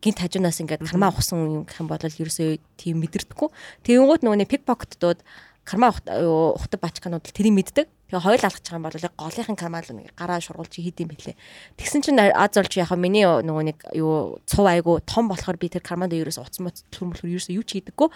[0.06, 3.50] гинт хажуунаас ингээд карма ухсан юм гэх юм бол ерөөсөө тийм мэдэрдэггүй.
[3.90, 5.20] Тэгэнгүүт нөгөө нэг пикпокетдууд
[5.66, 7.90] карма ухтад бачканууд тэрийг мэддэг.
[8.10, 11.38] Тэгээ хойл алхаж байгаа юм бол голынхын карма л нэг гараа шургуулж хийдэм бэлээ.
[11.78, 15.86] Тэгсэн чинь аз олж яхаа миний нөгөө нэг юу цув айгу том болохоор би тэр
[15.86, 18.10] карманд ерөөсөө уц мөц төрмөлхөр ерөөсөө юу ч хийдэггүй.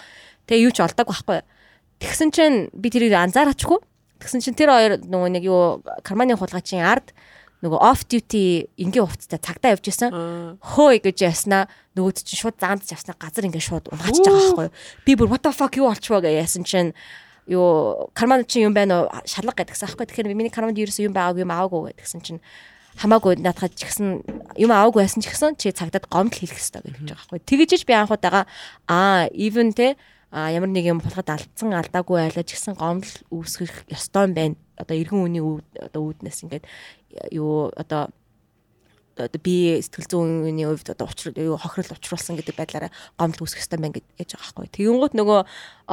[0.49, 1.45] Тэгээ юу ч олдог байхгүй.
[2.01, 3.79] Тэгсэн чинь би тэрийг анзаарчихгүй.
[4.17, 7.13] Тэгсэн чинь тэр хоёр нөгөө нэг юу карманы хулгайчийн ард
[7.63, 10.11] нөгөө off duty ингийн хувцастай цагтаа явж исэн.
[10.59, 14.69] Хөөе гэж яснаа нөгөөд чинь шууд заанд явснаа газар ингээ шууд унгаач байгаа байхгүй.
[15.07, 16.91] Би бүр what the fuck юу болчихвоо гэж яасан чинь
[17.47, 19.11] юу карманд чи юм байна уу?
[19.25, 20.07] Шалга гэдгсэн аахгүй.
[20.07, 22.41] Тэгэхээр миний карманд ерөөсөө юм байгаагүй юм аваагүй гэдгсэн чинь
[22.97, 24.21] хамаагүй наадахад ч гэсэн
[24.57, 27.39] юм аваагүй байсан ч гэсэн чи цагдаад гомдол хийх хэрэгтэй гэж байгаа аахгүй.
[27.41, 28.45] Тэгэж би анхудаага
[28.87, 29.97] аа even те
[30.29, 34.55] а ямар нэг юм булгад алдсан алдаагүй байлаа ч гэсэн гомдол үүсгэх ёстой юм байна.
[34.77, 35.43] Одоо эргэн үний
[35.77, 36.65] одоо үүднээс ингээд
[37.33, 38.13] юу одоо
[39.17, 43.79] одоо би сэтгэл зүйн хувьд одоо учир юу хохирол учруулсан гэдэг байдлаараа гомдол үүсгэх хэрэгтэй
[43.79, 44.67] байна гэж байгаа байхгүй.
[44.73, 45.39] Тэгэнгუთ нөгөө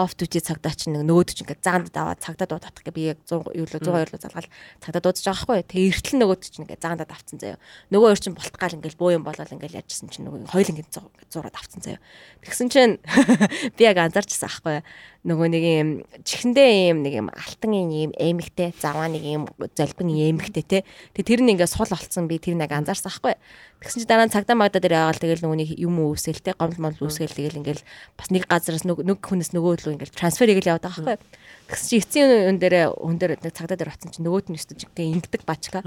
[0.01, 3.53] оф дүүти цагдаа чинь нөгөөд чинь ингээд заанд даваад цагдаа дуудах гэ би яг 100
[3.59, 4.49] юу л 102 л залгаал
[4.81, 5.69] цагдаа дуудаж байгаа байхгүй.
[5.69, 7.59] Тэгээ эртэл нөгөөд чинь ингээд заанд давцсан заяа.
[7.93, 10.95] Нөгөө хоёр чинь болтгаал ингээд бөө юм болол ингээд яажсэн чинь нөгөө хоёул ингээд
[11.29, 12.01] зураад авцсан заяа.
[12.41, 12.95] Тэгсэн чинь
[13.77, 14.81] би яг анзаарчихсан байхгүй.
[15.21, 15.89] Нөгөө нэг юм
[16.25, 19.45] чихэндээ юм нэг юм алтан юм эмэгтэй заваа нэг юм
[19.77, 20.79] золбин эмэгтэй те.
[21.13, 23.37] Тэгээ тэр нь ингээд сул болцсон би тэр нэг анзаарсан байхгүй.
[23.85, 26.89] Тэгсэн чи дараа нь цагдаа магдаа дээр яваал тэгэл нөгөө нэг юм үүсэл те гомдол
[26.89, 27.85] модол үүсгээл тэгэл ингээл
[28.17, 31.29] бас нэг газараас нэг хүнээс нөгөө рүү ингээл трансфер хийгээл яваад байгаа байхгүй.
[31.69, 34.89] Тэгсэн чи эцсийн хүн дээр хүн дээр нэг цагдаа дээр оцсон чи нөгөөт нь өстөж
[34.89, 35.85] ингээд ингэдэг бачка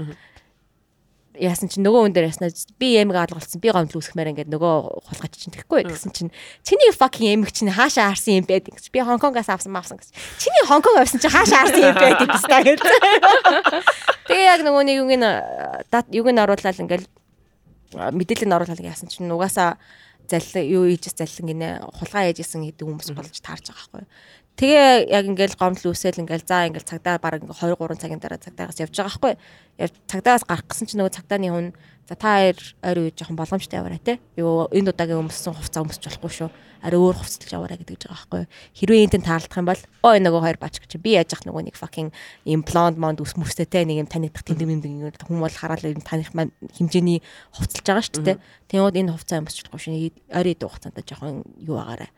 [1.34, 5.34] яасан чинь нөгөө хүн дээр яснаа би эмэг алгалсан би гомдол үсгмээр ингээд нөгөө хулгайч
[5.34, 6.30] чинь тэгэхгүй гэсэн чинь
[6.62, 10.14] чиний fucking эмэг чинь хаашаа харсан юм бэ гэж би Хонконгоос авсан мавсан гэж.
[10.38, 12.80] Чиний Хонконг авсан чинь хаашаа харсан юм бэ гэж та гэж.
[14.30, 15.26] Тэгээ яг нөгөө нэг юуг нь
[16.14, 17.04] юуг нь оруулаад ингээд
[17.98, 19.74] мэдээлэл нь оруулаад яасан чинь угаасаа
[20.30, 21.68] заллаа юу ийжс заллан гинэ
[22.00, 24.04] хулгай яажсэн гэдэг хүмүүс болж таарч байгаа байхгүй
[24.54, 28.78] Тэгээ яг ингээл гомдол үсэл ингээл за ингээл цагдаа баг 2 3 цагийн дараа цагдаагаас
[28.78, 29.34] явж байгаа байхгүй.
[30.06, 31.68] Цагдаагаас гарах гэсэн чинь нөгөө цагдааны хүн
[32.06, 34.22] за та хоёр ойр үе жоохон боломжтой яваарай те.
[34.38, 36.50] Юу энэ удаагийн өмссөн хувцас өмсч болохгүй шүү.
[36.86, 38.42] Ари өөр хувцас аваарай гэдэг байгаа байхгүй.
[38.78, 41.74] Хэрвээ энэнд таалдах юм бол ой нөгөө хоёр бач гэж би яаж ах нөгөө нэг
[41.74, 42.14] fucking
[42.46, 45.98] имплант монд ус мөстэй те нэг юм танигдах тэм тэм тэм хүн бол хараал юм
[45.98, 47.26] таних хэмжээний
[47.58, 48.38] хувцалж байгаа шүү дээ.
[48.70, 50.12] Тэгмээд энэ хувцас өмсч болохгүй шүү.
[50.30, 52.12] Ойр үе хугацаанд жоохон юу агаарай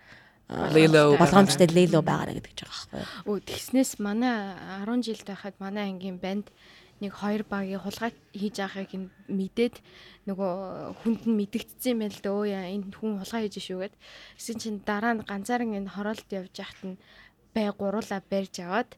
[0.47, 3.27] Лило болгоомжтой лило байгаарэ гэдэг ч байгаа байхгүй.
[3.27, 4.55] Өө тэгснээс манай
[4.87, 6.55] 10 жил байхад манай ангийн банд
[7.03, 8.91] нэг хоёр багийн хулгай хийж байгааг
[9.27, 9.75] мэдээд
[10.31, 10.53] нөгөө
[11.03, 13.95] хүнд нь мэдэгдсэн юм байна л да өө яа энэ хүн хулгай хийж шүү гэд.
[14.39, 17.01] Гэсэн чинь дараа нь ганцаараа энэ хороолт явж яхад нь
[17.51, 18.91] бай гуруула барьж аваад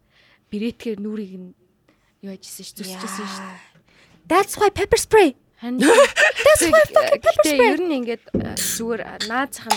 [0.53, 1.51] бирэтгээр нүрийг нь
[2.23, 3.37] юу яжсэн ш зүсчихсэн ш.
[4.29, 5.33] That's why pepper spray.
[5.65, 7.73] That's why pepper spray.
[7.73, 8.23] Ер нь ингээд
[8.77, 9.75] зүгээр наацхан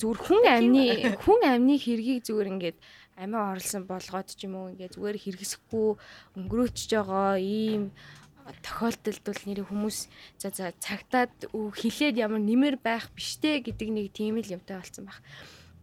[0.00, 0.84] зүгээр хүн амны
[1.22, 2.78] хүн амны хэргийг зүгээр ингээд
[3.16, 5.88] амиа орлсон болгоод ч юм уу ингээд зүгээр хэрэгсэхгүй
[6.38, 7.92] өнгөрөөчж байгаа ийм
[8.62, 9.98] тохиолдолд бол нэр хүмүүс
[10.40, 15.18] за за цагтаад хилээд ямар нэмэр байх биштэй гэдэг нэг тийм л юмтай болсон баг.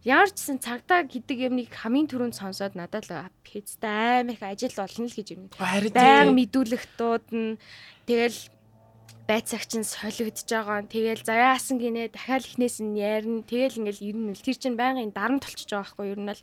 [0.04, 4.72] Ямар ч гэсэн цагдаа гэдэг юмныг хамгийн түрүүнд сонсоод надад л пицтай аим их ажил
[4.76, 5.48] болно л гэж юм.
[5.56, 7.60] Баян мэдүүлэх дуудана.
[8.08, 8.38] Тэгэл
[9.30, 10.82] байцаагч нь солигдож байгаа.
[10.90, 13.46] Тэгэл заяасан гинэ дахиад ихнээс нь ярина.
[13.46, 14.34] Тэгэл ингээл ирнэ.
[14.34, 16.10] Тэр чинь байнгын дарам толчж байгаа байхгүй?
[16.10, 16.42] Ер нь л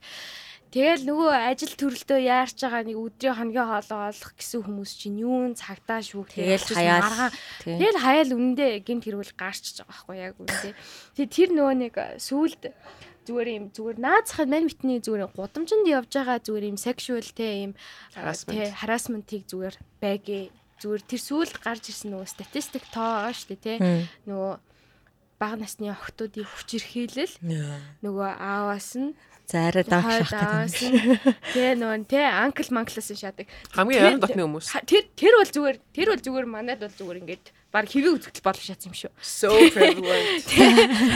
[0.68, 5.55] Тэгэл нөгөө ажил төрөлтөө яарч байгаа нэг өдрийн хоногийн хоолоо олох гэсэн хүмүүс чинь юун
[5.55, 6.27] цагтаа шүү.
[6.27, 7.31] Тэгэл хаяал.
[7.64, 10.73] Тэгэл хаяал үнэндээ гинт хэрүүл гарчж байгаа байхгүй яг үнэндээ.
[11.15, 12.61] Тэгээ тэр нөгөө нэг сүулт
[13.27, 17.72] зүгээр юм зүгээр наацхан мань битний зүгээр гудамжинд явж байгаа зүгээр юм sexual те юм
[18.11, 20.43] те harassment-ийг зүгээр байгээ
[20.81, 23.77] зүгээр тэр сүүл гарч ирсэн нөгөө статистик тоо байгаа шүү дээ тий.
[24.29, 24.51] Нөгөө
[25.37, 27.33] бага насны охтуудын хүчирхийлэл
[28.01, 29.13] нөгөө ааваас нь
[29.47, 30.73] зайраа даах шахах
[31.53, 33.47] тий нөгөө тий анкл манклаас нь шаадаг.
[33.71, 34.67] Хамгийн ойрон дотны хүмүүс.
[34.89, 38.65] Тэр тэр бол зүгээр тэр бол зүгээр манайд бол зүгээр ингээд баг хэвээ үзэгдэл болох
[38.65, 39.11] шатсан юм шүү.
[39.21, 40.47] So prevalent.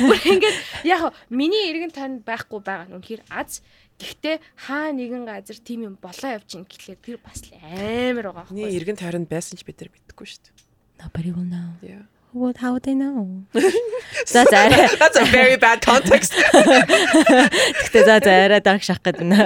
[0.05, 0.57] Бүр ингээд
[0.87, 3.65] яг миний эргэн танд байхгүй байгаа нь үнэхээр аз
[4.01, 8.57] Гэхдээ хаа нэгэн газар тийм юм болоо явчихна гэхлээр тэр бас амар байгаа байхгүй.
[8.57, 10.57] Нэг эргэн тойронд байсан ч бид нар мэдэхгүй шүү дээ.
[11.05, 11.77] Nobody will know.
[11.85, 12.09] Yeah.
[12.33, 13.45] What how would they know?
[14.25, 14.87] За за арай.
[14.97, 16.33] That's a very bad context.
[16.33, 19.37] Гэхдээ за за арай дарах шах гэдэг нэ.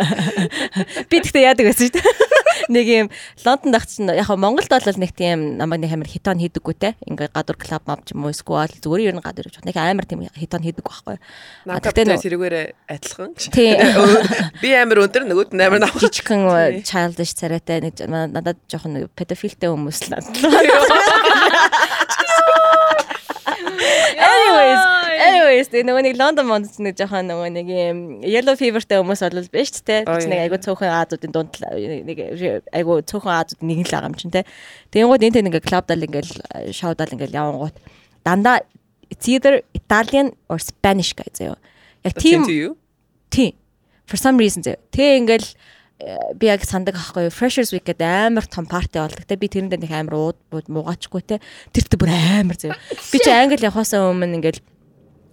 [1.10, 2.35] Би тэгтээ яадаг байсан шүү дээ.
[2.70, 3.08] Нэг юм
[3.46, 6.96] Лондон дах чинь яг Монголд бол нэг тийм намайг нэг амар хитон хийдэггүй те.
[7.08, 10.06] Ингээ гадуур клуб мав ч юм уу эсвэл зүгээр ер нь гадуур явж нэг амар
[10.06, 11.18] тийм хитон хийдэг байхгүй.
[11.68, 13.32] Тэгтээ тэрүүгээрээ адилхан.
[14.64, 16.00] Би амар өндөр нөгөөд амар навх.
[16.00, 20.16] Жижигхэн childish царайтай нэг надад жоохон педофилтэй хүмүүс л
[24.16, 25.05] Anyways,
[25.48, 29.50] anyways нөгөө нэг Лондон монд ч нэг жоохон нөгөө нэг юм yellow feverтэй хүмүүс бол
[29.54, 30.02] биш ч те.
[30.06, 32.20] Тэг нэг айгу цөөхөн Азуудын дунд нэг
[32.74, 34.44] айгу цөөхөн Азууд нэг л байгаа юм чинь те.
[34.92, 36.34] Тэгэнгүүт энэ нэг клубдал ингээл
[36.74, 37.76] шоудал ингээл явангууд
[38.26, 38.66] дандаа
[39.10, 41.58] it's either Italian or Spanish guy заяа.
[42.04, 42.76] Яг тийм.
[43.30, 43.54] Тийм.
[44.10, 44.82] For some reason заяа.
[44.92, 45.50] Тэгээ ингээл
[46.36, 49.94] би яг сандаг аахгүй Freshers Week гэдэг амар том парти болдог те би тэрэндээ нэг
[49.96, 51.40] амар ууд муугачгүй те
[51.72, 52.76] тэр тэр бүр амар зөө
[53.16, 54.60] би чи англи явахаасаа өмнө ингээл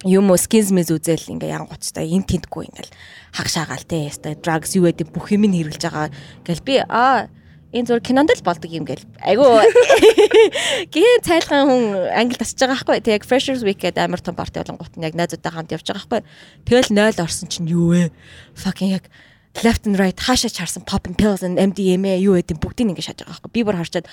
[0.03, 0.37] юм уу?
[0.37, 2.93] Skins мэз үзэл ингээ янгуцтай эн тентгүй ингээл
[3.33, 4.07] хаг шаагаал те.
[4.07, 6.07] Яста drugs юу гэдэг бүх юм нь хэрэглэж байгаа
[6.45, 7.31] гэл би аа
[7.73, 9.01] энэ зур кинонд л болдог юм гэл.
[9.23, 9.43] Айгу.
[10.93, 13.01] Гээ цайлган хүн англи тасж байгаа байхгүй.
[13.01, 16.21] Тэг яг freshers week гэдэг амар том парти болонгууд нь яг найзуудтай хамт явж байгаа
[16.21, 16.21] байхгүй.
[16.69, 18.13] Тэгэл 0 орсон чинь юу вэ?
[18.53, 19.09] Fucking яг
[19.61, 23.37] left and right хаашаа чарсан popping pills and MDMA юу гэдэг бүгдийг ингэ шааж байгаа
[23.37, 23.53] байхгүй.
[23.53, 24.05] Би бүр харчаад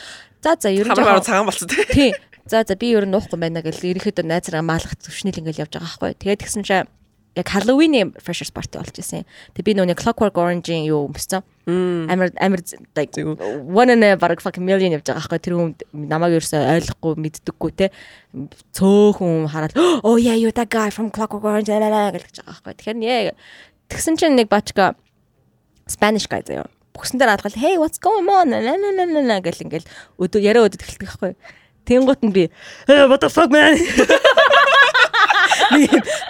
[0.45, 2.13] за за ер нь жоохон цагаан болсон тий
[2.51, 5.87] за за би ер нь уухгүй байна гэл ерөөхдөө найзраа маалах зөвшнөл ингээл явж байгаа
[5.87, 6.91] байхгүй тэгээд тэгсэн чинь
[7.37, 9.25] яг Halloween freshers party болж исэн.
[9.55, 11.45] Тэг би нөгөө Clockwork Orange-ийн юу өмссөн.
[12.11, 12.63] Амар амар
[12.97, 17.15] like one in a баг fucking million явж байгаа байхгүй тэр хүн намайг ерөөсөй ойлгохгүй
[17.23, 17.91] мэддэггүй те.
[18.75, 22.75] Цөөхөн хараад oh yeah you that guy from Clockwork Orange гэж байгаа байхгүй.
[22.75, 22.99] Тэгэхээр
[23.31, 23.39] яг
[23.89, 24.99] тэгсэн чинь нэг бачка
[25.87, 26.67] Spanish guy заяа.
[26.99, 29.87] Бүхсэн дээр алгал hey what's going on la la la la гэл ингээл
[30.19, 31.33] өдөө яриа өдөд эхэлдэг байхгүй.
[31.91, 32.47] Тэнгуут нь би
[32.87, 33.75] hey what the fuck man?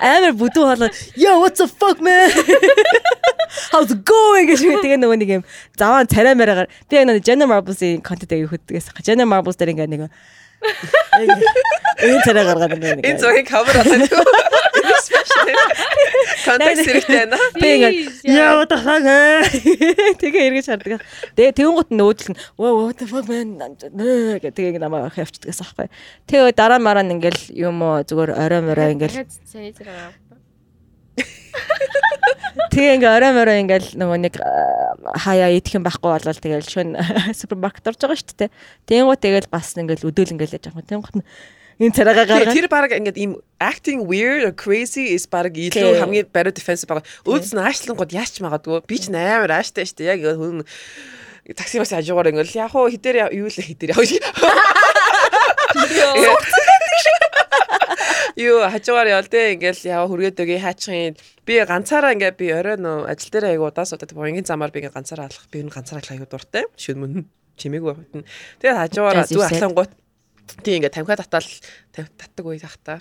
[0.01, 0.89] Амар бүдүү хоолоо
[1.21, 2.33] yo what the fuck man?
[3.73, 4.49] How's going?
[4.49, 5.45] гэж тэгээ нөгөө нэг юм
[5.77, 10.09] заваа царай мараагаар би яг нэг Jenna Marbles-ийн контент өгөхдгээс Jenna Marbles дээр ингээ нэг
[12.05, 14.13] энэ царай гаргаад нэг Энэ зөвхөн cover болоод.
[16.45, 17.37] Контекст хэрэгтэй байна.
[17.57, 17.93] Би ингээ
[18.29, 19.05] яа what the fuck
[20.21, 21.01] тэгээ эргэж хардаг.
[21.37, 21.53] Тэгээ
[21.97, 25.89] нь wow what the fuck man гэх тэгээ ингээ намайг хавчдагаас аахгүй.
[26.29, 29.25] Тэгээ дараа мараа ингээл юм уу зүгээр орой морой ингээл.
[32.71, 36.89] Тэгээ ингээ орой морой ингээл нөгөө нэг аа, хаяа идэх юм байхгүй болол тэгэл шөн
[37.39, 38.51] супермаркет орж байгаа шүү дээ.
[38.91, 40.87] Тэнгуут тэгэл бас ингээл өдөөл ингээл яж байгаа.
[40.87, 41.27] Тэнгуут нь
[41.81, 46.27] энэ царайгаа гаргаад тэр баг ингээд ийм acting weird or crazy is баг илүү хамгийн
[46.29, 47.07] бариу defensive баг.
[47.25, 48.83] Өөдс нь аашлангууд яач магадгүй.
[48.85, 50.11] Би ч амар ааштай штэ.
[50.11, 50.67] Яг ингээд хүн
[51.57, 54.03] такси бас хажуугаар ингээд яг хуу хитэр юу л хитэр яг
[58.37, 61.17] Юу хажуугаар ял дээ ингээл яа хүргээд өгье хаачихын
[61.47, 64.95] би ганцаараа ингээд би орой нөө ажил дээр айгу удаас удаад боёнгийн замаар би ингээд
[64.95, 65.47] ганцаараа алах.
[65.51, 66.65] Би энэ ганцаараа алах айгу дуртай.
[66.79, 67.13] Шүн мөн
[67.59, 68.23] чимээгүй хутна
[68.63, 69.59] тэгээд хажуугаар As you зүг said.
[69.59, 69.93] атлангууд
[70.63, 71.51] тий ингээд тамхиа татаал
[71.95, 73.01] тамхи татдаг үе тахта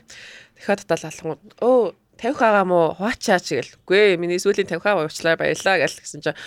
[0.58, 1.80] дахиад татаал алхангууд өө
[2.20, 3.72] тавих байгаа мó хуачаач гэл.
[3.88, 6.40] Үгүй миний сүүлийн тавихаа уучлаа баярлаа гэл гэсэн чинь.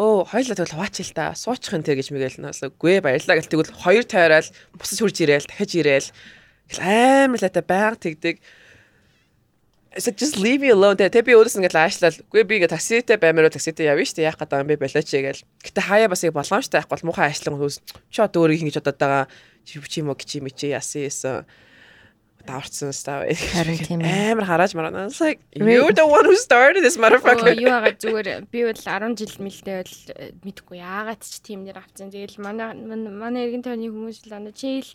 [0.00, 1.36] Оо хоёлаа тэгвэл хуваач л та.
[1.36, 3.52] Суучих энэ гэж мэгэл наасаа гүй баярлаа гэл.
[3.52, 4.48] Тэгвэл хоёр тойрол
[4.80, 6.08] бусаж хурж ирээл дахиж ирээл
[6.78, 8.38] амар лата байнга тэгдэг
[9.98, 10.94] So just leave me alone.
[10.94, 12.14] Тэ би өөрөөс ингээд аашлал.
[12.30, 14.22] Гүй би ингээд такситэй баймаар такситэй явна дээ.
[14.30, 15.42] Яах гэдэг юм бэ болооч гэл.
[15.66, 17.82] Гэтэ хаяа бас яг боломжтой байхгүй бол муухай аашлан хөөс.
[18.06, 19.26] Чи одоо өөрийг ингэж бодоод байгаа.
[19.66, 21.42] Чи чи мо чи ми чи яасан яасан.
[22.46, 23.24] Даварцсан став.
[23.28, 25.08] Амар хараач мараа.
[25.20, 27.52] Like you're the one who started this motherfucker.
[27.54, 31.78] Юу байгаа зүгээр би бол 10 жил мэлтэй бол э, мэдгүй яагаад ч тийм нэр
[31.80, 32.08] авцсан.
[32.10, 34.90] Тэгэл манай манай- эргэн тойрны хүмүүс л ана чи л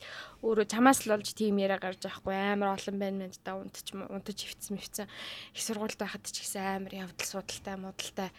[0.46, 4.40] өөрөө чамаас л олж тийм яриа гарч байхгүй амар олон байна мэд та унтч унтж
[4.46, 8.30] хөвцсөн мөвцөн их сургуульд байхад ч гэсэн амар явдал судалтай модалтай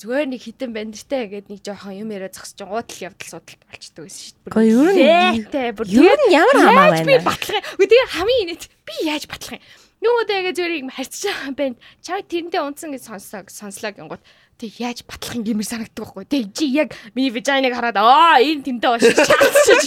[0.00, 4.24] зүгээр нэг хитэн бандертай гэдэг нэг жоохон юм яриа зогсож гуудал явдал судалт болчдөг байсан
[4.24, 5.28] шүү дээ.
[5.44, 7.28] Гэхдээ ер нь- Юу нь ямар хамаа Яаж би байна.
[7.28, 9.64] батлах тэгээ хамгийн инэт би яаж батлах юм.
[10.00, 11.76] Нөгөө тэгээ зүгээр юм харьцаж байгаа байна.
[12.00, 14.24] Чаг тэрнтэй унтсан гэж сонслоо сонслоо гингууд
[14.56, 16.24] тэг яаж батлах юм гэмээр санагддаг байхгүй.
[16.24, 19.84] Тэг чи яг миний вижайныг хараад аа энэ тэмтэй бошиж чаалчиж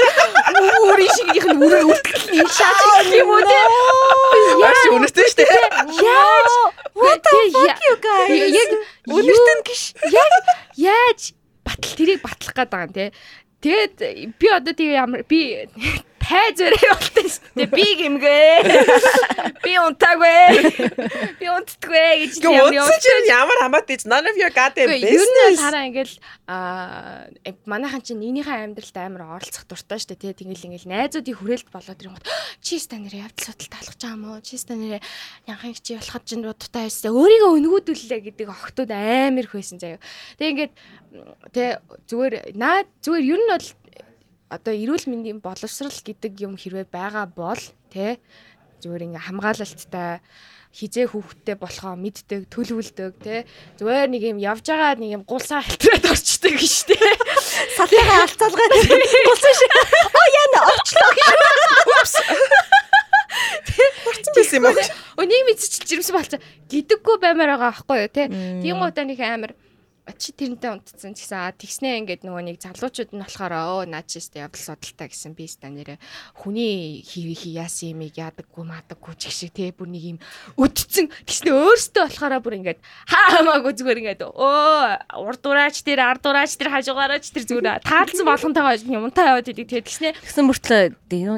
[0.85, 3.57] өөрийн шигнийх нь үрээ үлдэл юм шааж юм уу те.
[4.63, 5.63] Маш үнэтэй шүү дээ.
[6.03, 6.53] Яаж?
[6.93, 8.53] What the fuck you guys?
[8.53, 8.69] Яг
[9.09, 9.83] Өнөртөн гიშ.
[10.13, 10.33] яг
[10.77, 11.21] яаж
[11.65, 13.05] батал тэрийг батлах гээд байгаа юм те.
[13.63, 13.95] Тэгээд
[14.39, 15.67] би одоо тэгээ ямар би
[16.23, 17.67] тай зөрөө болтой шүү дээ.
[17.73, 18.55] Би гимгээ.
[19.63, 20.39] Би унтаагүй.
[21.39, 25.03] Би унтдаггүй гэж Гэ унтсан чинь ямар хамаатай ч none of your goddamn Юу нь
[25.03, 25.59] бол business.
[25.59, 26.15] хараа ингээл
[26.47, 31.37] аа э, манайхан чинь нэгнийхээ амьдралд амар оролцох дуртай шүү дээ тий Тэгэл ингээл найзуудын
[31.39, 32.27] хүрээлт болоод ирэнгүүт
[32.65, 34.99] чи станер явдал судалт алах чаа мó чи станер
[35.47, 39.99] янхын чи болоход чинь дуттай байсан өөрийгөө өнгөөдүүллээ гэдэг охтууд амар их байсан заяа
[40.39, 40.73] Тэг ингээд
[41.53, 41.69] тий
[42.09, 43.67] зүгээр наа зүгээр ер нь бол
[44.53, 47.59] одоо эрүүл мэндийн боловсрал гэдэг юм хэрвээ байгаа бол
[47.89, 48.21] тий
[48.83, 50.21] зүгээр ингээ хамгаалалттай
[50.73, 53.45] хизээ хүүхдтэй болохоо мэддэг, төлөвлөдөг тий.
[53.77, 56.97] Зүгээр нэг юм явж байгаа нэг юм гулсаа халтраад орчдөг тий.
[57.77, 59.71] Салхигаа алцаалгаад гулсан шиг.
[60.17, 61.29] Оо яна орчлоо гэж.
[61.93, 62.25] Орсон
[64.33, 64.81] байсан юм уу?
[65.21, 66.41] Өө нэг мэдчих жирэмсэн болцоо
[66.73, 68.25] гэдэггүй баймаар байгаа байхгүй юу тий.
[68.65, 69.53] Тийм удаа нэг амар
[70.19, 74.19] чи тэрнтэй унтцсан гэсэн аа тэгснээ ингээд нөгөө нэг залуучууд нь болохоор өө наа чи
[74.19, 75.95] өстө явдал судалтай гэсэн би өстө нэрэ
[76.35, 80.19] хүний хийвэ хий яасан юмыг яадаггүй маадаггүй ч гэх шиг тий бүр нэг юм
[80.59, 86.51] өдцэн тэгснээ өөртөө болохоор бүр ингээд хаамаагүй зүгээр ингээд өө урд дураач тэр ард дураач
[86.59, 90.83] тэр хажуугаараач тэр зүгээр таалцсан болгонтойгоо юмтай яваад идэг тий тэгснээ Тэгсэн мөртлөө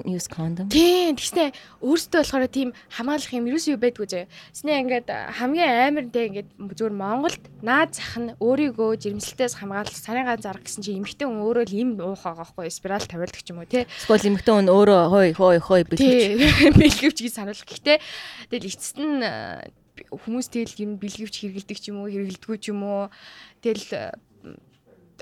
[0.05, 0.69] use condom.
[0.69, 1.51] Тийм тэгснэ
[1.81, 4.27] өөртөө болохоор тийм хамгаалах юм юу байдгүй заяа.
[4.53, 10.39] Тэснэ ингээд хамгийн амар дэ ингээд зүгээр Монголд наад зах нь өөрийгөө жирэмслэлтээс хамгаалах сарыгаа
[10.39, 13.59] зарах гэсэн чинь эмэгтэй хүн өөрөө л им уух байгаа байхгүй спираль тавиулдаг ч юм
[13.59, 13.83] уу тий.
[13.83, 15.99] Эсвэл эмэгтэй хүн өөрөө хой хой хой бэлгэж.
[15.99, 16.71] Тий.
[16.79, 17.67] Бэлгэвч гэж сануулах.
[17.67, 17.99] Гэхдээ
[18.47, 19.67] тэгэл эцэст нь э,
[20.07, 23.11] хүмүүс тэгэл юм бэлгэвч хэргэлдэг ч юм уу хэргэлдэггүй ч юм уу.
[23.59, 24.15] Тэгэл э,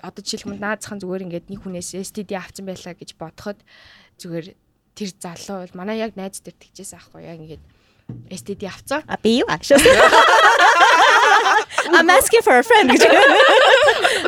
[0.05, 3.57] одоо жишээлбэл наад зах нь зүгээр ингээд нэг хүнээс STD авсан байлаа гэж бодоход
[4.21, 4.53] зүгээр
[4.93, 7.63] тэр залуу бол манай яг найз дээр тэгжээс аахгүй яг ингээд
[8.29, 9.01] STD авцсан.
[9.09, 9.73] А би юу ааш.
[11.91, 13.03] I'm asking for a friend гэж.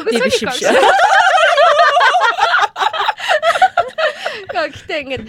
[0.06, 0.62] Би биш биш.
[4.56, 5.24] Гэтэ ингээд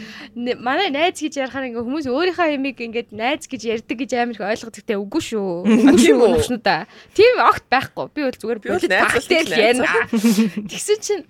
[0.62, 4.42] манай найз гэж ярихаар ингээ хүмүүс өөрийнхөө ямиг ингээд найз гэж ярьдаг гэж амар их
[4.42, 4.80] ойлгодог.
[4.80, 5.66] Гэтэ үгүй шүү.
[5.66, 6.40] Үгүй тийм үү?
[6.46, 6.80] шүү нөхнүүдээ.
[7.12, 8.06] Тийм огт байхгүй.
[8.14, 9.92] Би бол зүгээр найз багтай л яана.
[10.72, 11.24] Тэгсэн чинь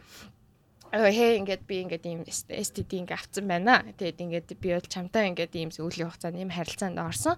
[0.97, 3.83] Өө хээ ингээд би ингээд ийм STD ингээд авцсан байна.
[3.99, 7.35] Тэгээд ингээд би бол чамтай ингээд ийм сүүлийн хугацаанд ийм харилцаанд орсон.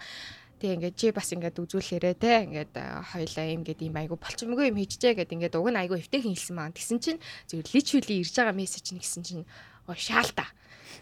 [0.59, 2.75] Тэгээ ингээд чи бас ингээд үзүүлээрээ те ингээд
[3.15, 6.55] хоёлаа ийм ингээд ийм айгу болчмгүй юм хийчихэ гэд ингээд уг нь айгу эвтэйхэн хэлсэн
[6.59, 6.75] маань.
[6.75, 9.47] Тэгсэн чинь зүгээр личвэли ирж байгаа мессеж нь гэсэн чинь
[9.87, 10.51] оо шаалта.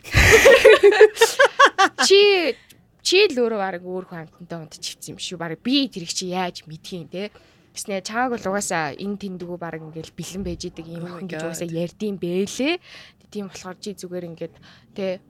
[2.06, 2.54] Чи
[3.06, 5.38] чи л өөрөө баг өөр хүн амтантай унд чивсэн юм шүү.
[5.38, 7.30] Баг би тэрийг чи яаж мэдхийн те.
[7.70, 11.38] Гэснээр чааг бол угаасаа энэ тэндгүү баг ингээл бэлэн байж идэг юм Oh охин гэж
[11.38, 11.48] God.
[11.48, 12.74] угаасаа ярьдсан бэлээ.
[13.30, 14.54] Тийм болохоор чи зүгээр ингээд
[14.96, 15.22] те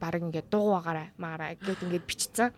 [0.00, 2.48] баг ингээд дуугаараа маараа гэд ингээд бичсэн.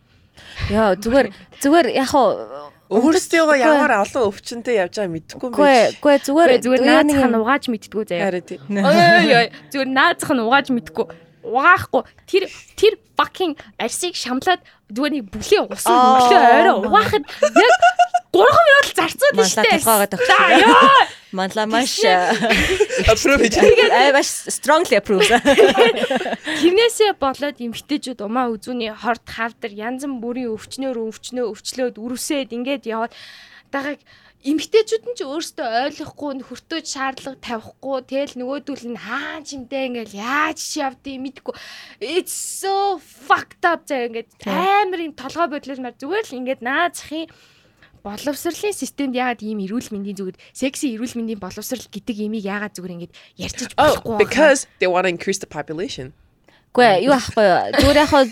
[0.71, 1.27] Яа зүгээр
[1.63, 5.93] зүгээр яг хаа Өөрсдөө ямар олон өвчнөд явж байгааг мэдэхгүй юм Гүй байна.
[6.01, 8.25] гүй зүгээр Зүгээр наацхан нэг угааж мэдтгүү заяа.
[8.25, 8.59] Харин тий.
[8.65, 11.07] Ой ой зүгээр наацхан угааж мэдтгүү.
[11.45, 12.45] Угаахгүй тэр
[12.81, 17.73] тэр fucking арсыг шамлаад зүгээр нэг бүлийн усан өглөө орой угаахад яг
[18.33, 19.71] 3 минут зарцуулна штэ.
[19.85, 21.18] За ёо.
[21.33, 22.01] Манлаа маш
[23.13, 23.57] Approve хийж.
[23.93, 25.29] аа маш strongly approve.
[26.61, 33.13] Тэрнээсээ болоод эмгтээчүүд умаа үзүүний хорт хавдар янз бүрийн өвчнөөр өвчнөө өвчлөөд үрүсээд ингээд яваад
[33.71, 34.03] дагаад
[34.47, 40.59] эмгтээчүүд нь ч өөрсдөө ойлгохгүй хүртөөж шаардлага тавихгүй тэгэл нөгөөдөл нь хаан чимтэй ингээл яаж
[40.63, 41.55] чи явдгийг мэдгүй
[41.99, 47.27] it's so fucked up заа ингээд амар юм толгой бодлол мар зүгээр л ингээд наазахын
[48.09, 52.95] боловсрлын системд яагаад ийм эрүүл мэндийн зүгээр секси эрүүл мэндийн боловсрал гэдэг имийг яагаад зүгээр
[52.97, 56.17] ингэж ярьчих oh, болохгүй because they want to increase the population.
[56.77, 57.47] Гэ юу аахгүй
[57.81, 58.29] зүгээр яг хаа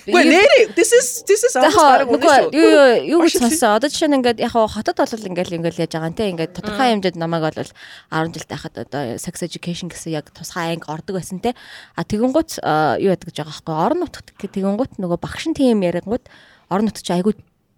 [0.77, 2.21] this is this is аахгүй
[2.53, 3.81] юу юу гэж сонсоо?
[3.81, 7.17] Одоо жишээ нь ингээд яг хотод бол ингээд ингээд яаж байгаа нэ ингээд тодорхой хэмжээнд
[7.17, 11.57] намайг бол 10 жил тахад одоо sex education гэсэн яг тусгай анги ордог байсан те.
[11.97, 12.61] А тэгэнгүүт
[13.01, 16.29] юу яддаг гэж байгаа аахгүй орон нутгад тэгэнгүүт нөгөө багшин тийм ярингууд
[16.69, 17.35] орон нутгад айгүй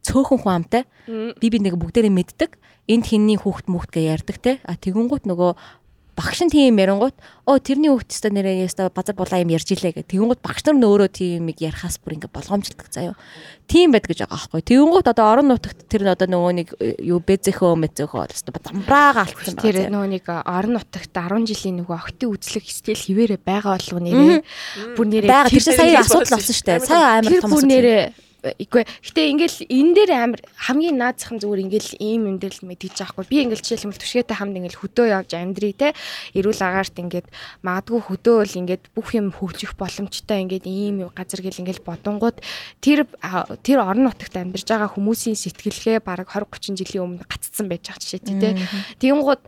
[0.08, 0.82] цөөхөн хүн амтай.
[1.06, 2.56] Би би нэг бүгдээрээ мэддэг.
[2.88, 4.52] Энд хинний хүүхэд мөхтгээ ярьдаг те.
[4.64, 5.52] А тэгэнгүүт нөгөө
[6.18, 7.14] багш нь тийм ярингууд
[7.46, 10.10] оо тэрний хүүхдтэй нэрээ яста базар булаа юм ярьж илээ гэх.
[10.10, 13.14] Тэгэнгүүт багш нар нөөрөө тийм юм ярихаас бүр ингээ болгоомжлдог заяо.
[13.70, 14.62] Тийм байд гэж байгаа аахгүй.
[14.66, 19.54] Тэгэнгүүт одоо орон нутагт тэр одоо нөгөө нэг э, юу бэзэхөө мэзэхөө яста замбраага алдсан
[19.54, 19.62] байна.
[19.62, 24.02] Тэр нөгөө нэг э, орон нутагт 10 жилийн нөгөө охтын үзлэг стил хിവэрэ байгаа болов
[24.02, 24.42] нэрээ.
[24.98, 26.82] Бүр нэрээ тэр сая асуудал болсон штэ.
[26.82, 27.46] Сая амар том асуудал.
[27.46, 28.86] Тэр бүр нэрээ Игүй.
[28.86, 33.26] Гэтэ ингээл энэ дээр амар хамгийн наацхан зүгээр ингээл ийм юм дээр л мэдгийж байгаа
[33.26, 33.26] хгүй.
[33.26, 35.90] Би ингээл жишээлбэл түшгээтэй хамт ингээл хөдөө явж амьдрий те.
[36.38, 37.26] Эрүүл агаарт ингээд
[37.66, 42.38] магадгүй хөдөө бол ингээд бүх юм хөгжих боломжтой ингээд ийм газар гэл ингээл бодонгууд
[42.78, 43.10] тэр
[43.66, 48.02] тэр орон нутагт амьдарч байгаа хүмүүсийн сэтгэлгээ бараг 20 30 жилийн өмнө гаццсан байж байгаа
[48.06, 48.54] жишээ тий те.
[49.02, 49.42] Тэгэнгუთ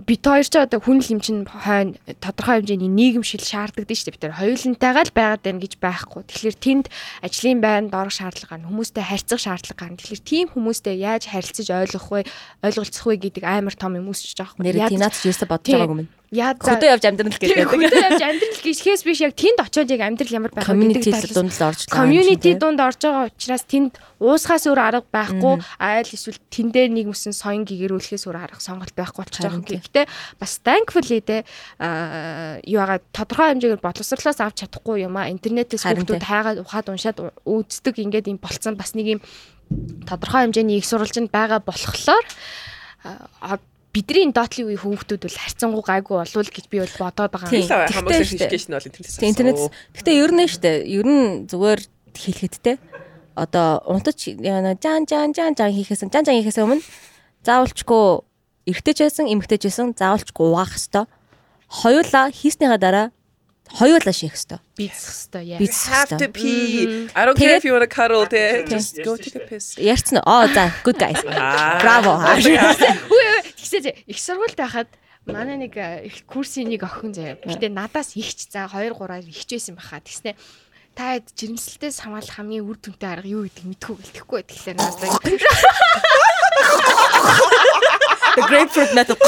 [0.00, 4.16] бит хоёр ч одоо хүн л юм чинь хойно тодорхой хэмжээний нийгэмшил шаарддаг шүү дээ
[4.16, 6.22] бид нар хоёулантайгаа л байгаад байна гэж байхгүй.
[6.32, 6.86] Тэгэхээр тэнд
[7.20, 10.00] ажлын байранд орох шаардлага гарна, хүмүүстэй харьцах шаардлага гарна.
[10.00, 12.20] Тэгэхээр тийм хүмүүстэй яаж харилцаж ойлгох вэ,
[12.64, 14.64] ойлголцох вэ гэдэг амар том юм үүсэж байгаа юм.
[14.64, 16.21] Нэр тинат ч юусаа бодож байгаагүй юм.
[16.32, 17.68] Яа Хөдөө явж амьдрал байдаг.
[17.68, 21.52] хөдөө явж амьдрал гэхээс биш яг тэнд очиод яг амьдрал ямар байх вэ талаас- дунд
[21.52, 21.92] л орж байгаа.
[21.92, 25.54] community дунд орж байгаа учраас тэнд уусгаас өөр арга байхгүй.
[25.76, 29.60] Айл эсвэл тэндээ нийгэмсэн соён гэгэрүүлэхээс өөр арга сонголт байхгүй болчих жоох.
[29.60, 30.06] Гэхдээ
[30.40, 31.20] бас thankfully
[31.76, 37.18] аа юу байгаа тодорхой хэмжээгээр боловсрлоос авч чадахгүй юм а интернетээс хүүхдүүд хайгаад ухаад уншаад
[37.44, 38.00] үздэг.
[38.00, 38.80] Ингээд юм болцсон.
[38.80, 39.20] Бас нэг юм
[40.08, 42.24] тодорхой хэмжээний их сурвалжинд байгаа болохоор
[43.92, 47.52] бидний доотлын үеийн хүүхдүүд бол харьцангуй гайгүй болов гэж би бол бодоод байгаа.
[47.52, 48.48] Тэгтээ штэ.
[48.48, 49.60] education бол интернетээс Тэг интернет.
[49.92, 50.70] Гэтэ ер нь штэ.
[50.88, 51.80] Ер нь зүгээр
[52.16, 52.72] хэлэхэд те.
[53.36, 56.84] Одоо унтаж жан жан жан жан хийхээс жан жан хийхээс өмнө
[57.44, 58.04] заавалчгүй
[58.68, 61.08] эргэжтэй ч байсан, эмэгтэй ч байсан заавалчгүй угаах хэвээр.
[61.68, 63.06] Хоёулаа хийснийхаа дараа
[63.72, 64.60] хоёулаа шийх хэвээр.
[64.76, 65.58] Бийцэх хэвээр яа.
[65.58, 67.08] Би have to pee.
[67.16, 68.64] I don't care if you want to cuddle те.
[68.68, 69.76] Just go take a piss.
[69.80, 70.28] Ярьсан уу?
[70.28, 71.20] Аа за, good guys.
[71.82, 72.20] Браво.
[73.58, 74.88] Тэгсээ их сургуульд байхад
[75.24, 77.40] манай нэг э, их курсын нэг охин заяа.
[77.40, 80.02] Гэтэ надаас ихч за 2 3-аар ихч байсан баха.
[80.02, 80.36] Тэгснэ
[80.92, 84.40] та хэд жирэмслэлтээс хамгаалах хамгийн үр дүнтэй арга юу гэдэг мэдгүй гэлтэхгүй.
[84.44, 85.00] Тэгэхээр надаас
[88.32, 89.18] The grapefruit method.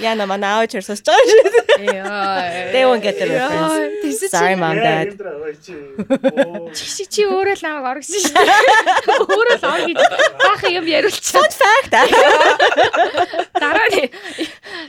[0.00, 1.68] Яна манай аав чир сонсож байгаа шүү.
[1.78, 2.72] яа.
[2.72, 4.30] They won't get the reference.
[4.30, 5.14] Sorry mom dad.
[6.76, 8.62] чи чи өөрөө л намайг оргисон шүү дээ.
[9.26, 9.98] Өөрөө л ор гэж
[10.42, 11.50] баахан юм яриулчихсан.
[11.58, 11.92] Fact.
[13.62, 14.10] Дараа нь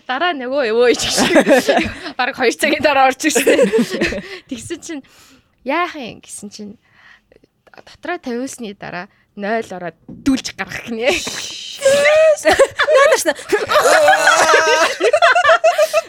[0.06, 1.90] дараа нөгөө өвөө ич шиг.
[2.18, 3.66] Бараг 2 цагийн дараа орж ирсэн.
[4.50, 5.04] Тэгсэн чинь
[5.66, 6.74] яах юм гэсэн чинь
[7.74, 11.10] дотроо тавиулсны дараа 0 ороод дүүлж гаргах гинэ.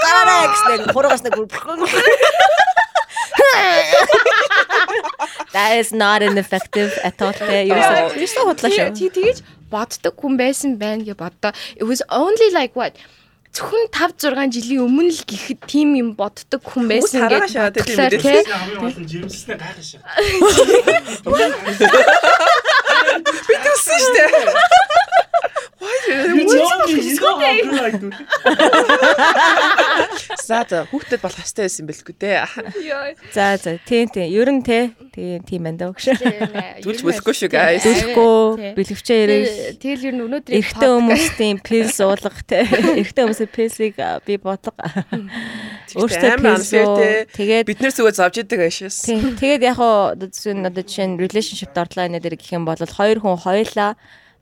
[0.00, 1.34] Гараарай гэснээр хуруугаас нэг
[5.52, 7.34] That is not an effective at all.
[7.40, 7.76] Юу
[8.16, 8.94] юу худлаа шүү.
[8.94, 11.52] Тий тэгэж боддог хүн байсан байна гэж боддоо.
[11.76, 12.94] It was only like what
[13.50, 17.74] зөвхөн 5 6 жилийн өмнө л гэхэд тийм юм боддог хүн байсан гэж хараагаа шаа,
[17.74, 18.22] тийм бодлоо, үү?
[18.22, 18.42] тий.
[23.10, 24.64] Хамгийн гол нь жирэмслснээ гайхашаа.
[24.66, 24.79] Битүүлсэн
[26.10, 28.10] зөө
[30.50, 32.44] Заа хүүхдэд болох хэвээр байсан бэлгүй дээ.
[32.82, 33.14] Йой.
[33.32, 34.26] За за тийм тийм.
[34.30, 36.18] Ер нь те тийм тийм байна даа гэж.
[36.82, 37.82] Түлж бүлэхгүй шүү guys.
[37.86, 39.78] Түлэхгүй бэлгэвчээ ирэх.
[39.78, 42.66] Тэгэл ер нь өнөөдрийн Эрэгтэй хүмүүстийн пил суулгах те.
[42.66, 44.80] Эрэгтэй хүмүүсийн пилсийг а, би бодлого.
[45.94, 47.26] Өөртөө те.
[47.34, 49.06] Тэгээд Бид нэр зүгөө зовж идэг ашаас.
[49.06, 49.36] Тийм.
[49.38, 53.38] Тэгээд яг хоо одоо жишээ нь relationship ордлоо энэ дээр гэх юм бол хоёр хүн
[53.38, 53.94] хоёлаа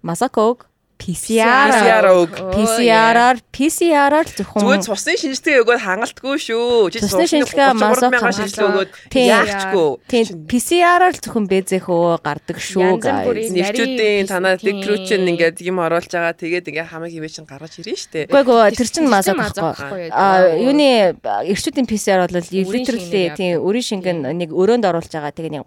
[0.02, 0.66] Масаког
[0.98, 2.30] PCR PCR-ог.
[2.52, 6.90] PCR-аар PCR-аар зөвхөн Зүгээр цусны шинжилгээ өгөөд хангалтгүй шүү.
[6.92, 8.32] Жишээ Цусны шинжилгээ хангалтгүй.
[8.36, 9.28] шинжилгээ өгөөд Тийм.
[9.32, 9.88] яахчгүй.
[10.10, 12.90] Тийм PCR-аар зөвхөн бэзэхөө гардаг шүү.
[12.98, 16.34] Нэрчүүдийн Нарийн танаа чинь ингээд юм оруулж байгаа.
[16.34, 18.26] Тэгээд ингээ хамаг хивээ чинь гаргаж ирнэ штэ.
[18.26, 20.10] Үгүй ээ тэр чинь мазок байхгүй.
[20.10, 25.64] А юуны эрчүүдийн PCR бол literally тийм өрийн шингэн нэг өрөөнд оруулж байгаа тэгээ нэг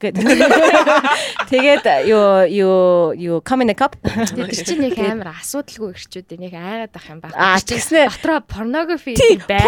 [0.00, 0.24] гэдэг.
[1.52, 3.92] Тэгээд юу юу юу come in a cup.
[4.70, 7.34] Чинь нэг амар асуудалгүй ирчүүд нэг айгаад ах юм байна.
[7.34, 8.06] Аа, тэгснэ.
[8.06, 9.66] дотроо порнографи Тийм, байна.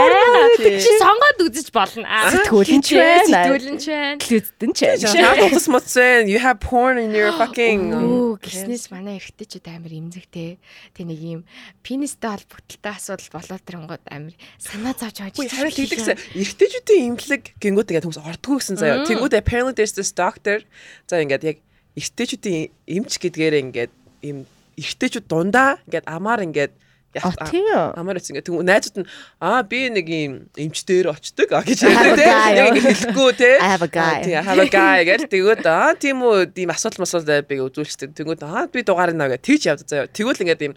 [0.58, 2.06] Чи сонгоод үзэж болно.
[2.06, 3.26] Сэтгүүлэн ч байна.
[3.26, 4.18] Сэтгүүлэн ч байна.
[4.22, 4.80] Клүдэн ч.
[5.02, 6.30] Шаа утас моцсон.
[6.30, 10.62] You have porn in your fucking Оо, гиснээс манай эргэжтэйчүүд амар имзэгтэй.
[10.94, 11.40] Тэ нэг юм
[11.82, 15.36] пенистэй холбогдолтой асуудал болоод ирэнгууд амар санаа зовж байгаа.
[15.36, 16.16] Үгүй харин тэгдэгсэн.
[16.38, 19.04] Эрэгтэйчүүдийн имлэг гингүүд ингээд хүмүүс ордгоо гэсэн заяа.
[19.04, 20.62] Тэнгүүд apparently there's this doctor.
[21.10, 21.58] За ингээд яг
[21.98, 23.92] эрэгтэйчүүдийн эмч гэдгээр ингээд
[24.24, 24.46] им
[24.78, 26.72] эрэгтэйчүүд дундаа ингээд амаар ингээд
[27.12, 27.92] А тийм үү?
[27.92, 32.16] Амар эцэг ингээд тэгвэл найзууд нь аа би нэг юм эмчдэр очдөг а гэж ярьдаг
[32.16, 32.32] те.
[32.56, 33.60] Нэг хэлэхгүй те.
[33.60, 34.00] I have a guy.
[34.00, 37.60] Аа, тий, I have a guy гэж тэгвэл аа тийм үү тийм асуудал масуулаа би
[37.60, 38.16] үзүүлчихдэг.
[38.16, 40.08] Тэгвэл аа би дугаар наа гэж тэгж явдаг заяа.
[40.08, 40.74] Тэгвэл ингээд юм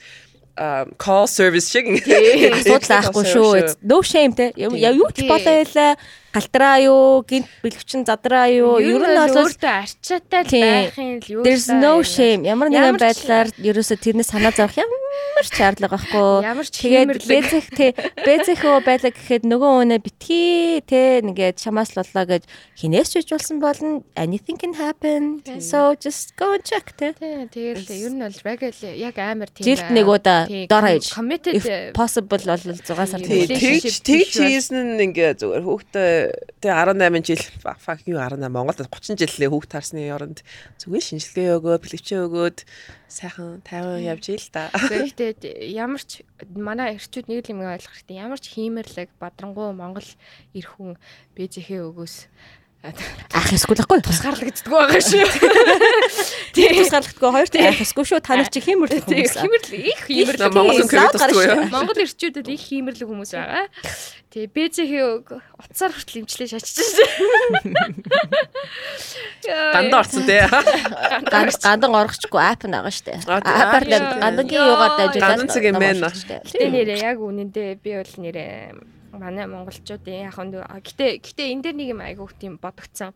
[1.00, 3.80] call service шиг ингээд Асуудал аахгүй шүү.
[3.88, 4.52] No shame те.
[4.60, 5.32] Юу юу ч Тийм.
[5.32, 5.96] болоо ялаа.
[6.36, 8.76] Галтраа юу, гинт бэлгвчин задраа юу.
[8.84, 10.68] Ер нь бол өөртөө арчаатай л Тийм.
[10.68, 12.44] байхын л юу There's no shame.
[12.44, 16.44] Ямар нэгэн байдлаар ерөөсө тэрнээс санаа зовох ямар ч шаардлага байхгүй.
[16.44, 22.28] Ямар ч Тэгээд бэзэх те бэзэхөө байлаа гэхэд нөгөө өнө битгий те нэгээд чамаас лулаа
[22.28, 22.44] гэж
[22.84, 24.03] хинээс ч ижүүлсэн болно.
[24.20, 25.40] Anything can happen.
[25.64, 27.16] So just go and check те.
[27.16, 29.64] Тэгэл ер нь бол regular яг амар тийм.
[29.72, 31.16] Жилд нэг удаа дор хаяж.
[31.16, 36.25] Committed If possible бол 6 сар тэгж тэгж хийсэн нь ингээ зүгээр хүүхдээ
[36.62, 40.42] тэг 18 жил fuck юу 18 Монголд 30 жилээ хүүхд тарсны оронд
[40.82, 42.58] зүгээр шинжилгээ өгөө, бэлгэвчээ өгөөд
[43.10, 44.70] сайхан тайван явж ийл та.
[44.74, 48.18] Гэхдээ ямар ч манай эрчүүд нэг л юм ойлгох хэрэгтэй.
[48.20, 50.10] Ямар ч хиймэрлэг бадрангуй Монгол
[50.56, 50.98] эр хүн
[51.38, 52.16] бэзэхээ өгөөс
[53.36, 53.99] Ах эсвэл ахгүй.
[54.06, 55.26] тусгаарлагддаг байгаа шүү.
[56.56, 58.20] Тийм тусгаарлагдгүй хоёр дахь ах эсвэл шүү.
[58.22, 59.34] Та нар чи Тийм, хүмүүс.
[59.41, 60.53] хиймэрлэг их хиймэрлэг.
[60.53, 61.66] Монгол тусдаг юу?
[61.74, 63.66] Монгол эрчүүдэд их хиймэрлэг хүмүүс байгаа.
[64.36, 65.06] Тэгээ бэзэхээ
[65.64, 67.07] утсаар хүртэл имчлээ шачиж шээ.
[69.74, 70.41] Дандаа орсон тий.
[71.32, 73.16] Ган гандан орохчгүй app байгаа штэ.
[73.28, 73.56] А, тийм.
[73.56, 74.20] Аппаар Аа, тийм.
[74.20, 76.10] гандангийн юугаар дамжуулаад Гандан цаг юм байна.
[76.12, 78.76] Гэтэ нэрээ яг үнэндээ би бол нэрээ
[79.20, 83.12] манай монголчуудын яг нь гэтэ гэтэ энэ дээр нэг юм айгуух тийм бодогдсон.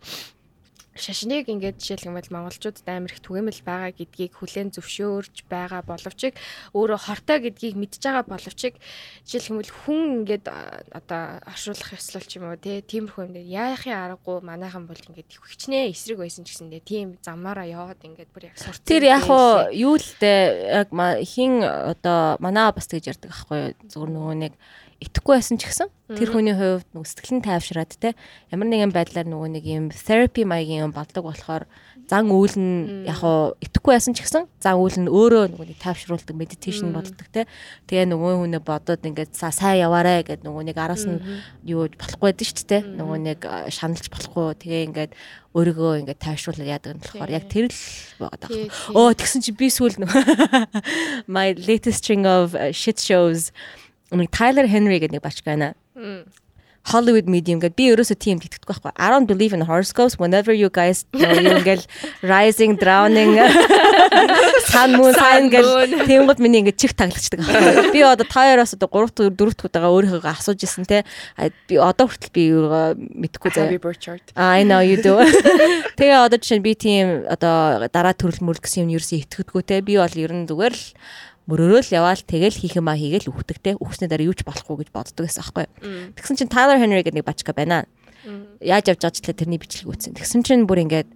[0.99, 6.35] Шашныг ингээд жишээлх юм бол монголчуудад амар их түгээмэл байгаа гэдгийг хүлээн зөвшөөрж байгаа боловч
[6.75, 8.75] өөрөө хортой гэдгийг мэдж байгаа боловч
[9.23, 10.45] жишээлх юм бол хүн ингээд
[10.91, 15.39] одоо оршуулах ёслол ч юм уу те тиймэрхүү юм дээр яахын аргагүй манайхан бол ингээд
[15.39, 18.83] хөвчнээ эсрэг байсан ч гэсэндээ тийм замаараа яваад ингээд бүр яг сурц.
[18.83, 20.89] Тэр яг хуу юу л дээ яг
[21.23, 24.53] хин одоо манаа бас тэгж ярьдаг аахгүй зүгээр нөгөө нэг
[24.99, 25.87] итгэхгүй байсан ч гэсэн
[26.19, 28.15] тэр хүний хувьд нөгөө сэтгэл нь тайвшраад те
[28.51, 31.63] ямар нэгэн байдлаар нөгөө нэг юм therapy маягийн юм болдог болохоор
[32.09, 35.77] зан үйл нь яг хуу итгэхгүй байсан ч гэсэн зан үйл нь өөрөө нөгөө нэг
[35.77, 37.45] тайвшруулдаг meditation болдог те.
[37.85, 41.21] Тэгээ нөгөө хүнээ бодоод ингээд са сайн яваарэ гэд нөгөө нэг араас нь
[41.69, 42.79] юу болохгүй байдаг шүү дээ те.
[42.97, 43.39] Нөгөө нэг
[43.69, 44.57] шаналж болохгүй.
[44.57, 45.11] Тэгээ ингээд
[45.53, 47.77] өөрийгөө ингээд тайвшруулаад яадаг нь болохоор яг тэр л
[48.17, 48.41] байгаа.
[48.41, 48.73] Тий, даа.
[48.73, 48.97] тий.
[48.97, 50.09] Оо тэгсэн чи би сүүл нөө
[51.29, 53.53] my latest string of shit shows
[54.11, 55.75] нэг Tyler Henry гэдэг нэг бачк байна.
[56.89, 58.91] Hollywood medium гэдэг би ерөөсөө тийм итгэдэг байхгүй.
[58.97, 61.83] I don't believe in horoscopes whenever you guys ингээл
[62.23, 63.35] rising drowning
[64.71, 67.93] sun moon sign гэл тэнгууд миний ингээд чих таглагчдаг байхгүй.
[67.93, 71.03] Би одоо таяраас одоо 3 дахь 4 дахь удаага өөрийнхөө асууж исэн те.
[71.67, 74.17] Би одоо хүртэл би мэдэхгүй заяа.
[74.33, 75.19] I know you do.
[75.99, 79.83] Тэгээ одоо жишээ нь би тийм одоо дараа төрөл мөрөл гэсэн юм ерөөсөө итгэдэггүй те.
[79.85, 80.83] Би бол ер нь зүгээр л
[81.49, 84.89] мөрөөрөө л яваал тэгэл хийх юм а хийгээл үхтэгтэй үхснээ дараа юу ч болохгүй гэж
[84.93, 85.65] боддог гэсэн аахгүй.
[86.13, 87.89] Тэгсэн чинь Tyler Henry гэдэг нэг бачка байна.
[88.61, 90.13] Яаж явж байгаа ч тэрний бичлэг үүсэн.
[90.13, 91.09] Тэгсэн чинь бүр ингээд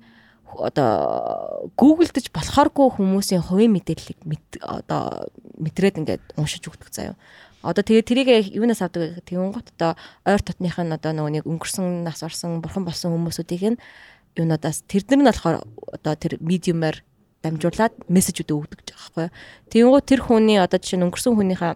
[0.57, 4.19] одоо гуглдж болохооргүй хүмүүсийн хувийн мэдээллийг
[4.61, 7.17] одоо мэдрээд ингээд уншиж өгдөг заяа.
[7.63, 9.95] Одоо тэгээ тэрийг юунаас авдаг тэгэн гот одоо
[10.27, 13.81] ойр дотных нь одоо нөгөө нэг өнгөрсөн нас орсон бурхан болсон хүмүүсүүдийг нь
[14.35, 17.01] юунуудаас тэрдэр нь болохоор одоо тэр медиумаар
[17.43, 19.27] дамжуулаад мессежүүд өгдөг гэж байгаа байхгүй.
[19.69, 21.73] Тэнгууд тэр хүний одоо жишээ нь өнгөрсөн хүнийхээ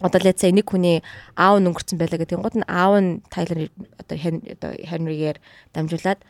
[0.00, 1.04] одоо let's say нэг хүний
[1.36, 2.32] аав нь өнгөрцөн байлаа гэдэг.
[2.36, 3.68] Тэнгууд нь аав нь Тайлер
[4.00, 5.38] одоо Henry-гээр
[5.72, 6.20] дамжуулаад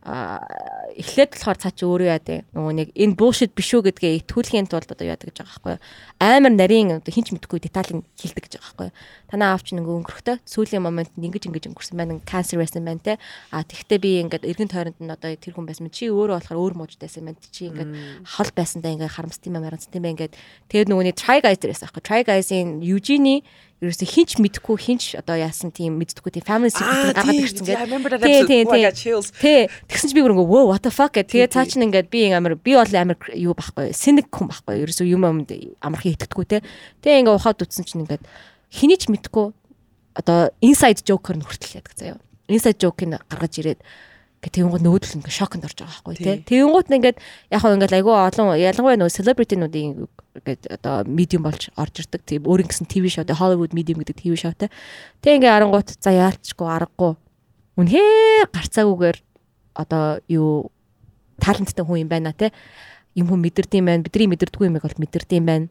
[0.00, 3.92] эхлээд болохоор цаа чи өөрөө яа дээ нөгөө нэг энэ bullshit биш үү?
[3.92, 5.76] гэдгээ итгүүлэхийн тулд одоо яадаг гэж байгаа байхгүй
[6.24, 8.88] амар нарийн одоо хинч мэдхгүй деталь хэлдэг гэж байгаа байхгүй
[9.28, 13.14] танаа аав чи нэг өнгөрөхтэй сүүлийн момент ингэж ингэж өнгөрсөн байна cancer байсан байна те.
[13.54, 16.74] А тэгтээ би ингээд эргэн тойронд нь одоо тэр хүн байсан чи өөрөө болохоор өөр
[16.80, 20.34] мууждайсан байна чи ингээд хол байсандаа ингээд харамсд юм харамсд юм байна ингээд.
[20.66, 23.46] Тэгээд нөгөө нэг try guys дээрээс аахгүй try guys-ийн Eugene
[23.80, 28.20] ерөөсө хинч мэдхгүй хинч одоо яасан тийм мэддэггүй тийм family secret гаргаад ирсэн гэдэг.
[28.20, 28.84] Тий, тий, тий.
[29.40, 29.60] Тий.
[29.88, 31.32] Тэгсэн чи би бүр ингээ what the fuck гэдэг.
[31.32, 34.84] Тэгээ цаа чин ингээд би амар би бол амар юу байхгүй синик хүн байхгүй.
[34.84, 35.48] Ерөөсө юм юмд
[35.80, 36.60] амархан итгэдэггүй те.
[37.00, 38.24] Тэгээ ингээ ухаад үтсэн чинь ингээд
[38.68, 39.56] хинийч мэдхгүй
[40.20, 42.20] одоо inside joker нь хүртэл яадаг заяа.
[42.52, 43.80] Inside joke-ыг гаргаж ирээд
[44.40, 46.64] Гэ тэгэнгүүт нөгөөдөл ингээ шоконд орж байгаа байхгүй тий.
[46.64, 47.20] Нь ингээд
[47.52, 50.08] яг хаа ингээд айгүй олон ялангуяа нөгөө celebrity-нуудын
[50.40, 52.24] ингээд одоо medium болж орж ирдэг.
[52.24, 54.72] Тийм өөрийн гэсэн TV show, Hollywood medium гэдэг show тий.
[55.20, 57.20] Тэг ингээ арангуут за яалчгүй аргагүй.
[57.76, 59.18] Үнхээр гарцаагүйгээр
[59.76, 60.72] одоо юу
[61.36, 62.48] таланттай хүн юм байна тий.
[63.12, 65.68] Юм хүн мэдэрдэм байх, бидний мэдэрдэггүй юмыг бол мэдэрдэм байх.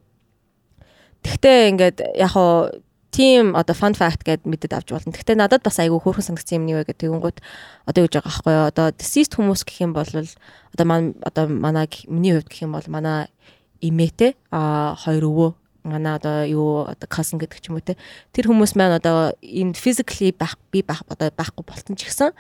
[1.26, 2.70] Тэгтээ ингээд яг хаа
[3.12, 5.14] тийм одоо fun fact гэд мэдээд авч болно.
[5.14, 7.38] Гэхдээ надад бас айгүй хөөрхөн санагдсан юм нэг гэдэг тэгэнгүүт
[7.90, 8.70] одоо гэж байгаа байхгүй юу?
[8.70, 12.88] Одоо deceased хүмүүс гэх юм бол одоо маань одоо манай миний хувьд гэх юм бол
[12.88, 13.34] манай
[13.82, 15.50] имээтэй а хоёр өвөө
[15.84, 17.98] манай одоо юу одоо cousin гэдэг ч юм уу те
[18.36, 22.36] тэр хүмүүс маань одоо энэ physically байх би байх одоо байхгүй болтон ч гэсэн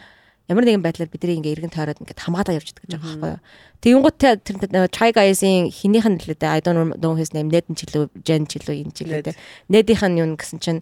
[0.49, 3.41] ямар нэгэн байдлаар бидний ингээ эргэн тойроод ингээ хамгаалаа явчихдаг гэж байгаа байхгүй юу.
[3.85, 7.69] Тэгүн гот тэр Try Guys-ийн хинийх нь л дээ I don't know his name Ned
[7.69, 9.37] чилүү Jen чилүү энэ чилүү дээ.
[9.69, 10.81] Ned-ийнх нь юу гэсэн чинь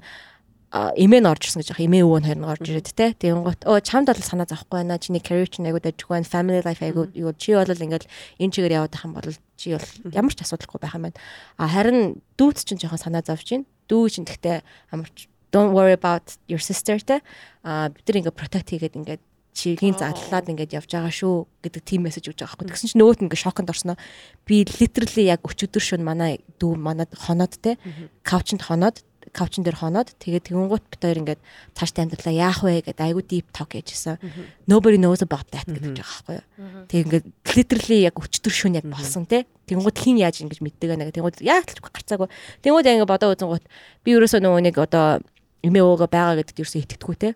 [0.71, 1.87] эмээ нь орж ирсэн гэж байгаа.
[1.87, 3.15] Эмээ өвөө нь хоёр нь орж ирээд те.
[3.15, 4.99] Тэгэн гот өө чамд бол санаа зовхгүй байна.
[4.99, 6.27] Чиний career чинь айгуу дажгүй байна.
[6.27, 8.07] Family life айгуу юу чи бол ингээл
[8.39, 11.19] энэ чигээр яваад байх юм бол чи бол ямар ч асуудалгүй байх юм байна.
[11.55, 13.67] А харин дүүт чинь жоохон санаа зовж байна.
[13.87, 17.23] Дүү чинь гэхдээ амарч don't worry about your sister те.
[17.63, 19.23] А бид нар ингээ protect хийгээд ингээд
[19.57, 21.35] чигийн задлаад ингээд явж байгаа шүү
[21.65, 22.69] гэдэг тийм мессеж өгч байгаа байхгүй.
[22.77, 23.97] Тэгсэн чинь нөгөөт ингээд шоконд орсноо.
[24.45, 27.81] Би literally яг өчигдөр шөнө манай дүү манай хоноод те
[28.21, 29.01] каучнд хоноод
[29.33, 31.41] каучн дээр хоноод тэгээд тэгэнгуут бит хоёр ингээд
[31.75, 34.21] цааштай амьдралаа яах вэ гэдэг айгу deep talk хийжсэн.
[34.67, 36.85] Nobody knows about that гэдэг байгаа байхгүй юу.
[36.87, 37.25] Тэг ингээд
[37.55, 39.43] literally яг өчтөр шөнө яг болсон те.
[39.67, 41.19] Тэгэнгуут хин яаж ингэж мэддэг байна гэх.
[41.19, 42.29] Тэгэнгуут яг л гарцаагүй.
[42.63, 43.65] Тэгэнгуут яг ингээд бодоо үзэнгуут
[44.05, 45.19] би ерөөсөө нөгөө нэг одоо
[45.65, 47.29] эмээ өвөөгөө байгаа гэдэгт ерөөсөө итгэдэггүй те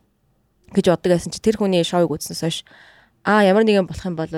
[0.76, 2.58] гэж боддог байсан чи тэр хүний шоуг үзснээс хойш
[3.24, 4.32] а ямар нэгэн болох юм бол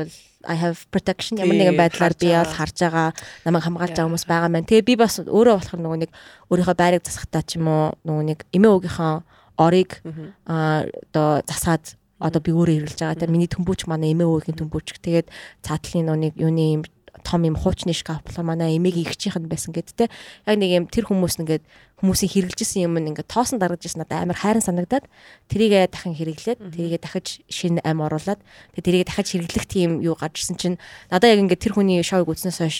[0.43, 1.39] I have protection.
[1.39, 3.15] Ямар нэгэн байдлаар би бол харж байгаа.
[3.47, 4.67] намайг хамгаалж байгаа хүмүүс байгаа маань.
[4.67, 6.11] Тэгээ би бас өөрөө болохоор нөгөө нэг
[6.51, 9.13] өөрийнхөө байрыг засахтаа ч юм уу нөгөө нэг эмээ өвгийнхөө
[9.55, 10.03] орыг
[10.43, 13.21] а одоо засаад одоо би өөрөө ирүүлж байгаа.
[13.23, 14.99] Тэр миний төмбөч манай эмээ өвгийн төмбөч.
[14.99, 15.31] Тэгээд
[15.63, 16.83] цаатлын нөгөө нэг юуны юм
[17.21, 20.09] том юм хуучны шкаф болохоор манай эмээгийн ихчийнх нь байсан гэд те.
[20.49, 21.63] Яг нэг юм тэр хүмүүс нэгээд
[22.01, 25.05] хүмүүсийн хэрэгжилсэн юм ингээд тоосон даргаж ирсэн надад амар хайран санагдаад
[25.47, 28.41] тэрийгэ дахин хэрэглээд тэрийгэ дахиж шинэ ам оруулаад
[28.75, 30.77] тэгээ тэрийгэ дахиж хэрэглэх тийм юу гарч ирсэн чинь
[31.13, 32.77] надад яг ингээд тэр хүний шоуг үзснээс хойш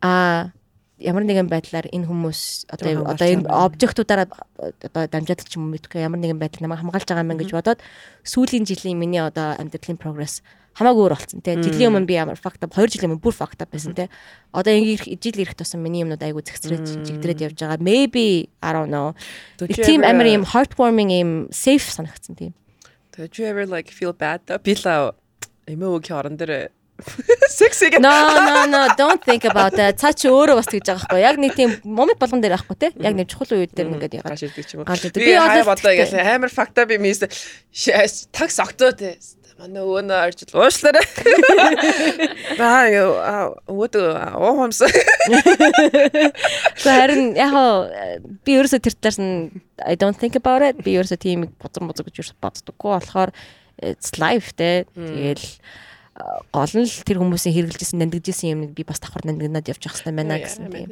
[0.00, 0.50] аа
[1.00, 4.28] ямар нэгэн байдлаар энэ хүмүүс одоо одоо энэ обжектуудаараа
[4.84, 7.80] одоо дамжаад ч юм уу мэдгүй ямар нэгэн байдлаар намайг хамгаалж байгаа юм гэж бодоод
[8.24, 10.44] сүүлийн жилийн миний одоо амьдралын прогресс
[10.78, 11.56] хамаагүй өөр болсон те.
[11.58, 14.08] Жилийн өмнө би ямар факт 2 жилийн өмнө бүр факт байсан те.
[14.54, 17.82] Одоо ингээ жил ирэх тусам миний юмнууд айгу зэгцрээд жигдрээд явж байгаа.
[17.82, 19.12] Maybe I don't know.
[19.58, 22.52] Тийм амар юм heartwarming юм safe санагдсан тийм.
[23.16, 24.46] Did you ever like feel bad?
[24.62, 25.14] Би л
[25.68, 26.70] эмээ өгийн орон дээр
[27.90, 28.00] гэх.
[28.00, 28.12] No
[28.44, 29.96] no no don't think about that.
[30.00, 31.20] Цаа чи өөрөө бас тэгж байгаа байхгүй.
[31.24, 32.88] Яг нэг тийм момент болгон дээр байхгүй те.
[33.00, 34.36] Яг нэг чухал үед дээр ингээд ягаад.
[34.36, 34.84] Гаш ирдэг юм.
[34.84, 35.96] Би тэгтээ.
[35.96, 39.16] гэж амар факта би мис такс октоо те.
[39.60, 41.04] Манай өвөнө арч уушлаарай.
[42.60, 43.12] Баа юу
[43.68, 43.98] өөд.
[45.28, 47.52] Гэхдээ харин яг
[48.40, 50.80] би ерөөсө тэр талаас нь I don't think about it.
[50.80, 53.30] Би ерөөсө тийм бузар бузар гэж ерөөсө боддоггүй болохоор
[53.84, 54.88] it's life те.
[54.96, 55.44] Тэгэл
[56.56, 60.16] гол нь л тэр хүмүүсийн хэрэгжилжсэн нандинжсэн юм би бас давхар нандинаад явж явах хэрэгтэй
[60.16, 60.88] байна гэсэн тийм.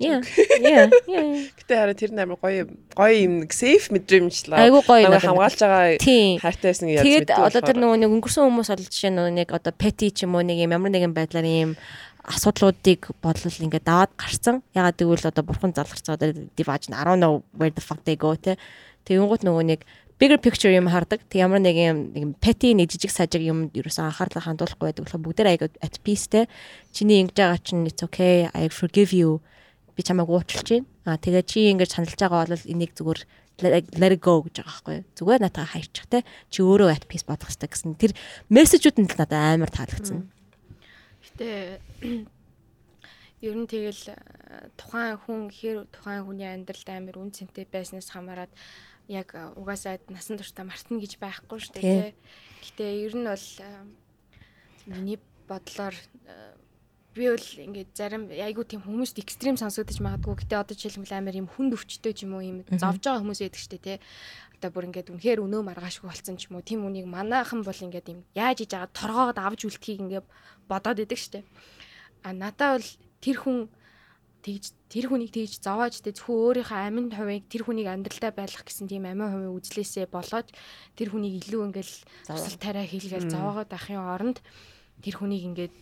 [0.00, 0.24] Yeah.
[0.64, 0.88] Yeah.
[1.60, 4.56] Гэтэ хараа тэр амар гоё гоё юм нэг сейф мэдрэмжлээ.
[4.56, 5.28] Айгуу гоё надад.
[5.28, 6.00] хамгаалж байгаа
[6.40, 10.08] хайртайсэн гэж Тэгээд одоо тэр нөгөө нэг өнгөрсөн хүмүүс бол жишээ нь нэг одоо petty
[10.08, 11.76] ч юм уу нэг юм ямар нэгэн байдлаар ийм
[12.24, 14.64] асуудлуудыг бодлол ингээд даваад гарцсан.
[14.72, 18.56] Ягаад гэвэл одоо бурхан залгарцаа одоо divage don't know where the fuck they go те.
[19.04, 19.84] Тэгэнгүүт нөгөө нэг
[20.16, 21.20] bigger picture юм хардаг.
[21.28, 25.04] Тэг ямар нэг юм нэг юм petty нэг жижиг сажиг юм ерөөсөн анхаарлаа хандуулахгүй байдаг
[25.04, 26.48] болохоор бүгдээр аяг at peace те.
[26.92, 28.48] Чиний ингэж байгаа чинь it's okay.
[28.52, 29.44] I forgive you.
[30.00, 30.88] Би чамайг уучлж байна.
[31.04, 33.20] Аа тэгээ чи ингэж саналж байгаа бол энийг зүгээр
[33.60, 35.04] let it go гэж байгаа байхгүй юу.
[35.12, 36.24] Зүгээр натаа хайрчих те.
[36.48, 38.00] Чи өөрөө at peace бодох хэрэгтэй гэсэн.
[38.00, 38.16] Тэр
[38.48, 40.32] мессежүүд нь л надад амар таалагдсан.
[41.20, 41.84] Гэтэ
[43.44, 44.16] ер нь тэгэл э,
[44.80, 48.52] тухайн хүн хэр тухайн хүний амьдралд амар үн цэнтэй байснаас хамаарат
[49.08, 51.84] яг э, угаасаа насан туршдаа мартна гэж байхгүй шүү дээ.
[51.84, 52.12] тий.
[52.64, 53.68] Гэтэ ер нь бол э,
[54.88, 55.92] миний бодлоор
[57.14, 60.46] би бол ингээд зарим айгу тийм хүмүүст экстрим сонсогдож магадгүй.
[60.46, 63.66] Гэтэ одоо жишээлбэл амар юм хүнд өвчтөй ч юм уу юм зовж байгаа хүмүүс байдаг
[63.66, 63.98] дээ тий.
[64.62, 66.66] Одоо бүр ингээд үнэхээр өнөө маргаашгүй болсон ч юм уу.
[66.66, 70.26] Тийм үнийг манаахан бол ингээд юм яаж иж байгаа торгоогод авч үлдхийг ингээд
[70.70, 71.44] бодоод шүү дээ.
[72.22, 72.88] А надаа бол
[73.18, 73.58] тэр хүн
[74.40, 78.88] тэгж тэр хүнийг тэгж зовоож тэ зөвхөн өөрийнхөө амин хувийг тэр хүнийг амьдралдаа байлгах гэсэн
[78.88, 80.48] тийм амин хувийн үзлээсээ болоод
[80.96, 84.38] тэр хүнийг илүү ингээл тусал тариа хийлгээл зовоогоод ахын оронд
[85.04, 85.74] тэр хүнийг ингээд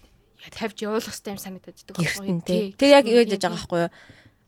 [0.55, 2.73] тавьж явуулах хэрэгтэй юм санагдаад идэг Гэртэн те.
[2.78, 3.93] Тэр яг юу гэж байгаа байхгүй юу?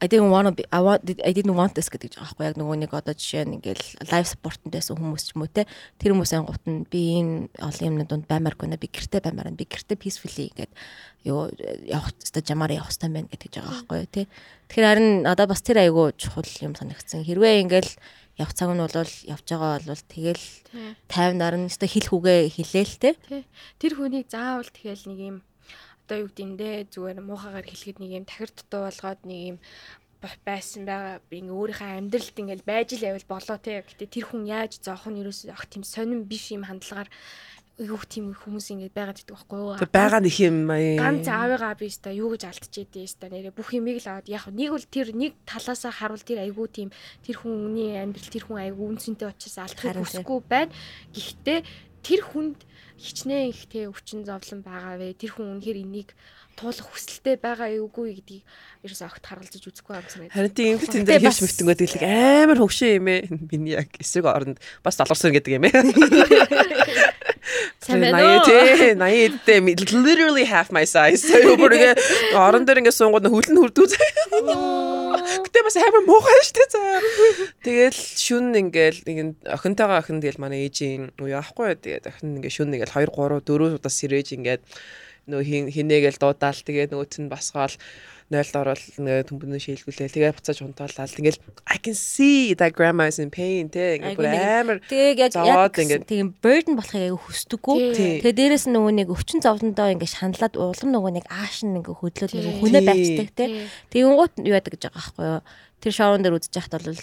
[0.00, 2.56] I didn't want to be I want I didn't want this гэдэг байгаа байхгүй яг
[2.56, 5.68] нөгөө нэг одоо жишээ нь ингээл live support-нд байсан хүмүүс ч юм уу те
[6.00, 9.68] тэр хүмүүсийн гут нь би энэ олон юмны дунд баймааргүй нэ би гэртээ баймаар би
[9.68, 10.72] гэртээ peacefully ингээд
[11.28, 11.52] юу
[11.84, 14.22] явах хэвээр жамаар явах хэвээр байна гэдэг байгаа байхгүй юу те
[14.72, 17.92] тэгэхээр харин одоо бас тэр айгу чухал юм санагдсан хэрвээ ингээл
[18.40, 20.96] явах цаг нь бол явж байгаа бол тэгэл Тий.
[21.12, 23.10] 50 наран өстө хил хүүгээ хилээл те.
[23.76, 25.36] Тэр хүнийг заавал тэгэл нэг юм
[26.10, 29.58] одоо юу бэ зүгээр муухагаар хэлэхэд нэг юм тахир дутуу болгоод нэг юм
[30.18, 31.22] ба- байсан байгаа.
[31.30, 33.86] Би ингээ өөрийнхөө амьдралд ингээл байж л явал болоо те.
[33.86, 37.08] Гэтээ тэр хүн яаж зоох нь ерөөсөө ах тийм сонирн биш юм хандлагаар
[37.80, 39.80] юу тийм хүмүүс ингээ байгаад идэг байхгүй юу?
[39.80, 43.28] Тэг байгаа нэг юм ганц аавыгаа би өстой юу гэж алдчихэдээ өстой.
[43.32, 46.92] Нэрээ бүх юмыг л аваад яг нэг бол тэр нэг талаасаа харуул тэр айгуу тийм
[47.24, 50.72] тэр хүний амьдрал тэр хүн айгуу үнцэнтэй учраас алдахыг хүсэхгүй байна.
[51.16, 51.58] Гэхдээ
[52.02, 52.60] тэр хүнд
[53.00, 55.16] хичнээн их те өвчин зовлон байгаа вэ?
[55.16, 56.12] Тэр хүн үнэхээр энийг
[56.60, 58.44] туулах хүсэлтэй байгаа юугүй гэдгийг
[58.84, 60.36] ерөөс огт харгалзаж үзэхгүй юм санагдав.
[60.36, 63.20] Харин тийм юм л тэн Гэтэ дээр мэтэн гэдэг л амар хөвшин юм ээ.
[63.48, 65.72] Миний яг эсрэг оронд бас долорсон гэдэг юм ээ.
[67.80, 69.60] 80 дэ
[69.92, 71.24] literally half my size.
[71.24, 71.96] Ингээ
[72.36, 73.86] орон дээр ингээ суунгууд хөлн хүрдүү.
[75.20, 77.00] Гэтэ бас амар муухай штэ заа.
[77.64, 81.76] Тэгэл шүн ингээл нэг охинтойгоо охин тэгэл манай ээжийн уу яахгүй.
[81.76, 84.62] Тэгээд охин ингээ шүн ингээл 2 3 4 удаа сэрэж ингээд
[85.30, 87.74] нөө хинээгээл дуудаал тэгээд нөгөөт нь басгаал
[88.30, 90.14] нойлд орол ингээ төмбөнөө шийлгүүлээ.
[90.14, 91.10] Тэгээ буцааж унтаалал.
[91.18, 93.98] Ингээл I can see that grandma is in pain те.
[93.98, 97.78] Ингээ бүр амар Тэгээ яг яг ингээд- тийм burden болохыг аягүй хүсдэггүй.
[98.22, 101.98] Тэгээ дээрэс нь нөгөө нэг өвчин зовлондоо ингээд шаналаад улам нөгөө нэг ааш нь ингээд
[101.98, 102.86] хөдлөөд нөгөө хүнээ Тий.
[102.86, 103.44] байцдаг те.
[103.90, 105.42] Тэгэн гут юу яадаг гэж байгаа байхгүй юу?
[105.82, 107.02] Тэр шоурн дээр үзэж яхад бол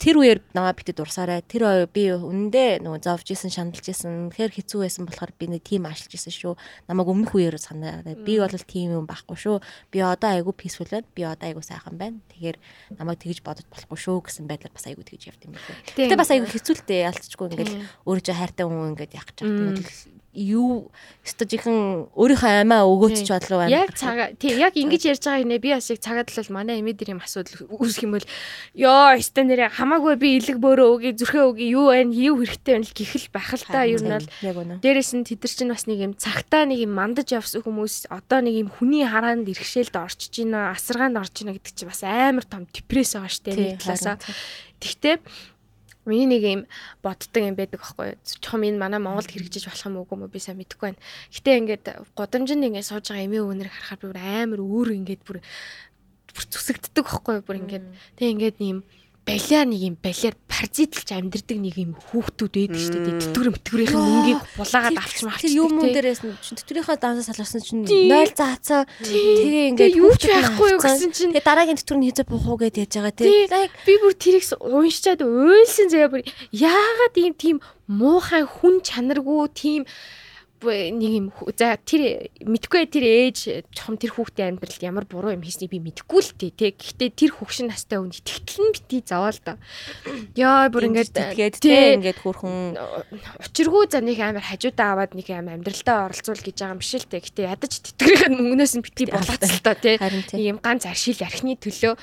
[0.00, 1.44] тэр үеэр намаа битэд дурсаарай.
[1.44, 5.84] Тэр би үнэндээ нөгөө зовж исэн, шаналж исэн, хэр хэцүү байсан болохоор би нэг тим
[5.84, 6.54] ажиллаж исэн шүү.
[6.88, 8.16] Намайг өмнөх үеэр санаарай.
[8.16, 9.60] Би бол тийм юм байхгүй шүү.
[9.92, 11.04] Би одоо айгүй peaceful байна.
[11.12, 12.16] Би одоо айгүй сайхан байна.
[12.32, 12.56] Тэгэхээр
[12.96, 15.84] намайг тэгж бодож болохгүй шүү гэсэн байдлаар бас айгүй тэгж явд юм байна.
[15.92, 17.76] Гэтэ бас айгүй хэцүүлтэй ялцчихгүй ингээл
[18.08, 20.94] өөрөө хайртай хүн ингээд яах гэж байгаа юу
[21.26, 23.82] стожихэн өөрийнхөө амиа өгөөч ч бодлоо байна.
[23.82, 27.18] Яг цагаа тий яг ингэж ярьж байгаа гинэ би бас яг цагаад л манай юм
[27.18, 28.26] асуудал үүсэх юм бол
[28.78, 32.86] ёо өстө нэрэ хамаагүй би илэг бөөрөө өгье зүрхээ өгье юу байна юу хэрэгтэй байна
[32.86, 34.28] л гихэл байх л та ер нь бол.
[34.78, 38.38] Дээрээс нь тэд нар чинь бас нэг юм цагтаа нэг юм мандаж явсан хүмүүс одоо
[38.38, 42.70] нэг юм хүний хараанд иргэшээлд орчиж гинэ асаргаанд орж гинэ гэдэг чинь бас амар том
[42.70, 44.22] депресс байгаа штэ нэг талаасаа.
[44.80, 45.16] Тэгтээ
[46.10, 46.62] миний нэг юм
[47.00, 48.18] боддог юм байдаг байхгүй юу.
[48.26, 51.02] Зөвхөн энэ манай Монголд хэрэгжиж болох юм уу би сайн мэдэхгүй байна.
[51.30, 51.84] Гэтэ ингээд
[52.18, 55.38] гудамжинд ингээд сууж байгаа эмээ өвнөр харахаар би бүр амар өөр ингээд бүр
[56.34, 57.46] бүр зүсэгддэг байхгүй юу.
[57.46, 57.86] Бүр ингээд
[58.18, 58.82] тэг ингээд ийм
[59.26, 63.20] балиар нэг юм балиар паразитлж амьдэрдэг нэг юм хүүхдүүд байдаг шүү дээ.
[63.20, 65.40] Тэтгэвэр мэтгэврийн мөнгийг булаагаад авч мавч.
[65.44, 68.82] Тэр юм мөн дээрээс нь тэтгэврийнхаа давсаа салгасан чинь 0 заацаа.
[69.00, 72.94] Тэгээ ингээд юу ч байхгүй юу гэсэн чинь тэгээ дараагийн тэтгэврийн хязаа бухуу гэдээ яаж
[72.96, 73.46] байгаа тий.
[73.86, 77.56] Би бүр тэрийг уншчаад уйлсан заяа бүр яагаад ийм тийм
[77.86, 79.82] муухай хүн чанаргүй тийм
[80.66, 81.26] нэг юм
[81.56, 83.38] за тэр мэдгүй тэр ээж
[83.72, 86.74] чухам тэр хүүхдийн амьдралд ямар буруу юм хийснийг би мэдгүй л тээ тэг.
[86.76, 89.56] Гэхдээ тэр хөвгшин настай хүн итгэл нь бити заавал да.
[90.36, 92.76] Яа бүр ингээд тэгээд тэг ингээд хөрхөн
[93.40, 97.08] учиргүй за нэг амар хажуудаа аваад нэг амар амьдралдаа оролцуул гэж байгаа юм биш л
[97.08, 97.24] тээ.
[97.24, 99.96] Гэхдээ ядаж тэтгэрийн мөнгнөөс нь бити болгоцол та тий.
[100.36, 101.96] Ийм ганц аршил ярихны төлөө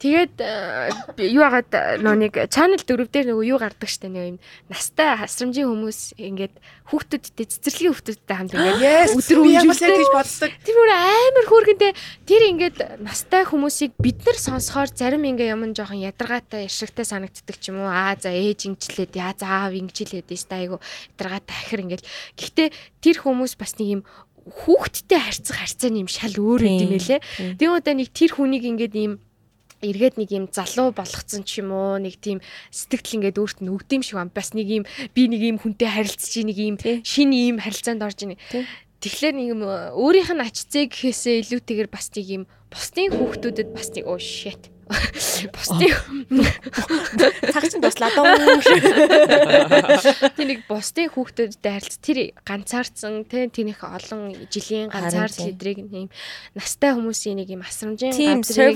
[0.00, 4.38] Тэгээд э, юу хагаад нөө нэг channel 4 дээр нөгөө юу гардаг штэ нэг юм
[4.72, 6.56] настай хасрамжийн хүмүүс ингээд
[6.88, 10.52] хүүхдүүдтэй цэцэрлэгийн хүүхдүүдтэй хамт ингээд өдөр өмжүүлдэг гэж боддог.
[10.64, 11.92] Тэр бүр амар хөөрхөнтэй
[12.24, 17.68] тэр ингээд настай хүмүүсийг бид нар сонсохоор зарим ингээд юм жоохон ядаргаатай иршигтэй санагддаг ч
[17.68, 17.92] юм уу.
[17.92, 20.80] Аа за ээж ингэчлээд яа за аав ингэчлээд өстэй айгу
[21.12, 22.08] ядаргаатай ахир ингээд.
[22.40, 22.68] Гэхдээ
[23.04, 24.02] тэр хүмүүс бас нэг юм
[24.48, 27.20] хүүхдтэй харьцах харьцааны юм шал өөр юм байлээ.
[27.60, 29.20] Тэгээ одоо нэг тэр хүнийг ингээд ийм
[29.82, 34.00] эргээд нэг юм залуу болгоцсон ч юм уу нэг тийм сэтгэл ингээд өөрт нь өгдөм
[34.04, 34.32] шиг байна.
[34.32, 34.84] Бас нэг юм
[35.16, 38.36] би нэг юм хүнтэй харилцаж нэг юм шинэ юм харилцаанд орж ийн.
[39.00, 43.88] Тэгэхээр нэг юм өөрийнх нь ач зээ гэхээсээ илүүтэйгээр бас нэг юм бусдын хүүхдүүдэд бас
[43.96, 45.94] нэг оо shit Бусдын
[47.54, 48.26] цагч нь туслаа доо.
[50.34, 56.10] Тэр нэг бусдын хүүхдүүдтэй харилц тэр ганцаарцсан тий тэрнийх олон жилийн ганцаарц хэдрийг нэм
[56.58, 58.74] настай хүмүүсийн нэг юм асрамжийн газар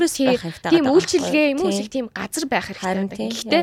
[0.70, 3.28] тийм үйлчилгээ юм уу тийм газар байх хэрэгтэй.
[3.34, 3.62] Гэхдээ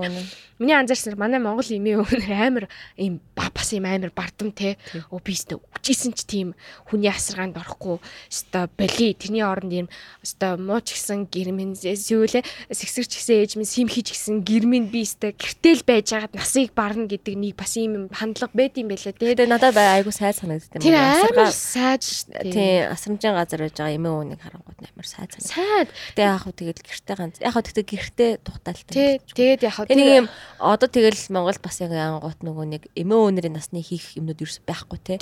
[0.62, 4.78] Миний анзаарснаар манай Монгол эмээ өвнөр амар ийм бас ийм амар бардам те.
[5.10, 6.54] Оо би өстө үжижсэн ч тийм
[6.86, 7.98] хүний асаргаанд орохгүй.
[8.30, 9.88] Өстө боли тэрний оронд ийм
[10.22, 15.34] өстө мууч гисэн гэрмэн зүүлээ сэгсэрч гисэн ээж минь сим хийж гисэн гэрмэн би өстө
[15.34, 19.34] гэртэл байж хагаад насыг барна гэдэг нэг бас ийм хандлага байд юм байлаа те.
[19.34, 20.86] Тэгээ надад айгу сайд санагддаг юм.
[20.86, 22.06] Тэр амар сайд
[22.54, 25.50] тий асрамжийн газар байж байгаа эмээ өвнийг харангууд амар сайд санагдав.
[25.58, 25.90] Сайд.
[26.14, 27.36] Тэгээ яг хөө тэгэл гэрте ганц.
[27.42, 29.18] Яг хөө тэгтээ гэрте тухтаалтай.
[29.26, 30.28] Тэгээд яг хөө нэг юм
[30.60, 35.00] одоо тэгэл Монгол бас яг ангуут нөгөө нэг эмээ өвнөрийн насны хийх юмнууд ерөөс байхгүй
[35.00, 35.16] те.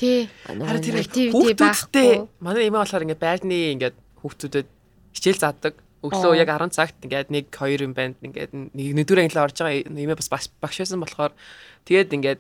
[0.48, 4.68] Харин тэр хүүхдүүдтэй манай эмээ болохоор ингээд байрны ингээд хүүхдүүдэд
[5.14, 5.76] хичээл заадаг.
[6.00, 8.16] Өглөө яг 10 цагт ингээд 1 2 юм байна.
[8.24, 11.36] Ингээд нэг нэгдүгээр англи орж байгаа эмээ бас багш байсан болохоор
[11.84, 12.40] тэгээд ингээд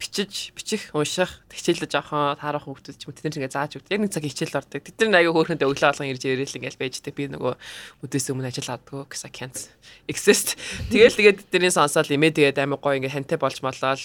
[0.00, 3.92] бичиж бичих унших хичээлдэж авах таарах хүмүүс ч юм тэд нэг зааж өгдөг.
[3.92, 4.80] Яг нэг цаг хичээл ордог.
[4.80, 7.12] Тэд нар аяга хөөрхөндөө өглөө алган ирж ирээл ингээл байждаг.
[7.12, 7.54] Би нөгөө
[8.08, 9.12] өдөөс өмнө ажил авдаг.
[9.12, 9.68] Кса can't
[10.08, 10.56] exist.
[10.88, 14.00] Тэгэл тэгээд тэдний сонсоол имээ тэгээд амар гоё ингээ хантай болж молоод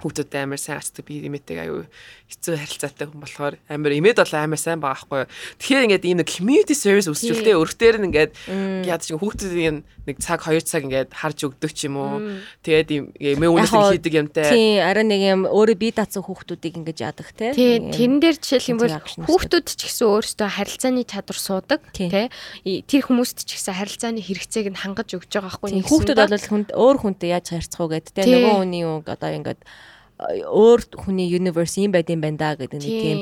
[0.00, 1.04] хүүхдүүд амар сайн ацдаг.
[1.04, 1.84] Би имээтэйг аюу
[2.32, 5.22] хэцүү харилцаатай хүн болохоор амар имээд бол амар сайн байгаа байхгүй.
[5.60, 8.32] Тэгэхээр ингээд ийм нэг community service өсчихөлтэй өргөтөр нь ингээд
[8.88, 9.76] яад чинь хүүхдүүдийн
[10.08, 12.40] нэг цаг 2 цаг ингээд харж өгдөг ч юм уу.
[12.64, 14.48] Тэгээд имээ үнэс хийдэг юмтай.
[14.48, 17.52] Тийм арай нэг юм өөрөө бие даацсан хүүхдүүдийг ингэж яадаг те.
[17.52, 18.96] Тийм тэрэн дээр жишээл юм бол
[19.26, 22.30] хүүхдүүд ч гэсэн өөрсдөө харилцааны чадвар суудаг те.
[22.64, 25.82] Тэр хүмүүст ч гэсэн харилцааны хэрэгцээг нь хангаж өгч байгаа байхгүй.
[25.82, 28.22] Хүүхдүүд бол хүн өөр хүнтэй яаж харьцах уу гэдэг те.
[28.26, 29.60] Нөгөө хүний үг одоо ингээд
[30.18, 33.18] өөр хүний universe юм байд юм байна да гэдэг нэг тийм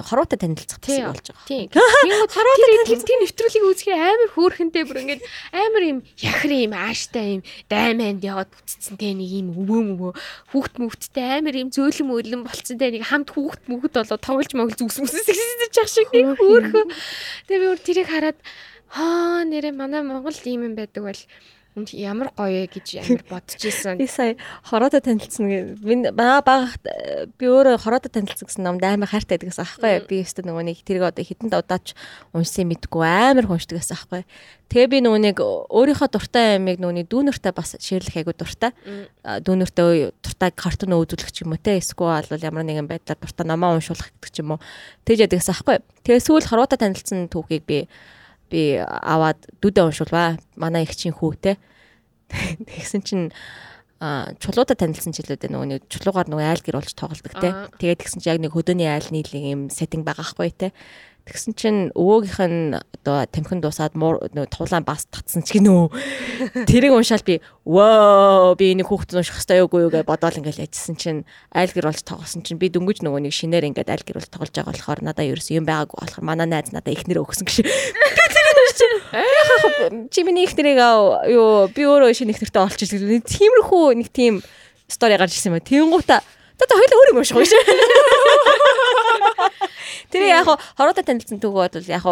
[0.00, 1.44] хороотой танилцах гэсэн болж байгаа.
[1.44, 1.68] Тийм.
[2.34, 5.22] Хороотой тэр тийм нэвтрүүлгийг үзэхээр амар хөөрхөнтэй бүр ингээд
[5.52, 10.12] амар юм яхар юм ааштай юм дайманд яваад үтцсэн те нэг юм өвөө мөвөө
[10.56, 14.80] хүүхд мөвдтэй амар юм зөөлөн мөөлөн болцсон те нэг хамт хүүхд мөхд болоо тоглож моглож
[14.80, 16.88] үс мүсэс сэгсэж ах шиг нэг хөөрхөн.
[17.52, 18.38] Тэгээ би бүр тэрийг хараад
[18.88, 21.20] хаа нэрээ манай Монгол ийм юм байдаг бол
[21.76, 23.94] ямар гоё гэж амар бодож исэн.
[23.98, 24.34] Би сая
[24.66, 25.58] хороотой танилцсан гэ.
[25.78, 26.68] Би бага бага
[27.38, 29.94] би өөрөө хороотой танилцсан гэсэн номд амар хайртай байдаг гэсэн аахгүй.
[30.10, 31.94] Би өстө нөгөө нэг тэрийг одоо хитэн удаач
[32.34, 34.26] уншсан мэдгүй амар хүншдэг гэсэн аахгүй.
[34.66, 38.74] Тэгээ би нөгөө нэг өөрийнхөө дуртай амиг нөгөө дүүнэртэй бас ширлэх айгу дуртай.
[39.22, 41.78] Дүүнэртэй дуртай картон үзүүлэх ч юм уу те.
[41.78, 44.62] Эсвэл бол ямар нэгэн байдлаар дуртай номоо уншуулах гэдэг ч юм уу.
[45.06, 45.78] Тэгж яадаг гэсэн аахгүй.
[46.06, 47.90] Тэгээ сүүл хороотой танилцсан түүхийг би
[48.50, 50.36] би аваад дүүдээ уншуулваа.
[50.58, 51.56] Манай их чинь хүүтэй.
[52.68, 53.26] Тэгсэн чинь
[54.00, 57.52] а чулуудаа танилцсан ч илүүтэй нөгөө нэг чулуугаар нөгөө айл гэр болж тоглолдог те.
[57.76, 60.72] Тэгээд тэгсэн чинь яг нэг хөдөөний айл нийлэн юм сеттинг байгаа хгүй те.
[61.28, 65.92] Тэгсэн чинь өвөөгийнх нь одоо тамхин дуусаад нөгөө туулаан бас татсан ч гинөө.
[66.70, 70.96] Тэрийг уншаал би воо би энийг хүүхэд унших хэрэгтэй юугүй юу гэж бодоол ингээл яжсэн
[70.96, 74.32] чинь айл гэр болж тоглосон чинь би дөнгөж нөгөө нэг шинээр ингээд айл гэр болж
[74.32, 77.68] тоглож байгаа болохоор надаа ерөөс юм байгаагүй болохоор манай найз надаа ихнэр өгсөн гэж.
[80.10, 80.80] Чимэний ихнэрийг
[81.30, 83.26] юу би өөрөө шинэ ихнэртэй олчих гэдэг.
[83.26, 84.40] Тиймэрхүү нэг тийм
[84.88, 85.64] стори гарч ирсэн юм.
[85.64, 86.20] Тэнгуута
[86.60, 87.64] та хоёул өөр юм уу шээ.
[90.10, 92.04] Тэр яг хороотой танилцсан түүх бол яг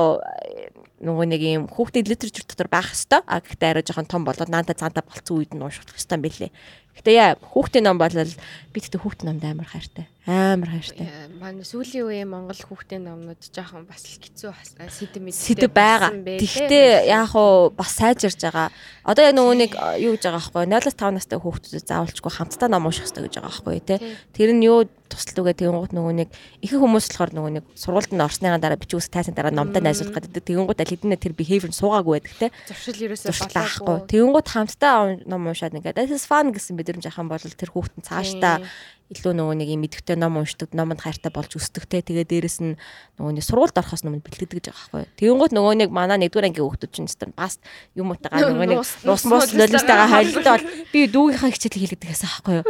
[0.99, 4.75] нөгөө нэг юм хүүхдийн литератур дотор байх хэвээр а гэхдээ арай жоохон том болоод наанта
[4.75, 6.51] цаанта болцсон үед нь унших хэвээр байлээ.
[6.99, 10.11] Гэтэ яа хүүхдийн ном бол би тэгтээ хүүхдийн номд амар хайртай.
[10.29, 11.09] Амар хайртай.
[11.41, 16.13] Манай сүүлийн үеийн Монгол хүүхдийн номнууд жоохон бас л хэцүү сэтэм мэд сэтэв байгаа.
[16.13, 18.69] Тэгтээ яг уу бас сайжирж байгаа.
[19.09, 19.73] Одоо яг нөгөө нэг
[20.05, 23.81] юу гэж байгаа байхгүй 0-5 настай хүүхдүүдэд заавалчгүй хамтдаа ном унших хэрэгтэй гэж байгаа байхгүй
[23.81, 23.99] тий.
[24.37, 26.29] Тэр нь юу тусал үгээ тэгэнгუут нөгөө нэг
[26.61, 30.21] ихэнх хүмүүс болохоор нөгөө нэг сургуульд нь орсныхаа дараа бичиг үсэг тайсан дараа номдоо найзуулах
[30.21, 30.45] гэдэг.
[30.45, 32.51] Тэгэнгуут аль хэдийнэ тэр behavior суугаагүй байдаг тий.
[32.69, 33.97] Зуршил ерөөсөө болохгүй.
[34.13, 38.61] Тэгэнгуут хамтдаа ном уншаад ингээд this is fun гэсэн мэдрэмж ахын бол тэр хүүхдэн цаашдаа
[39.09, 42.05] илүү нөгөө нэг юм мэдвэтэй ном уншдаг, номонд хайртай болж өсдөгтэй.
[42.05, 42.77] Тэгээ дээрэс нь
[43.17, 45.05] нөгөө нэг сургуульд орохоос өмнө бэлтгэдэг гэж байгаа байхгүй.
[45.17, 47.57] Тэгэнгუут нөгөө нэг манай нэгдүгээр ангийн хүүхдүүд чинь стан бас
[47.97, 52.55] юм утагаа нөгөө нэг нус мус лолистагаа хайлтаа бол би дүүгийнхаа хичээл хийлгэдэг гэсэн байхгүй
[52.61, 52.65] юу.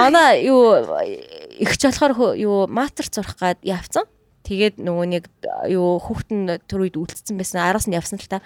[0.00, 0.64] Манай юу
[1.60, 4.08] ихч болохоор юу мастерт сурах гад явцсан.
[4.48, 5.24] Тэгээд нөгөө нэг
[5.68, 7.60] юу хүүхдэн түр үед үлдсэн байсан.
[7.60, 8.40] Араас нь явсан л та.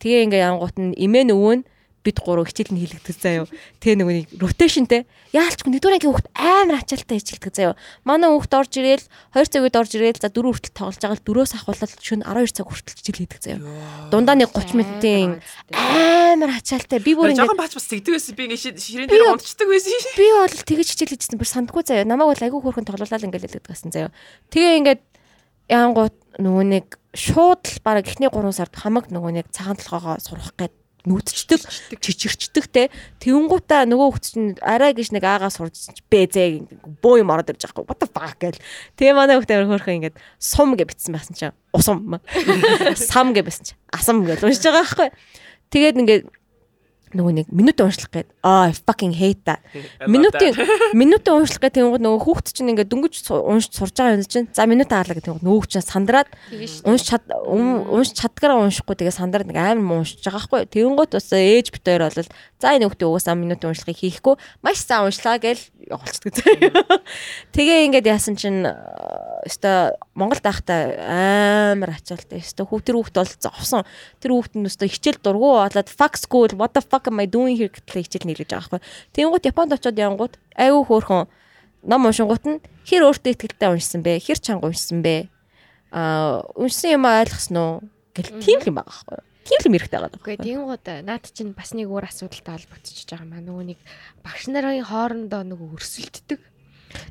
[0.00, 1.64] Тэгээ ингээ янгуут нь эмээ нөгөө нь
[2.00, 3.44] бид гурав хичээл нь хийлэгдэх заяо.
[3.84, 5.04] Тэгээ нөгөө нэг ротейшнтэй.
[5.36, 7.74] Яалчгүй нэгдүгээр ангийн хүүхд амар ачаалтай хичээлдэг заяо.
[8.08, 9.04] Манай хүүхд орж ирээл
[9.36, 12.56] 2 цаг үед орж ирээл за 4 хүртэл тоглож байгаа л 4-өөс ахуулаад шөнө 12
[12.56, 13.60] цаг хүртэл хичээл хийдэг заяо.
[14.08, 15.44] Дундаа нэг 30 минутын
[15.76, 17.04] амар ачаалтай.
[17.04, 18.32] Би бүр ингэ жоохон бач бас тэгдэг байсан.
[18.32, 20.16] Би ингэ ширээн дээр унтчихдаг байсан шээ.
[20.20, 22.08] Би бол тэгэж хичээл хийжсэн бүр сандгүй заяо.
[22.08, 24.10] Намайг бол айгүй хөөрхөн тоглуулаад ингэ л хэлдэг гэсэн заяо.
[24.48, 25.02] Тэгээ ингээд
[25.68, 30.54] яангууд нөгөө нэг шууд л баг эхний 3 сард хамаг нөгөө нэг цагаан толгоогоо сурах
[30.58, 30.74] гээд
[31.08, 31.60] нүүдчдэг
[32.00, 32.82] чичирчдэг те.
[33.22, 37.88] Тэвнгуудаа нөгөө хөвч чинь арай гэж нэг аагаа сурч бэзээ бөө юм ороод ирж байгаа.
[37.88, 38.60] What the fuck гэл.
[39.00, 41.56] Тэгээ манай хөвт амар хөөрхөн ингээд сум гэж битсэн байсан чинь.
[41.72, 42.20] Усам
[43.12, 43.80] сам гэж байсан чинь.
[43.92, 45.08] Асам гэж уншиж байгаа байхгүй.
[45.70, 46.24] Тэгээд ингээд
[47.16, 49.60] нөгөө нэг минут уншлах гээд аа fucking hate that.
[50.06, 50.54] Минутын
[51.00, 54.66] минутын уншлах гээд тэнгууд нөгөө хүүхд чинь ингээд дөнгөж уншиж сурж байгаа юм чинь за
[54.70, 56.28] минут аалаа гэдэг тэнгууд нөгөө чинь сандраад
[56.86, 60.70] унш чад унш чадгаараа уншихгүй тэгээ сандраад нэг амар муу уншиж байгаа байхгүй.
[60.70, 62.30] Тэнгууд бас ээж бит хоёр бол
[62.60, 66.34] за энэ хүүхдээ угаасаа минутын уншлахыг хийхгүй маш сайн уншлаа гээл явуулцдаг.
[67.56, 68.62] Тэгээ ингээд яасан чинь
[69.46, 70.80] өстой Монголд байхдаа
[71.74, 72.40] амар ачаалтай.
[72.40, 73.84] Өстой хүү тэр хүүхд бол зовсон.
[74.20, 77.56] Тэр хүүхд нь өстой хичээл дургу болоод fuck school what the fuck am I doing
[77.56, 78.82] here гэхлээр хичээл нийлж байгаа байхгүй.
[79.16, 81.24] Тэнгууд Японд очиод янгууд айгүй хөөрхөн
[81.88, 84.20] ном уншингууд нь хэр өөртөө ихтэй уншсан бэ?
[84.20, 85.30] Хэр чанга уншсан бэ?
[85.94, 87.74] Аа уншсан юм ойлгосон уу?
[88.14, 90.20] гэл тийм юм байгаа байхгүй тийм л юм хэрэгтэй байгаа.
[90.20, 93.42] Үгүй тэнгууд наад чинь бас нэг өөр асуудалтай холбогдчихж байгаа маа.
[93.42, 93.78] Нөгөө нэг
[94.22, 96.40] багш нарын хоорондоо нөгөө өрсөлддөг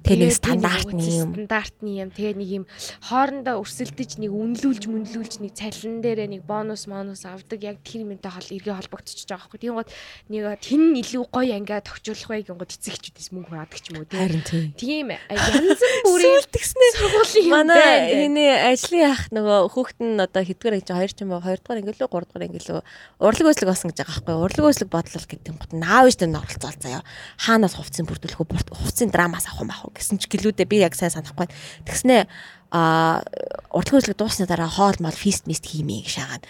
[0.03, 1.30] Тэгээ нэг стандартны юм.
[1.34, 2.10] Стандартны юм.
[2.11, 2.65] Тэгээ нэг юм
[3.06, 8.31] хоорондоо өрсөлдөж нэг үнэлүүлж мүнлүүлж нэг цалин дээрээ нэг бонус монус авдаг яг тэр юмтай
[8.31, 9.60] хол эргээ холбогдчихж байгаа байхгүй.
[9.64, 9.89] Тийм гот
[10.27, 14.76] нэг тэн илүү гоё ангиа тогтжуулах бай гингод эцэгчүүдээс мөнгө хаадаг ч юм уу тийм.
[14.76, 17.73] Тийм янз бүрийн тэгснээ сургуулийн юм байна.
[17.73, 18.45] Манай энэ
[18.76, 22.10] ажлын ах нөгөө хүүхэд нь одоо хэдгээр гэж 2 ч юм уу 2 дугаар ангилуу
[22.10, 22.81] 3 дугаар ангилуу
[23.19, 24.35] урлаг өслөг болсон гэж байгаа байхгүй.
[24.43, 27.03] Урлаг өслөг бодлол гэдэг юм гот наав ш тэр оролцоол заяа.
[27.39, 28.76] Хаанаас хувцсын бүрдүүлэх үү?
[28.76, 31.48] Хувцсын драмаас авах ах уу гэсэн ч гэлүүдээ би яг сайн санахгүй.
[31.86, 32.26] Тэгснээ
[32.74, 33.22] а
[33.74, 36.44] урдлаг хөдөлгөөн дуусны дараа хоол мал фист мист хиймээ гэж шаагаад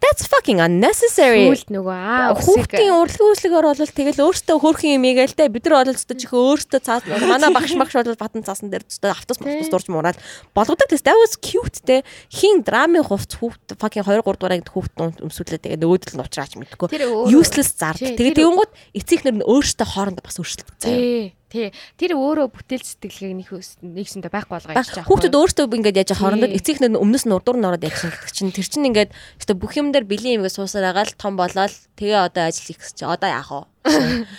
[0.00, 1.44] That's fucking unnecessary.
[1.52, 5.84] Хүүл нөгөө аа хүүхдийн урлагийн үйлчлэгээр бол тэгэл өөртөө хөөрхөн юм игээл те бид нар
[5.84, 9.68] бол зөв чихээ өөртөө цаас манай багш багш бол батан цаасан дээр зөв автос автос
[9.68, 10.16] дурж муураад
[10.56, 12.00] болгодог тест that was cute те
[12.32, 16.88] хин драмын хувц хүүхд fucking 2 3 дугаар хүүхд өмсүүлээ тэгээ нөгөөдөл нь уучраач мэдгүй.
[17.28, 18.00] Useless зар.
[18.00, 21.36] Тэгээ тэгэнгүүт эцэгнэр нь өөртөө хоорондоо бас өөрчлөлт заяа.
[21.50, 21.74] Тий.
[21.98, 23.50] Тэр өөрөө бүтээл сэтгэлгээг нэг
[23.82, 25.10] нэгсэндээ байхгүй болгоо яаж байгаа.
[25.10, 28.54] Хүүхдүүд өөртөө ингээд яаж хоорондоо эцэг нь өмнөс нь урдуур нь ороод яаж гэдэг чинь
[28.54, 29.10] тэр чинь ингээд
[29.42, 32.78] өстө бүх юм дээр бэлэн юм ингээд суусаар агаал том болоод тэгээ одоо ажил хийх
[32.78, 33.66] гэж одоо яах вэ?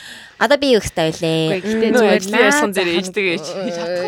[0.42, 1.62] Одоо би юу гэхтэй байлээ.
[1.62, 3.46] Гэхдээ зүгээр яасан дээр ээждэг ээж.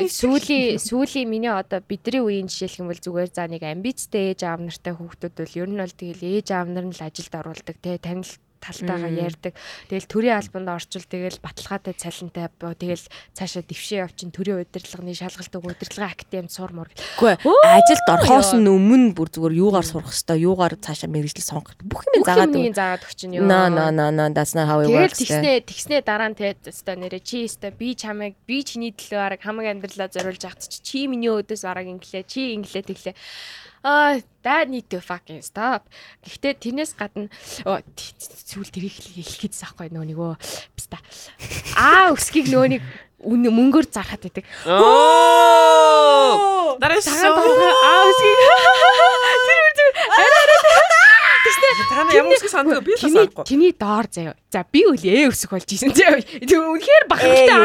[0.10, 4.66] Сүүлийн сүүлийн миний одоо бидний үеийн жишээлх юм бол зүгээр за нэг амбицтай ээж аав
[4.66, 8.02] нартай хүүхдүүд бол ер нь бол тэгэл ээж аав нар нь л ажилд оруулдаг те
[8.02, 9.54] танил талтайгаа ярьдаг.
[9.92, 15.66] Тэгэл төрийн албанд орчвол тэгэл баталгаатай цалинтай тэгэл цаашаа дэвшээ явчин төрийн удирдлагын шалгалт өг
[15.68, 16.88] удирдлагын академид сурмор.
[17.20, 17.36] Үгүй
[17.68, 22.56] ажилд орохоос өмнө бүр зүгээр юугаар сурах хэвээр юугаар цаашаа мэрэгжил сонгох бүх юм заагаад
[22.56, 23.44] юм заагаад өгчин юу.
[23.44, 25.20] No no no no that's not how it works.
[25.20, 29.20] Тэгэл тэгснэ тэгснэ дараа нь те өстой нэрэ чи өстой би чамайг би чиний төлөө
[29.20, 33.16] арга хамаг амьдралаа зориулж авах чи чи миний өдөөс арга инглээ чи инглээ тэглээ
[33.84, 35.92] Аа, that need to fucking stop.
[36.24, 37.28] Гэхдээ тэрнээс гадна
[37.68, 40.40] сүүл тэрийг хэлэх гэж заахгүй нөө нөгөө
[40.72, 41.04] биста.
[41.76, 42.84] Аа, өсгийг нөгөө нэг
[43.28, 44.48] мөнгөөр зархад байдаг.
[44.64, 46.80] Оо!
[46.80, 48.40] Дараа сагаад аа өсгийг.
[49.44, 51.03] Тэр үр тэр арай арай
[51.44, 53.44] Та нар ямар үсэг санддаг би л санахгүй.
[53.46, 54.36] чиний доор заяа.
[54.50, 56.24] За би үл ээ өсөх болж исэн заяа.
[56.24, 57.58] Тэг үнэхээр бахархтай.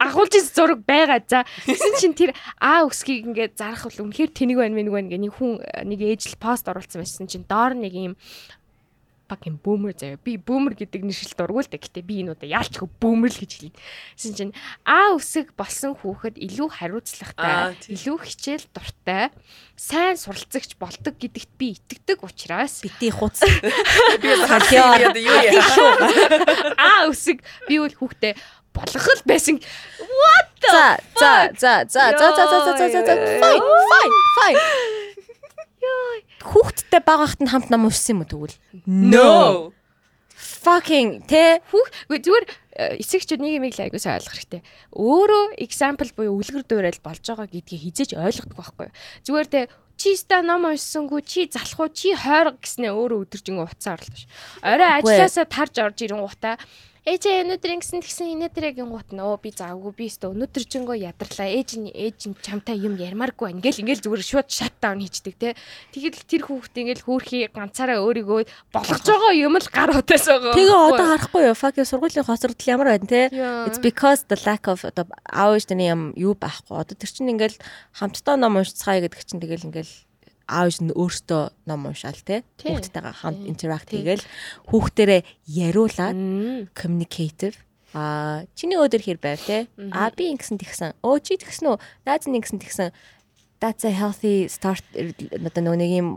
[0.00, 1.20] Агуулж исэн зураг байгаа.
[1.28, 5.18] За тэгсэн чинь тэр А өсгийг ингээд зарах бол үнэхээр тэнийг байна мэнийг байна гэ
[5.20, 8.14] нэг хүн нэг ээжл пост оруулсан байсан чинь доор нэг юм
[9.30, 10.18] fucking boomer заяа.
[10.18, 11.78] Би boomer гэдэг нэршил дургуул та.
[11.78, 13.78] Гэтэ би энэ удаа яалчгүй boomer л гэж хэлнэ.
[14.18, 14.52] Гэсэн чинь
[14.82, 19.30] А өсөг болсон хүүхэд илүү Аа, хариуцлагатай, илүү хичээл дуртай,
[19.78, 23.38] сайн суралцагч болдог гэдэгт би итгэдэг учраас бити хуц.
[24.18, 26.74] Би санхиа юу яа.
[26.74, 27.40] А өсөг
[27.70, 28.34] би үл хүүхдээ
[28.74, 29.62] болгох л байсан.
[30.60, 34.99] За за за за за за за за за за fine fine fine.
[36.40, 38.56] Хүүхдтэй багахт нь хамт нам уншсан юм уу тэгвэл?
[38.86, 39.72] No.
[40.40, 44.62] Fucking тэ Хүүх зүгээр э, эцэгчүүд нэг юм л айгуу сайн ойлгох хэрэгтэй.
[44.96, 48.96] Өөрөө example буюу үлгэр дуурайл болж байгаа гэдгийг хизээж ойлгодог байхгүй юу?
[49.28, 49.60] Зүгээр тэ
[50.00, 54.24] чи ста ном уншсангүй чи залах уу чи хойр гэснээ өөрөө өдөржингөө утсаа орлоо ш.
[54.64, 56.56] Орой ажилласаа тарж орж ирэн гутаа
[57.00, 59.40] Ээж өнөөдөр ингэсэн тэгсэн инээдрэгийн гут нөө.
[59.40, 63.64] Би заагүй би өстө өнөөдөр жингөө ядарлаа ээж нь ээж нь чамтай юм ярмааргүй байна
[63.64, 65.56] ингээл ингээл зүгээр шууд шат даун хийчдэг те.
[65.96, 70.52] Тэгэл тэр хүүхд ингээл хөөрхий ганцаараа өөрийгөө болгож байгаа юм л гар утаас байгаа.
[70.52, 71.56] Тэгээ одоо харахгүй юу?
[71.56, 73.32] Fucking сургуулийн хоцрогдол ямар байна те?
[73.64, 76.84] It's because the lack of одоо аавч таны юм юу байхгүй.
[76.84, 77.56] Одоо тэр чинь ингээл
[77.96, 79.92] хамтдаа ном уншицгаая гэдэг чинь тэгэл ингээл
[80.50, 82.42] аавч нь өөртөө ном уншаал те.
[82.58, 83.54] Хүүхдтэйгээ хамт Тийм.
[84.02, 84.24] хийгээл.
[84.66, 86.18] Хүүхдэрээ яриулаад
[86.74, 87.54] communicative.
[87.94, 89.70] А чиний өдөр хэр байв те?
[89.94, 90.98] А би ингэсэн тэгсэн.
[91.02, 91.78] Өө чи тэгсэн үү?
[92.06, 92.90] Найз нь ингэсэн тэгсэн.
[93.60, 94.86] That's a healthy start.
[94.94, 96.08] Одоо нэг юм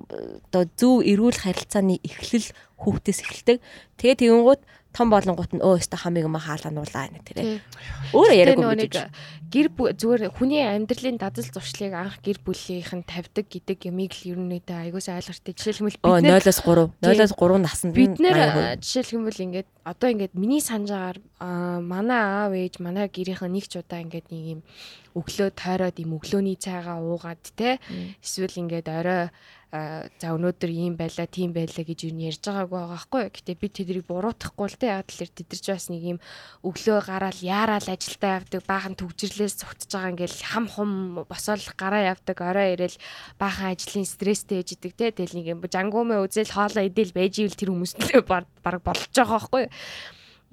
[0.50, 3.58] одоо зөв эрүүл харилцааны эхлэл хүүхдээс эхэлдэг.
[4.00, 4.62] Тэгээ тэгэнгუთ
[4.94, 7.34] том болонгууд нь өө өстө хамиг юм хаалгануулаа нэг Тий.
[7.34, 7.62] тэрэ.
[8.14, 8.94] Өөрөө яриаггүй нэг
[9.50, 9.68] гэр
[9.98, 14.54] зүгээр хүний амьдралын дадал зуршлыг анх гэр бүлийнх нь тавьдаг гэдэг ямиг л ер нь
[14.62, 15.54] өөдөө айгуусаа ойлгохтой.
[15.54, 18.38] Жишээлбэл бид нэр 0-оос 3 0-оос 3 наснд бид нэр
[18.82, 21.18] жишээлбэл ингээд одоо ингээд миний санджаагаар
[21.82, 24.62] манай аав ээж манай гэрийнхэн нэг ч удаа ингээд нэг юм
[25.14, 27.78] өглөө тойроод юм өглөөний цайгаа уугаад те
[28.26, 29.30] эсвэл ингээд орой
[29.74, 33.24] за өнөөдөр ийм байлаа тийм байлаа гэж юу ярьж байгаагүй байгаа байхгүй.
[33.34, 34.94] Гэтэ би тэдрийг буруутгахгүй л те.
[34.94, 36.20] Яг тэр тэдэрч бас нэг юм
[36.62, 40.92] өглөө гараал яараал ажилдаа явдаг баахан төгжрлээс цогтж байгаа ингээл хам хум
[41.26, 43.02] босоол гараа явдаг орой ирээл
[43.42, 45.10] баахан ажлын стресстэй ээж идэг те.
[45.10, 47.98] Тэгэл нэг юм жангуумэ үзэл хоолоо идэл байж ивэл тэр хүмүүст
[48.30, 49.66] баг болж байгаа байхгүй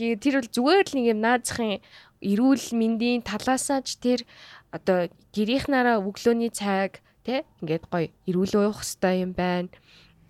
[0.01, 1.85] Тэр бол зүгээр л нэг юм наазахын
[2.25, 4.25] эрүүл мэндийн талаасаа ч тэр
[4.73, 7.45] одоо гэрийнхнаараа өглөөний цайг тэ?
[7.61, 9.69] Ингээд гоё эрүүл уух хэрэгтэй юм байна.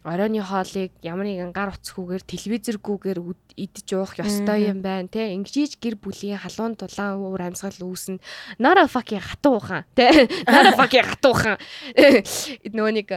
[0.01, 3.21] Оройны хоолыг ямар нэгэн гар утсгүйгээр телевизэргүйгээр
[3.61, 5.37] идэж уух ёстой юм байна тэ?
[5.37, 8.17] Ингэж гэр бүлийн халуун дулаан уур амьсгал үүснэ.
[8.57, 10.25] Нара fucking хатуу ухаан тэ?
[10.49, 11.61] Нара fucking хатуу ухаан.
[12.77, 13.09] Нөгөө нэг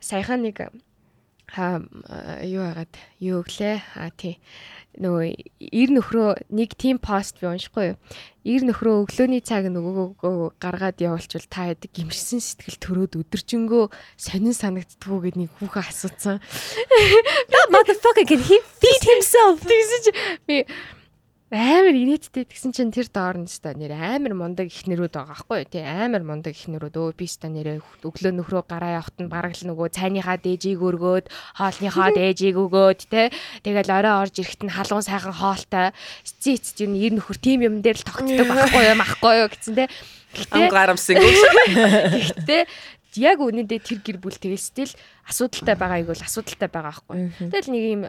[0.00, 0.72] саяхан нэг
[1.54, 4.40] юу яагаад юу гэлээ а тий
[5.00, 5.24] нөгөө
[5.72, 7.98] ир нөхрөө нэг тим пост би уншихгүй юу?
[8.44, 13.84] Ир нөхрөө өглөөний цаг нөгөөгөө гаргаад явуулчвал та яадаг гимшсэн сэтгэл төрөөд өдөржингөө
[14.20, 16.38] сонин санагддгүү гэд нэг хүүхэн асуусан.
[17.50, 19.64] That motherfucker can he feed himself.
[19.64, 20.12] Тэгсэн чи
[20.44, 20.56] би
[21.54, 25.70] амар инээдтэй тэгсэн чинь тэр доор нь ста нэр амар мундаг ихнэрүүд байгаа байхгүй юу?
[25.70, 29.70] Тий амар мундаг ихнэрүүд өө би ста нэрээ өглөө нөхрөө гараа явахт нь бараг л
[29.70, 33.30] нөгөө цайныхаа дээжийг өргөөд хоолныхаа дээжийг өгөөд тий.
[33.62, 35.94] Тэгэл орой орж ирэхэд нь халуун сайхан хоолтой.
[36.26, 39.88] Цэц юу нэр нөхөр тим юм дээр л тогтдог байхгүй юу махгүй юу гэсэн тий.
[40.50, 41.14] Ам Гэтэ гарамсан.
[41.14, 42.62] Гэхдээ
[43.22, 44.92] яг үнэндээ тэр гэр бүл тэгэл стил
[45.30, 47.30] асуудалтай байгаа айгуул асуудалтай байгаа байхгүй.
[47.38, 48.02] Тэгэл нэг юм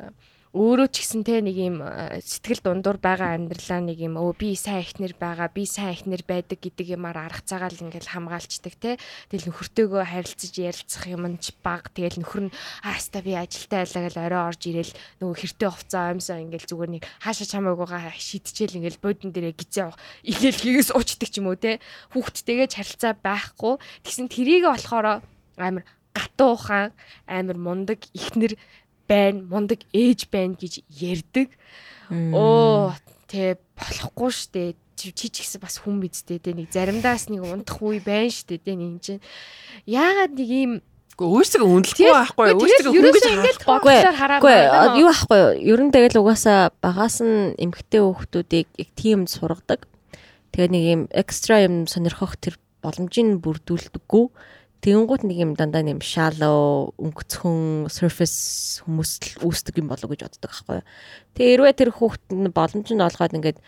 [0.56, 4.56] өөрөө ч гэсэн те нэг юм э, сэтгэл дундуур байгаа амьдралаа нэг юм өө би
[4.56, 8.96] сайн ихнэр байгаа би сайн ихнэр байдаг гэдэг юмар арга цагаал ингээл хамгаалцдаг те.
[9.28, 11.92] Тэгэл нөхөртөөгөө харилцаж ярилцах юм нь ч баг.
[11.92, 12.56] Тэгэл нөхөр нь
[12.88, 17.04] ааста би ажилдаа байлаа гэл орой орж ирээл нөгөө хэртэй хувцас аимсаа ингээл зүгээр нэг
[17.20, 19.92] хаашаа чамаагүйгаа шидчихэл ингээл бодон дээрээ гизээ
[20.24, 21.84] игээл хийгээс уучдаг ч юм уу те
[22.16, 23.76] хүүхдтэйгээ харилцаа байхгүй.
[24.08, 25.20] Тэгсэн тэрийг болохоор
[25.60, 25.84] амар
[26.16, 26.96] гатуу ухаан
[27.28, 28.56] амар мундаг ихнэр
[29.08, 31.50] байна мундаг ээж байна гэж ярьдаг.
[32.34, 32.94] Оо
[33.30, 34.76] тэ болохгүй штэ.
[34.96, 38.80] Чи ч гэсэн бас хүн бидтэй тэ нэг заримдаас нэг унтах үе байна штэ тэ
[38.80, 39.24] нэг чинь.
[39.86, 40.74] Яагаад нэг ийм
[41.16, 42.60] Өөрсдөө үнэлэхгүй байхгүй юу?
[42.60, 43.24] Өөрсдөө ингэж
[44.20, 44.52] харахгүй.
[44.52, 45.00] байна.
[45.00, 45.08] юу
[45.40, 45.52] юу?
[45.64, 49.88] Ер нь тэгэл угаасаа багаас нь эмгтэй хүүхдүүдийг яг тийм сургадаг.
[50.52, 54.26] Тэгээ нэг юм экстра юм сонирхох тэр боломжийг бүрдүүлдэггүй.
[54.84, 60.28] Тэгэнгუთ нэг юм дандаа нэг юм shallow өнгөцхөн surface хүмүүс л үүсдэг юм болов гэж
[60.28, 60.88] боддог байхгүй юу.
[61.34, 63.60] Тэгээ хэрвээ тэр хүүхд нь боломж нь олгоод ингээд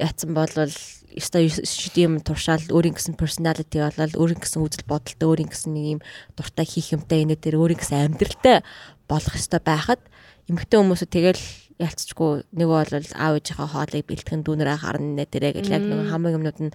[0.00, 0.72] яатсан болвол
[1.12, 1.52] ёстой
[2.00, 6.00] юм туршаал өөрийн гэсэн personality болол өөрийн гэсэн үзэл бодолтой өөрийн гэсэн нэг юм
[6.32, 8.64] дуртай хийх юмтай инээ дээр өөрийн гэсэн амьдралтай
[9.04, 10.00] болох ёстой байхад
[10.48, 11.44] эмэгтэй хүмүүсүүд тэгэл
[11.76, 16.32] ялцчгүй нөгөө бол аав ээжийнхээ хоолыг бэлтгэн дүүнэрээ харна нэ тэрэ гэл яг нөгөө хамаг
[16.36, 16.72] юмнууд нь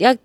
[0.00, 0.16] яг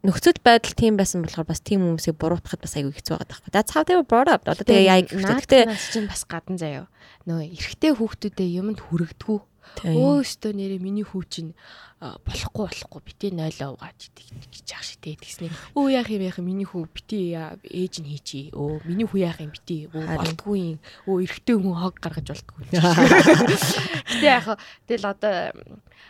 [0.00, 3.50] нөхцөл байдал тийм байсан болохоор бас тийм хүмүүсийг буруутгахад бас аягүй хэцүү байгаа байхгүй.
[3.52, 4.48] That's how they were brought up.
[4.48, 6.88] Одоо тэгээ яг гэхдээ чинь бас гадан заяа.
[7.28, 9.38] Нөгөө эрэгтэй хүүхдүүдэд юмд хүрэгдгүү.
[9.84, 11.52] Өө өстөө нэрээ миний хүү чинь
[12.00, 15.52] болохгүй болохгүй битээ 0 угааж гэж яах шиг тэгээд тэгснэ.
[15.76, 18.40] Өө яах юм яах миний хүү битээ ээж нь хийчи.
[18.56, 19.92] Өө миний хүү яах юм битээ.
[19.92, 20.78] Өө болдгүй юм.
[21.04, 22.64] Өө эрэгтэй хүн хог гаргаж болдгүй.
[24.08, 24.56] Гэтэ яах
[24.88, 25.52] тэгэл одоо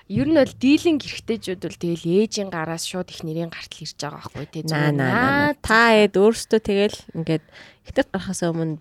[0.07, 4.31] ер нь бол дийлинг эрэгтэйчүүд бол тэгэл ээжийн гараас шууд их нэрийн гартал ирж байгаа
[4.31, 4.62] байхгүй тий.
[4.70, 5.59] Наа наа.
[5.59, 7.43] Та эд өөрөөсөө тэгэл ингээд
[7.91, 8.78] ихтэй гарахаас өмнө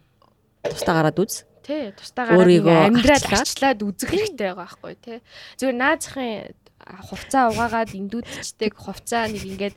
[0.62, 1.49] тустаа гараад үз.
[1.70, 5.18] Тий, тустаа гараад амьдрал арчлаад үзэх хэрэгтэй байгаа байхгүй тий.
[5.62, 9.76] Зүгээр наазахын хувцаа угаагаад индүүдчдэг хувцаа нэг ингээд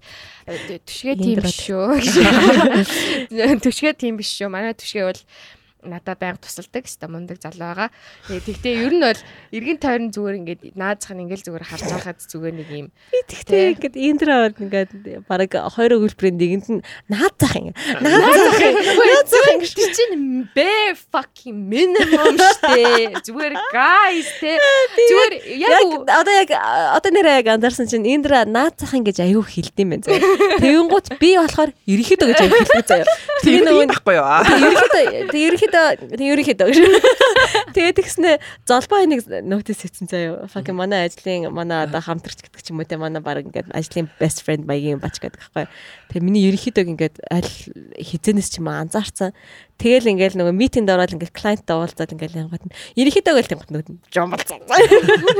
[0.89, 2.01] түшгээ тийм биш шүү.
[3.69, 4.49] Түшгээ тийм биш шүү.
[4.49, 5.21] Манай түшгээ бол
[5.83, 7.91] надад байнга тусалдаг хэвээр мундаг залуу байгаа.
[8.31, 12.55] Тэгтээ ер нь бол эргэн тойрон зүгээр ингээд наазах нь ингээд зүгээр харж байхад зүгээр
[12.55, 12.89] нэг юм.
[13.27, 14.91] Тэгтээ ингээд интрод ингээд
[15.27, 17.75] баг хоёр өгүүлбэрийн нэгэнд нь наазах юм.
[17.99, 18.75] Наазах юм.
[18.79, 23.19] Наазах юм гэж чинь бэ fucking minimum штэ.
[23.27, 24.59] Зүгээр guys те.
[24.95, 26.51] Зүгээр яг одоо яг
[26.95, 30.07] одоо нэрээ яг андарсан чинь индра наазах юм гэж аюу хэлдэм байх.
[30.63, 33.07] Тэгэнгუთ би болохоор ерөнхийдөө гэж аюу хэлдэг заяа.
[33.43, 34.27] Тэгээ нөгөө байхгүй юу?
[34.63, 36.69] Ерөнхийдөө ерөнхийдөө ерөнхийдөө ерөнхийдөө.
[37.73, 38.31] Тэгээд тэгснэ
[38.69, 40.47] золбоо нэг нотис хийсэн заяа.
[40.53, 44.13] Fucking манай ажлын манай одоо хамтрагч гэдэг ч юм уу те манай баг ингээд ажлын
[44.21, 45.67] best friend маягийн бач гэдэг байхгүй.
[46.13, 47.51] Тэгээ миний ерөнхийдөө ингээд аль
[47.97, 49.33] хизэнээс ч юм анзаарсан.
[49.83, 54.15] Тэгэл ингээл нөгөө митинд ороод ингээл клиенттай уулзаад ингээл янгууд нь ерөнхийдөө гэл тэнгууд нөгөө
[54.15, 54.63] жомболцсон.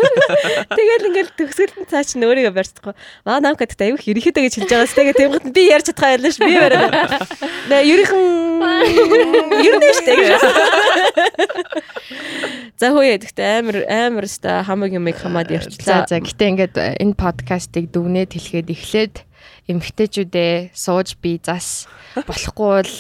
[0.83, 2.95] Тэгэл ингээл төгсгөлтэн цаа чи өөрийгөө барьцахгүй.
[3.23, 6.35] Маа намка гэдэг аюух ерөнхийдөө гэж хэлж байгаас тэгээ тэнгууд нь би ярьж чадхаа байлаа
[6.35, 6.91] ш би барай.
[7.71, 8.43] Нэ ерөнхөн
[9.63, 10.43] ерөнхий штэ гэж.
[12.83, 16.03] За хөөе гэхдээ амар амар ста хамаг юмыг хамаад ярьчлаа.
[16.03, 19.15] За за гэтээ ингээд энэ подкастыг дүгнээд хэлэхэд эхлээд
[19.71, 21.87] эмгтээчүүдээ сууж би зас
[22.27, 22.95] болохгүй бол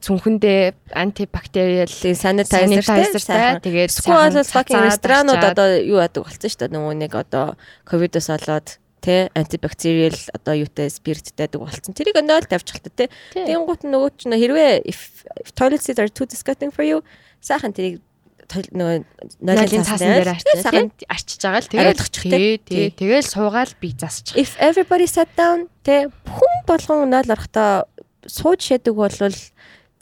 [0.00, 7.12] цүнхэндээ антибактериал санитайзер тэгээд сквал fucking ресторанууд одоо юу яадаг болсон шүү дээ нөгөө нэг
[7.12, 11.94] одоо ковидос болоод тэ антибактериал одоо юутай спирттэй дэг болсон.
[11.94, 13.12] Тэрийг 0 тавьчихлаа тэ.
[13.36, 14.82] Тэнгуут нөгөө ч хэрвээ
[15.54, 17.04] toilet seats are too disgusting for you
[17.46, 18.02] сайхан тэрийг
[18.46, 18.98] нөгөө
[19.42, 24.38] нойлын цаасан дээр арчиж байгаа л тэгээд тий тэгэл суугаал би засчих.
[24.38, 27.90] If everybody sat down тэ хүн болгон нойл орохдоо
[28.26, 29.10] сууж шадаг бол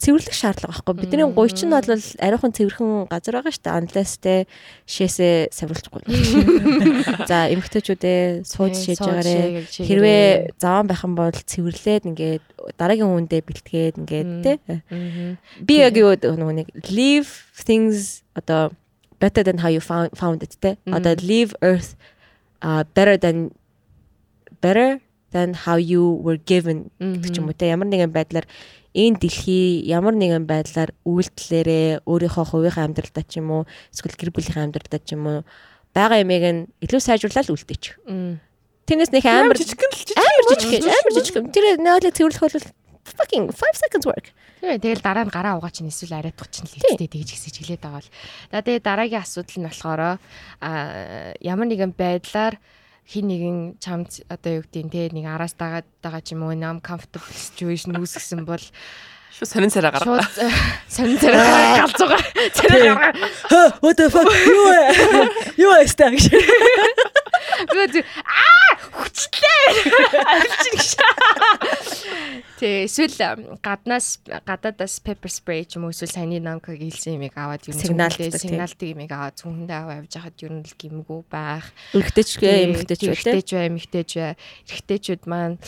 [0.05, 0.93] цэвэрлэх шаардлага байхгүй.
[1.01, 3.79] Бидний гуй чинь бол ариухан цэвэрхэн газар байгаа шүү дээ.
[3.81, 4.33] Unless те
[4.85, 6.05] шээсээ савруулчихгүй.
[7.29, 9.65] За эмгтээчүүдээ сууж шээж байгаарэ.
[9.65, 12.45] Хэрвээ заван байх юм бол цэвэрлээд ингээд
[12.77, 14.53] дараагийн хүндээ бэлтгээд ингээд те.
[15.65, 18.69] Би яг юу нэг leave things одоо
[19.17, 20.77] better than how you found found it те.
[20.85, 21.97] Одоо leave earth
[22.61, 23.49] uh better than
[24.61, 25.01] better
[25.33, 27.73] than how you were given гэдэг ч юм уу те.
[27.73, 28.45] Ямар нэгэн байдлаар
[28.95, 34.63] энэ дэлхий ямар нэгэн байдлаар үйлдэлээрээ өөрийнхөө хувийнхаа амьдралдаа ч юм уу эсвэл гэр бүлийнхээ
[34.63, 35.39] амьдралдаа ч юм уу
[35.91, 37.83] байгаа юмыг нь илүү сайжруулаад үлдээч.
[38.87, 41.35] Тэрнээс нэг амар жижиг амар жижиг амар жижиг.
[41.51, 42.67] Тэр нөөлөг цэвэрлэх бол
[43.05, 44.31] fucking 5 seconds work.
[44.61, 47.83] Тэгээ тэгэл дараа нь гараа угаа чинь эсвэл ариутгах чинь л ихтэй тэгж гисэж хэлээд
[47.85, 48.11] байгаа бол.
[48.51, 50.69] За тэгээ дараагийн асуудал нь болохоор а
[51.39, 52.57] ямар нэгэн байдлаар
[53.05, 56.81] хин нэгэн чамд одоо юу гэдэг те нэг араас дагаад байгаа ч юм уу нам
[56.81, 58.61] comfortable situation үүсгэсэн бол
[59.35, 60.23] Шууд сонин цараа гаргаа.
[60.87, 62.23] Сонин цараа галзуугаа.
[62.55, 63.67] Цараа гаргаа.
[63.83, 64.31] What the fuck?
[64.31, 64.79] Юу вэ?
[65.59, 66.15] Юу вэ стаг?
[67.67, 68.64] Гүд аа
[69.15, 69.67] хүчлээ.
[70.27, 70.89] Алчин гэж.
[72.59, 77.63] Тэ эсвэл гаднаас гадаадаас pepper spray ч юм уу эсвэл саяны намкаг хэлсэн юмыг аваад
[77.67, 81.67] юу сигналтай сигналтай юмыг аваад цүнхэндээ аваа явж хахад юу л гимгүү байх.
[81.91, 84.33] Эргэжтэй эмэгтэйч эмэгтэйч бай эмэгтэйч бай.
[84.71, 85.59] Эрэгтэйчүүд маань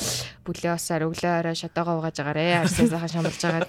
[0.48, 2.64] бүлээ осаар өглөө орой шатаага угааж агаарэ.
[2.64, 3.68] Арсаа сайхан шамлж агаад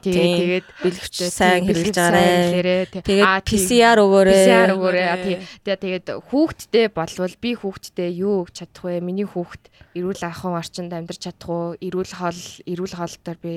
[0.00, 2.76] тэгээ тэгээд бэлгэвчтэй сайн хэрэглэж агаарэ.
[3.04, 4.32] Тэгээд PCR өгөөрэй.
[4.32, 5.06] PCR өгөөрэй.
[5.60, 9.04] Тэгээ тэгээд хүүхдтэй болвол би хүүхдтэй юу өгч чадах вэ?
[9.06, 9.62] Миний хүүхд
[9.94, 11.78] эрүүл ахуйн орчинд амьдарч чадах уу?
[11.78, 13.54] Эрүүл хоол эрүүл хоолтоор би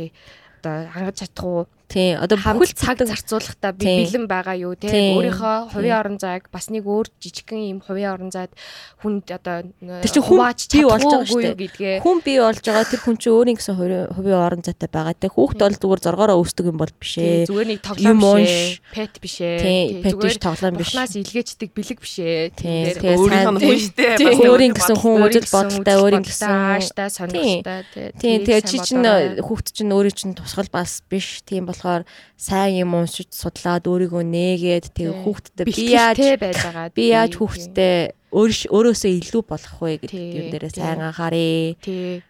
[0.61, 1.61] одоо хангаж чадах уу?
[1.90, 2.14] Тий.
[2.14, 6.86] Одоо бүхэл цаг зарцуулахдаа би бэлэн байгаа юу те өөрийнхөө хувийн орон зайг бас нэг
[6.86, 8.53] өөр жижигхэн юм хувийн орон зайд
[9.02, 10.38] хүнд одоо тэр чинь хүн
[10.70, 11.98] бий болж байгаа шүү дээ.
[12.06, 13.74] Хүн бий болж байгаа тэр хүн чинь өөрийн гэсэн
[14.14, 17.49] хувийн орон зайтай байгаа те хүүхд бол зүгээр зоргоороо өсдөг юм бол биш ээ.
[17.49, 18.86] Зүгээр нэг тоглоом биш.
[18.94, 19.57] Пет биш ээ.
[19.57, 20.14] Тий.
[20.14, 20.94] Биш тоглоом биш.
[20.94, 22.53] Бухнаас илгээчдэг бэлэг биш ээ.
[22.53, 22.94] Тий.
[23.18, 24.45] Өөрийнх нь хүн шүү дээ.
[24.45, 28.14] Өөрийн гэсэн хүн үзэл бодолтой өөрийн гэсэн ааштай сонирхолтой тий.
[28.14, 28.36] Тий.
[28.45, 29.02] Тэгээ чи чинь
[29.41, 31.41] хүүхд чинь өөрийн чинь тусгал бас биш.
[31.49, 32.03] Тийм бол болохоор
[32.35, 36.88] сайн юм уншиж судлаад өөрийгөө нээгээд тэгээ хүүхдтэй би яаж бэлтгэлтэй байж байгаа.
[36.91, 41.77] би яаж хүүхдтэй өөрөөсөө илүү болох вэ гэдэг юм дээрээ сайн анхаарэ.
[41.81, 42.22] тий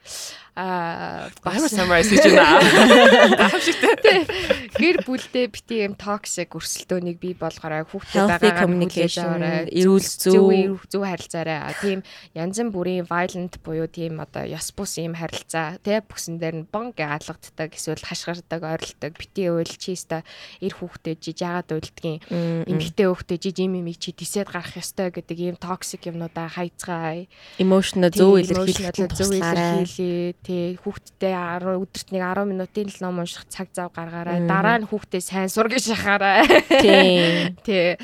[0.60, 2.60] а Баймар summarize хийж байна.
[3.40, 4.28] Гайхамшигтай.
[4.76, 9.40] гэр бүлдээ бити юм токсик өрсөлдөөнийг бий болгоорой хүүхдээ Healthy байгаагаар communication,
[9.72, 11.04] эрүүл зөв зөв.
[11.08, 12.04] харилцаарай тийм
[12.36, 16.92] янз бүрийн violent буюу тийм одоо ёс бус юм харилцаа тий бүсэн дээр нь бон
[16.92, 20.28] гэ алгаддаг эсвэл хашгирдаг ойролдог бити уйл чи өста
[20.60, 22.20] эр хүүхдээ жиж яагаад уйлдгийн
[22.68, 27.26] эмэгтэй хүүхдээ жиж юм юм чи тисэд гарах ёстой гэдэг ийм токсик юмнуудаа хайцгаая
[27.58, 30.38] Emotional зөв нь зөв илэрхийлээ.
[30.46, 34.46] Тий, хүүхдтэй 10 өдөрт нэг 10 минутын л ном унших цаг зав гаргаарай.
[34.46, 36.46] Дараа нь хүүхдээ сайн сургаж шахаарай.
[36.70, 37.58] Тийм.
[37.66, 37.98] Тий.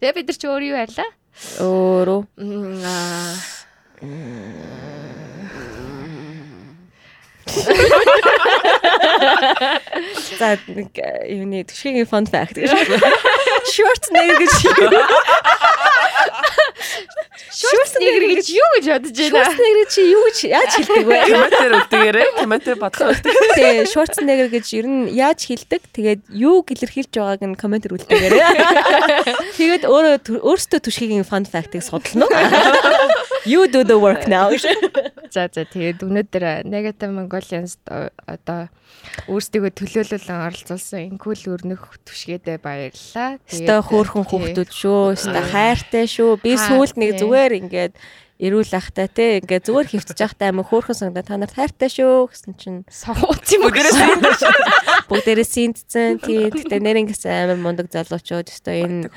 [0.00, 1.10] Тэгээ бид нар чи өөр юу байлаа?
[1.60, 2.20] Өөрөө
[2.88, 3.36] аа,
[10.38, 12.74] за нэг э, юуны төшгийн fun fact гэж.
[13.70, 14.50] Schwarzenegger гэж.
[17.54, 19.30] Schwarzenegger гэж юу гэж бодож байна?
[19.30, 21.18] Schwarzenegger чи юу гэж яаж хэлдэг вэ?
[21.30, 23.34] Комментэр өгдөгээрээ комментэр бодлоо өгдөг.
[23.54, 25.86] Тэгээ Schwarzenegger гэж ер нь яаж хэлдэг?
[25.94, 28.42] Тэгээд юу илэрхийлж байгааг нь коммент ирүүлдэгээрээ.
[29.58, 32.34] Тэгээд өөрөө өөртөө түшгийн fun fact-ыг судална уу?
[33.46, 34.50] You do the work now.
[35.30, 37.78] За за тэгээд өнөөдөр Negative Mongolians
[38.26, 38.66] одоо
[39.30, 43.38] өөрсдөө төлөөлөлөн оролцуулсан инкул өрнөх түшгээдээ баярлалаа.
[43.46, 44.30] Хөөрхөн тий.
[44.30, 45.00] хүүхдүүд шүү.
[45.14, 46.30] Өстой хайртай шүү.
[46.42, 47.94] Би сүүлд нэг зүгээр ингээд
[48.36, 52.52] эрүүл ахтай те ингээд зүгээр хөвтөж явахтай амар хөөрхөн сангада та нарт хайртай шүү гэсэн
[52.60, 52.84] чинь.
[52.92, 53.72] Сонгууц юм уу?
[55.08, 59.08] бүгдээрээ синтцэн тий тэгтээ нэрнгээс амар мундаг залуучууд өстой энэ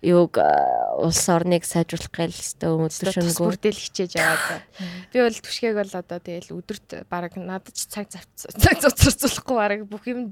[0.00, 0.38] юуг
[1.02, 3.44] улс орныг сайжруулах гээл өстой өдөр шөнөгүй.
[3.44, 4.64] бүрдэл хичээж яваад.
[5.12, 9.80] Би бол түшгээг бол одоо тэгэл өдөрт баг надад ч цаг зав- цаг зурцуулахгүй баг
[9.90, 10.30] бүх юм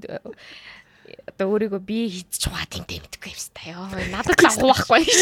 [1.27, 3.85] одоо өөрийгөө би хийчих чугаа тийм дэмтгэхгүй юм ста ёо.
[4.11, 5.21] Надад л байхгүй ш.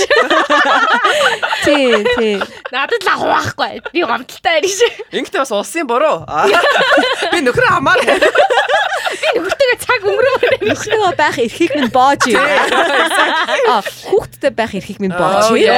[1.65, 2.35] тий тий
[2.71, 3.73] Надад л агуу байхгүй.
[3.93, 4.25] Би байна
[4.67, 4.79] ш.
[5.13, 6.25] Ингэхдээ бас улсын буруу.
[7.33, 7.99] Би нөхөр хамаар.
[9.29, 12.41] Би нөхөртөө цаг өнгөрөөр Нөхрөө байх эрхийг минь боож юм.
[13.69, 15.69] А хүүхдтэй байх эрхийг минь боож Oh, юм.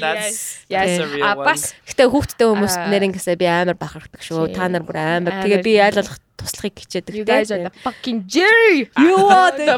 [0.00, 2.90] That's a бас Гэтэ хүүхдтэй хүмүүст Аа.
[2.92, 4.54] нэрнгээсээ би амар бахархдаг шүү.
[4.54, 5.42] Та нар бүр амар.
[5.42, 7.14] Тэгээ би аль болох туслахыг хичээдэг.
[7.16, 8.88] you guys are the fucking Jerry.
[8.96, 9.76] You are the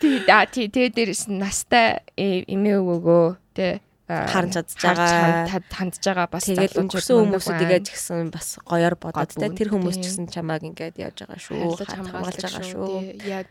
[0.00, 3.26] Тий да тий тэ дээрс нь настай э, эмээ өвөөгөө
[3.56, 3.91] тэ а,
[4.32, 5.46] Харж чадж байгаа.
[5.48, 9.96] ханд- хандж байгаа бас залуучууд өнгөрсөн хүмүүсүүд ч гэсэн бас гоёор бодоод тэ тэр хүмүүс
[9.98, 11.80] ч гэсэн чамааг ингээд явж байгаа шүү.
[11.82, 12.86] Хамгаалж байгаа шүү.
[13.24, 13.44] Яа,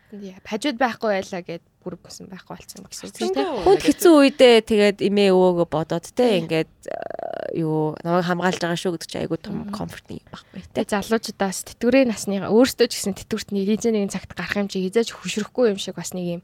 [0.46, 3.66] хажууд байхгүй байлаа гэд бүр бүсэн байхгүй болсон гэсэн үг дээ.
[3.66, 8.94] Хүнд хэцүү үедээ тэгээд эмээ өвөөгөө бодоод тэ ингээд а, юу намайг хамгаалж байгаа шүү
[8.94, 10.62] гэдэг чинь айгуу том комфорт юм байхгүй.
[10.78, 14.78] Тэгээ залуучуудаас тэтгэврийн насныгаа өөрсдөө ч гэсэн тэтгэврт нэг эзэн нэгэн цагт гарах юм чи
[14.86, 16.42] хизээж хөшрөхгүй юм шиг бас нэг юм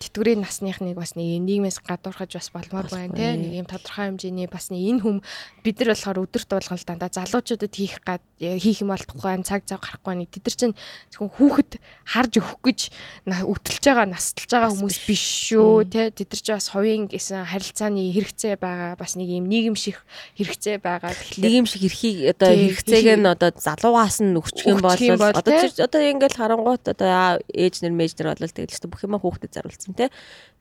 [0.00, 4.72] тэтгэврийн насныхныг бас нэг нийгмээс гадуурхаж бас болмоор байна те нэг юм тодорхой хэмжээний бас
[4.72, 5.16] нэг энэ хүм
[5.60, 9.84] бид нар болохоор өдөрт болгон дандаа залуучуудад хийх гад хийх юм бол тухайн цаг зав
[9.84, 10.76] гарахгүй нэг тэд нар чинь
[11.12, 11.72] зөвхөн хүүхэд
[12.08, 12.80] харж өгөх гэж
[13.28, 15.24] өтөлж байгаа насталж байгаа хүмүүс биш.
[15.52, 20.00] шүү те тэд нар чинь бас хувийн гэсэн харилцааны хэрэгцээ байгаа бас нэг юм нийгэмших
[20.40, 21.12] хэрэгцээ байгаа.
[21.36, 26.40] Юм шиг эрхийг одоо хэрэгцээг нь одоо залуугаас нь өгчих юм бол одоо одоо ингээл
[26.40, 29.52] харангуут одоо ээж нар мэж нар бол тэгэл ч бүх юм хүүхдэд
[29.90, 30.08] заруулсан тий.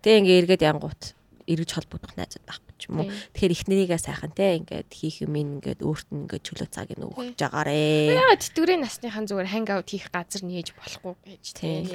[0.01, 1.13] Тэгээ ингээ эргээд янгуут
[1.49, 3.09] эргэж холбогдох найзууд байхгүй ч юм уу.
[3.33, 7.41] Тэгэхээр ихнэрийгээ сайхан тий ингээд хийх юм ингээд өөрт нь ингээд чөлөө цаг нь өгч
[7.41, 8.13] жагаарэ.
[8.13, 11.89] Яагаад тэтгэврийн насныхан зүгээр ханг аут хийх газар нээж болохгүй гэж тийм.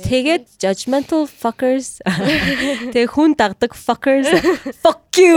[0.00, 2.00] Тэгээд judgmental fuckers.
[2.96, 4.32] Тэгээ хүн дагдаг fuckers.
[4.80, 5.36] Fuck you.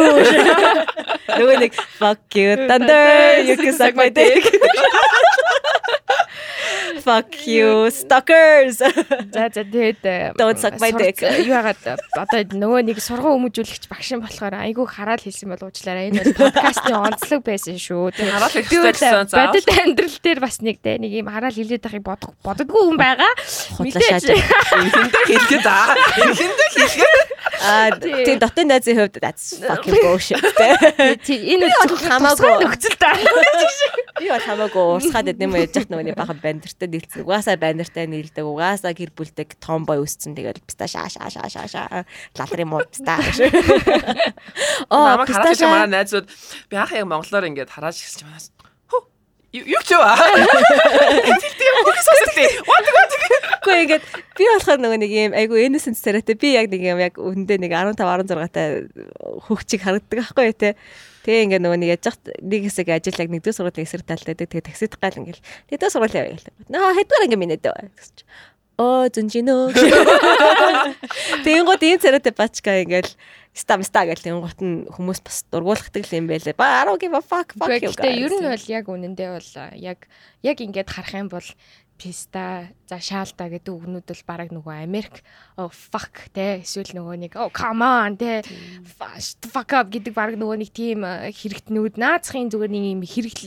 [1.37, 3.43] Нөгөө нэг fuck you thunder.
[3.43, 4.47] You can suck my dick
[7.01, 8.77] fuck you stalkers
[9.35, 11.21] За за тэгээд э, Don't suck my dick.
[11.21, 15.65] Юу яагаад э, одоо нөгөө нэг сургуу өмжүүлэгч багш юм болохоор айгүй хараад хэлсэн бол
[15.69, 16.11] уучлаарай.
[16.11, 18.13] Энэ бол подкастны онцлог байсан шүү.
[18.13, 19.49] Тэгээд Хараал гэсэн заа.
[19.49, 23.31] бодит амьдрал дээр бас нэг тэ нэг юм хараал хилээд байхыг бодох боддггүй хүн байгаа.
[23.81, 25.95] шааж Эхэндээ хэлгээд аа.
[26.21, 27.19] Эхэндээ хэлгээд
[27.61, 28.35] аа Тий.
[28.37, 30.41] дотын найзын хувьд that's fucking bullshit
[31.51, 32.53] энэ бол хамаагүй.
[32.65, 33.11] нөхцөл та.
[34.21, 38.45] би бол хамаагүй уурсгаад байд юм яж яхад нөгөө бахан бандертай нийлсэн угаасаа бандертай нийлдэг
[38.45, 42.05] угаасаа гэр бүлдэг томбой өссөн тэгэл писта шаа шаа шаа шаа шаа
[42.37, 43.15] лалрын муу писта
[44.93, 46.27] оо писта шаа манай найзууд
[46.69, 48.51] би анх яг монголоор ингээд хараад чи манаас
[49.51, 50.15] юу ч яа.
[51.59, 52.47] Тийм үгсгтэй.
[52.63, 53.11] What what
[53.61, 54.03] Гэхдээ ингээд
[54.39, 57.71] би болохоор нөгөө нэг юм айгу innocent царайтай би яг нэг юм яг өндөө нэг
[57.75, 58.63] 15 16 та
[59.51, 60.79] хөгчиг харагддаг аахгүй юу те.
[61.21, 64.49] Тэгээ ингээ нөгөө нэг яж хат нэг хэсэг ажил яг нэгдүгээр сургуулийн эсрэг талтай байдаг.
[64.49, 66.49] Тэгээ таксид гал ингээл нэгдүгээр сургууль явъя гэл.
[66.69, 68.23] Наа хэдгээр ингээ минь дээ гэсэн чи.
[68.81, 69.77] Оо зүнжинөө.
[71.45, 73.13] Тэнгууд ийм царайтай бачка ингээл
[73.53, 76.55] ста гэл тэнгууд нь хүмүүс бас дургуулгадаг юм байлээ.
[76.55, 77.91] Ба I don't give a fuck fuck you.
[77.91, 79.99] Гэхдээ ер нь бол яг үнэндээ бол яг
[80.41, 81.45] яг ингээд харах юм бол
[82.01, 85.21] писта за шаалта гэдэг үгнүүд бол бараг нөгөө Америк.
[85.53, 88.41] Oh fuck те эсвэл нөгөө нэг oh come on те
[89.45, 93.37] fuck up гэдэг бараг нөгөө нэг тийм хэрэгтнүүд наацхийн зүгээр нэг юм хэрэг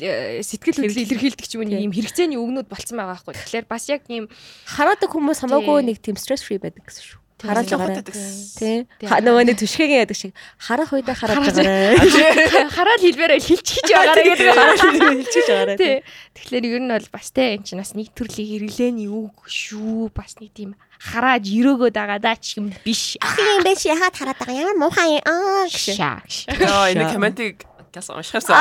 [0.47, 3.35] сэтгэл хөдлөл илэрхийлдэг ч юм нэг юм хэрэгцээний үгнүүд болцсон байгаа байхгүй.
[3.35, 4.31] Тэгэхээр бас яг ийм
[4.70, 7.23] хараадаг хүмүүс хамаагүй нэг тийм stress free байдаг гэсэн шүү.
[7.35, 8.02] Хараад байгаарай.
[8.06, 8.86] Тий.
[9.02, 12.70] Нөгөө нэг түшгэгийн яадаг шиг харах үедээ хараад байгаарай.
[12.70, 14.48] Хараад хэлбэрээ хилчиж байгаарай гэдэг.
[14.55, 15.77] Хараад хилчиж байгаарай.
[15.77, 15.97] Тий.
[16.39, 20.15] Тэгэхээр ер нь бол бас те энэ чинь бас нэг төрлийн хэрэглээний үг шүү.
[20.15, 23.19] Бас нэг тийм хараад өрөөгөөд байгаа даа ч юм биш.
[23.20, 26.48] Ах юм биш яхаад хараад байгаа ямар муухай аа гэж.
[26.55, 28.58] Яа энэ комментиг гас уншихсан.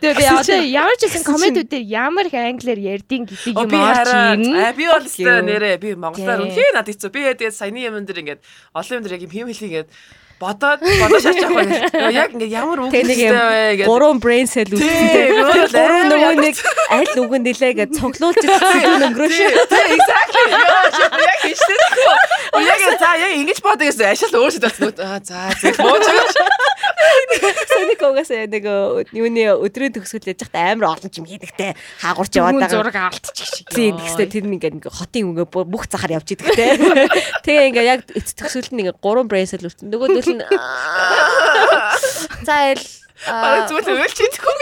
[0.00, 4.08] Тэгээ би одоо ямар ч гэсэн комментүүд дээр ямар их англиар ярьдیں۔ гэдэг юм орж
[4.14, 4.72] ирнэ.
[4.78, 7.10] Би бол өстой нэрээ би монголоор үнхээр над хэцүү.
[7.10, 8.40] Би тэгээд саяны юм дээр ингээд
[8.72, 9.88] олон юм дээр яг юм хэлхий ингээд
[10.40, 12.12] бодоод бодож шаачих байхгүй.
[12.14, 13.86] Яг ингээд ямар үг хэлтэй вэ гэдэг.
[13.86, 15.30] Гурван brain cell үүдтэй.
[15.30, 16.56] Гурван нөгөө нэг
[16.90, 19.36] аль үгэн нэлээ гэж цуглуулж ирсэн өнгөрөөш.
[19.94, 20.48] Exactly.
[21.22, 21.78] Яг хийжтэй.
[22.66, 24.72] Яг за яг ингэж бодоо гэсэн ашил өөрсдөө
[25.22, 26.06] за зөв мууч.
[27.70, 28.64] Соник угаас нэг
[29.14, 32.74] юуны өдрийн төгсгөл яж хат амар олон юм хийдэгтэй хаагурч яваад байгаа.
[32.74, 33.68] Зураг алдчих шиг.
[33.70, 36.76] Тийм тэгсээ тэр нэг ингээ хотын өнгө бүх захаар явж идэгтэй.
[37.44, 39.88] Тэгээ ингээ яг төгсгөл нь ингээ гурван cell үлдсэн.
[39.90, 40.44] Нөгөөдөл нь
[42.44, 42.84] За ил
[43.24, 44.54] Бараг зүгээр уйлж идэхгүй.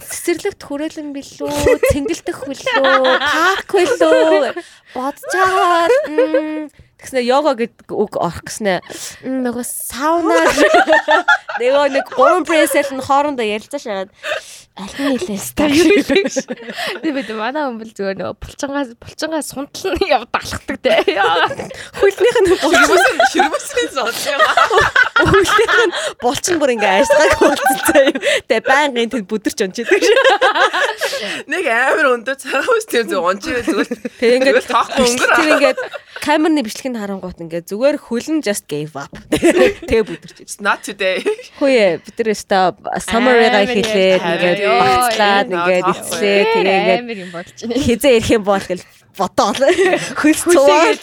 [0.00, 1.50] Цэцэрлэгт хүрээлэн билүү,
[1.92, 3.04] цэнгэлдэх билүү,
[3.36, 4.54] парк билүү
[4.94, 5.32] бодож
[7.02, 8.78] Тэгснэ йога гэдэг үг орох гэснэ.
[9.26, 10.38] Нөгөө сауна
[11.58, 14.10] нөгөө нэг гурван пресэл нь хоорондоо ярилцаж шагаад
[14.72, 16.48] аль нь нэлээс та юу хэлэх
[17.04, 20.96] тийм бид манай бол зүгээр нөгөө булчингаас булчингаас сунтал нь яв даалхдаг те.
[22.00, 24.40] Хөлнийх нь ширмэсэн ширмэсний зоолсон
[25.28, 25.92] хөлнийх нь
[26.24, 27.04] булчин бүр ингээ
[27.36, 28.20] болцсон юм.
[28.48, 30.00] Те байнгын тэнд бүдэрч унчидаг
[31.52, 35.74] нэг амар өндөө цагаус тийм зөв унчивэл зүгээр тэг ингээ тоохгүй өнгөр тэр ингээ
[36.24, 39.12] камерны бичлэгийг харангуут ингээ зүгээр хөлн just gave up.
[39.88, 40.38] Тэгээ бүдэрч.
[40.44, 41.24] It's not today.
[41.58, 47.80] Хөөе бид нар өста summary-га хэлээд ингээ багцлаад ингээ эцлээ тэгээ ингээ.
[47.80, 48.84] Хизээ ирэх юм бол гэл
[49.16, 49.60] бодоол.
[50.20, 51.00] Хөлс цуваад.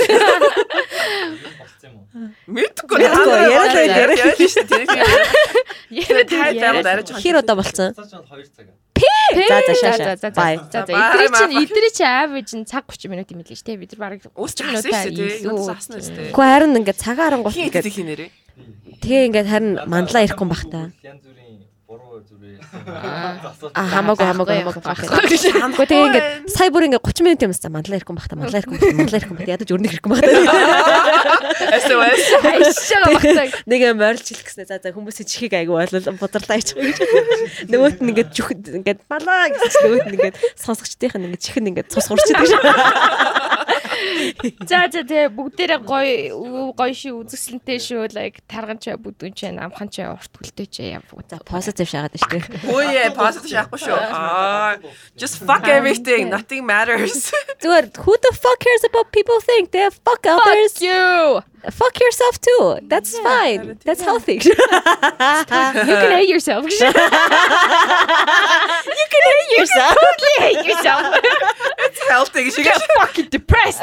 [2.50, 4.86] Мэдгүй яриад яриад шүү дээ.
[6.04, 7.08] Яриад тайлбар дараж.
[7.18, 7.94] Хэр удаа болцсон?
[7.96, 8.68] 2 цаг.
[9.00, 9.96] За за шаа.
[9.98, 10.44] За за за.
[10.72, 10.94] За за.
[10.94, 13.78] Эдрий чинь эдрий чинь average нь цаг 30 минут юм л шүү дээ.
[13.80, 15.30] Бид нар бараг 30 минутаа илүү.
[16.34, 18.30] Гэхдээ харин ингээ цагаан харангуут ингээ хийнэрээ.
[19.00, 20.92] Тэгээ ингээд харин мандлаа ирэхгүй бах та.
[21.06, 21.39] Янз бүрийн
[22.70, 24.82] А хамаагүй хамаагүй хамаагүй.
[25.26, 28.38] Гэхдээ тэгээ ингээд сая бүр ингээд 30 минут юмс за мандлаа ирэхгүй бах та.
[28.38, 28.94] Мандлаа ирэхгүй бах.
[28.94, 29.50] Мандлаа ирэхгүй бах.
[29.50, 30.30] Ядаж өрнөх ирэхгүй бах та.
[31.82, 32.24] SOS.
[32.46, 33.50] Айшаа багтаг.
[33.66, 36.78] Нэг юм ойрлж хэлэх гэснээр за за хүмүүсийн чихийг айгу болол бодрлаа гэж.
[37.74, 41.70] Нөгөөт нь ингээд жүх ингээд малаа гэж нөгөөт нь ингээд сонсогчдийнх нь ингээд чих нь
[41.74, 42.62] ингээд цус хурчдаг шүү.
[44.69, 48.09] За за тэгээ бүгдээрээ гоё гоё шиг үзэсгэлэнтэй шүү.
[48.15, 51.07] Like тарган чай бүдүүн чай амхан чай урт хүлтэй чай яв.
[51.31, 52.41] За позитив шаагаад шүү.
[52.69, 53.97] Өөе, positive шахахгүй шүү.
[53.97, 54.79] Аа,
[55.17, 56.31] just fuck everything.
[56.31, 57.31] Nothing matters.
[57.63, 59.71] Зүгээр who the fuck cares about people think?
[59.73, 60.79] They fuck others.
[60.79, 61.43] Fuck you.
[61.71, 62.79] Fuck yourself too.
[62.83, 63.79] That's fine.
[63.85, 64.35] That's healthy.
[64.35, 66.65] You can hate yourself.
[66.71, 66.93] you can
[69.31, 69.95] hate yourself.
[69.97, 71.03] totally hate yourself.
[71.79, 72.51] It's healthy.
[72.51, 73.83] She Get fucking depressed.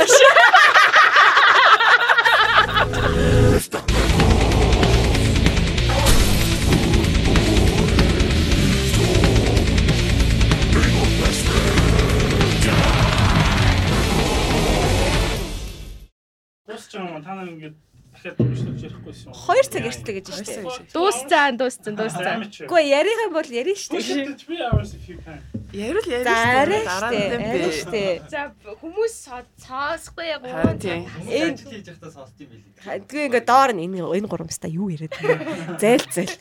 [16.97, 17.86] Дуусчихсан та нар ингээд дахиад
[18.35, 19.33] дөрөвчлөж ярихгүй юм.
[19.37, 20.95] 2 цаг ярьцлаа гэж байна шүү дээ.
[20.97, 22.39] Дуусцаан, дуусцсан, дуусцсан.
[22.67, 24.35] Үгүй ярих юм бол ярина шүү дээ.
[24.35, 25.39] 3 hours if you can.
[25.73, 26.25] Ярил ярил.
[26.25, 27.21] За арай штэ.
[27.37, 28.03] Арай штэ.
[28.31, 28.41] За
[28.81, 29.15] хүмүүс
[29.61, 31.07] цаасгүй яг Харин тийм.
[31.27, 32.65] Энэ хийж явахдаа сонсд юм билий.
[32.81, 35.77] Тэгээ ингээ доор нь энэ энэ гурамста юу яриад байна.
[35.79, 36.35] Зээл зээл.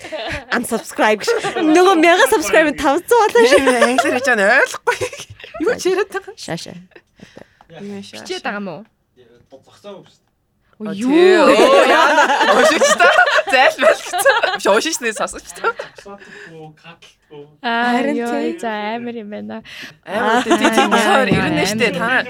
[0.56, 1.30] Unsubscribe гэж.
[1.62, 3.60] Нөгөө 1000 subscribe 500 болоо шүү.
[3.60, 4.98] Англиар хийж байгаа нь ойлгохгүй.
[5.66, 6.34] Юу ч яриад байгаа.
[6.38, 6.74] Шааша.
[7.76, 8.76] хичээд байгаа мó?
[9.50, 10.25] Зогсоо шүү.
[10.80, 11.48] Юу?
[11.88, 12.60] Яа.
[12.60, 13.08] Ошигч та.
[13.48, 14.60] Зайлбал гэсэн.
[15.56, 15.72] Тоо.
[16.04, 17.44] Сотгүй, катлгүй.
[17.64, 18.60] Аа Харин ёо тий.
[18.60, 19.64] за амар юм байна.
[20.04, 22.28] Амар тийм тийм болохоор Аа, ирнэ штэ та.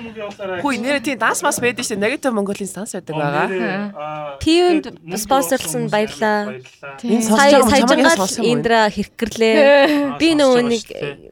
[0.61, 1.97] Хүй нэр тийм данс мас байдаг штэ.
[1.97, 4.38] Negative Mongolia данс байдаг байгаа.
[4.45, 4.85] Тивэнд
[5.17, 6.61] спонсорлсон баярлаа.
[7.01, 7.17] Тийм.
[7.17, 8.53] Энэ Сая сонсож байгаа саяжгаа хүмүүс сонсох юм уу?
[8.53, 9.55] Индра хэрэггэрлээ.
[10.22, 10.84] Би нөгөө нэг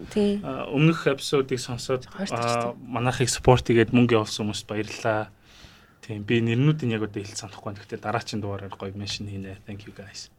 [0.09, 0.31] тий.
[0.41, 2.09] өмнөх эпизодыг сонсоод
[2.81, 5.29] манайхыг спорт игээд мөнгө явуулсан хүмүүст баярлалаа.
[6.03, 7.79] Тийм би нэрнүүдийн яг одоо хэлж санахгүй.
[7.79, 9.63] Гэхдээ дараагийн дугаараар гоё меншн хийнэ.
[9.63, 10.32] Thank you guys.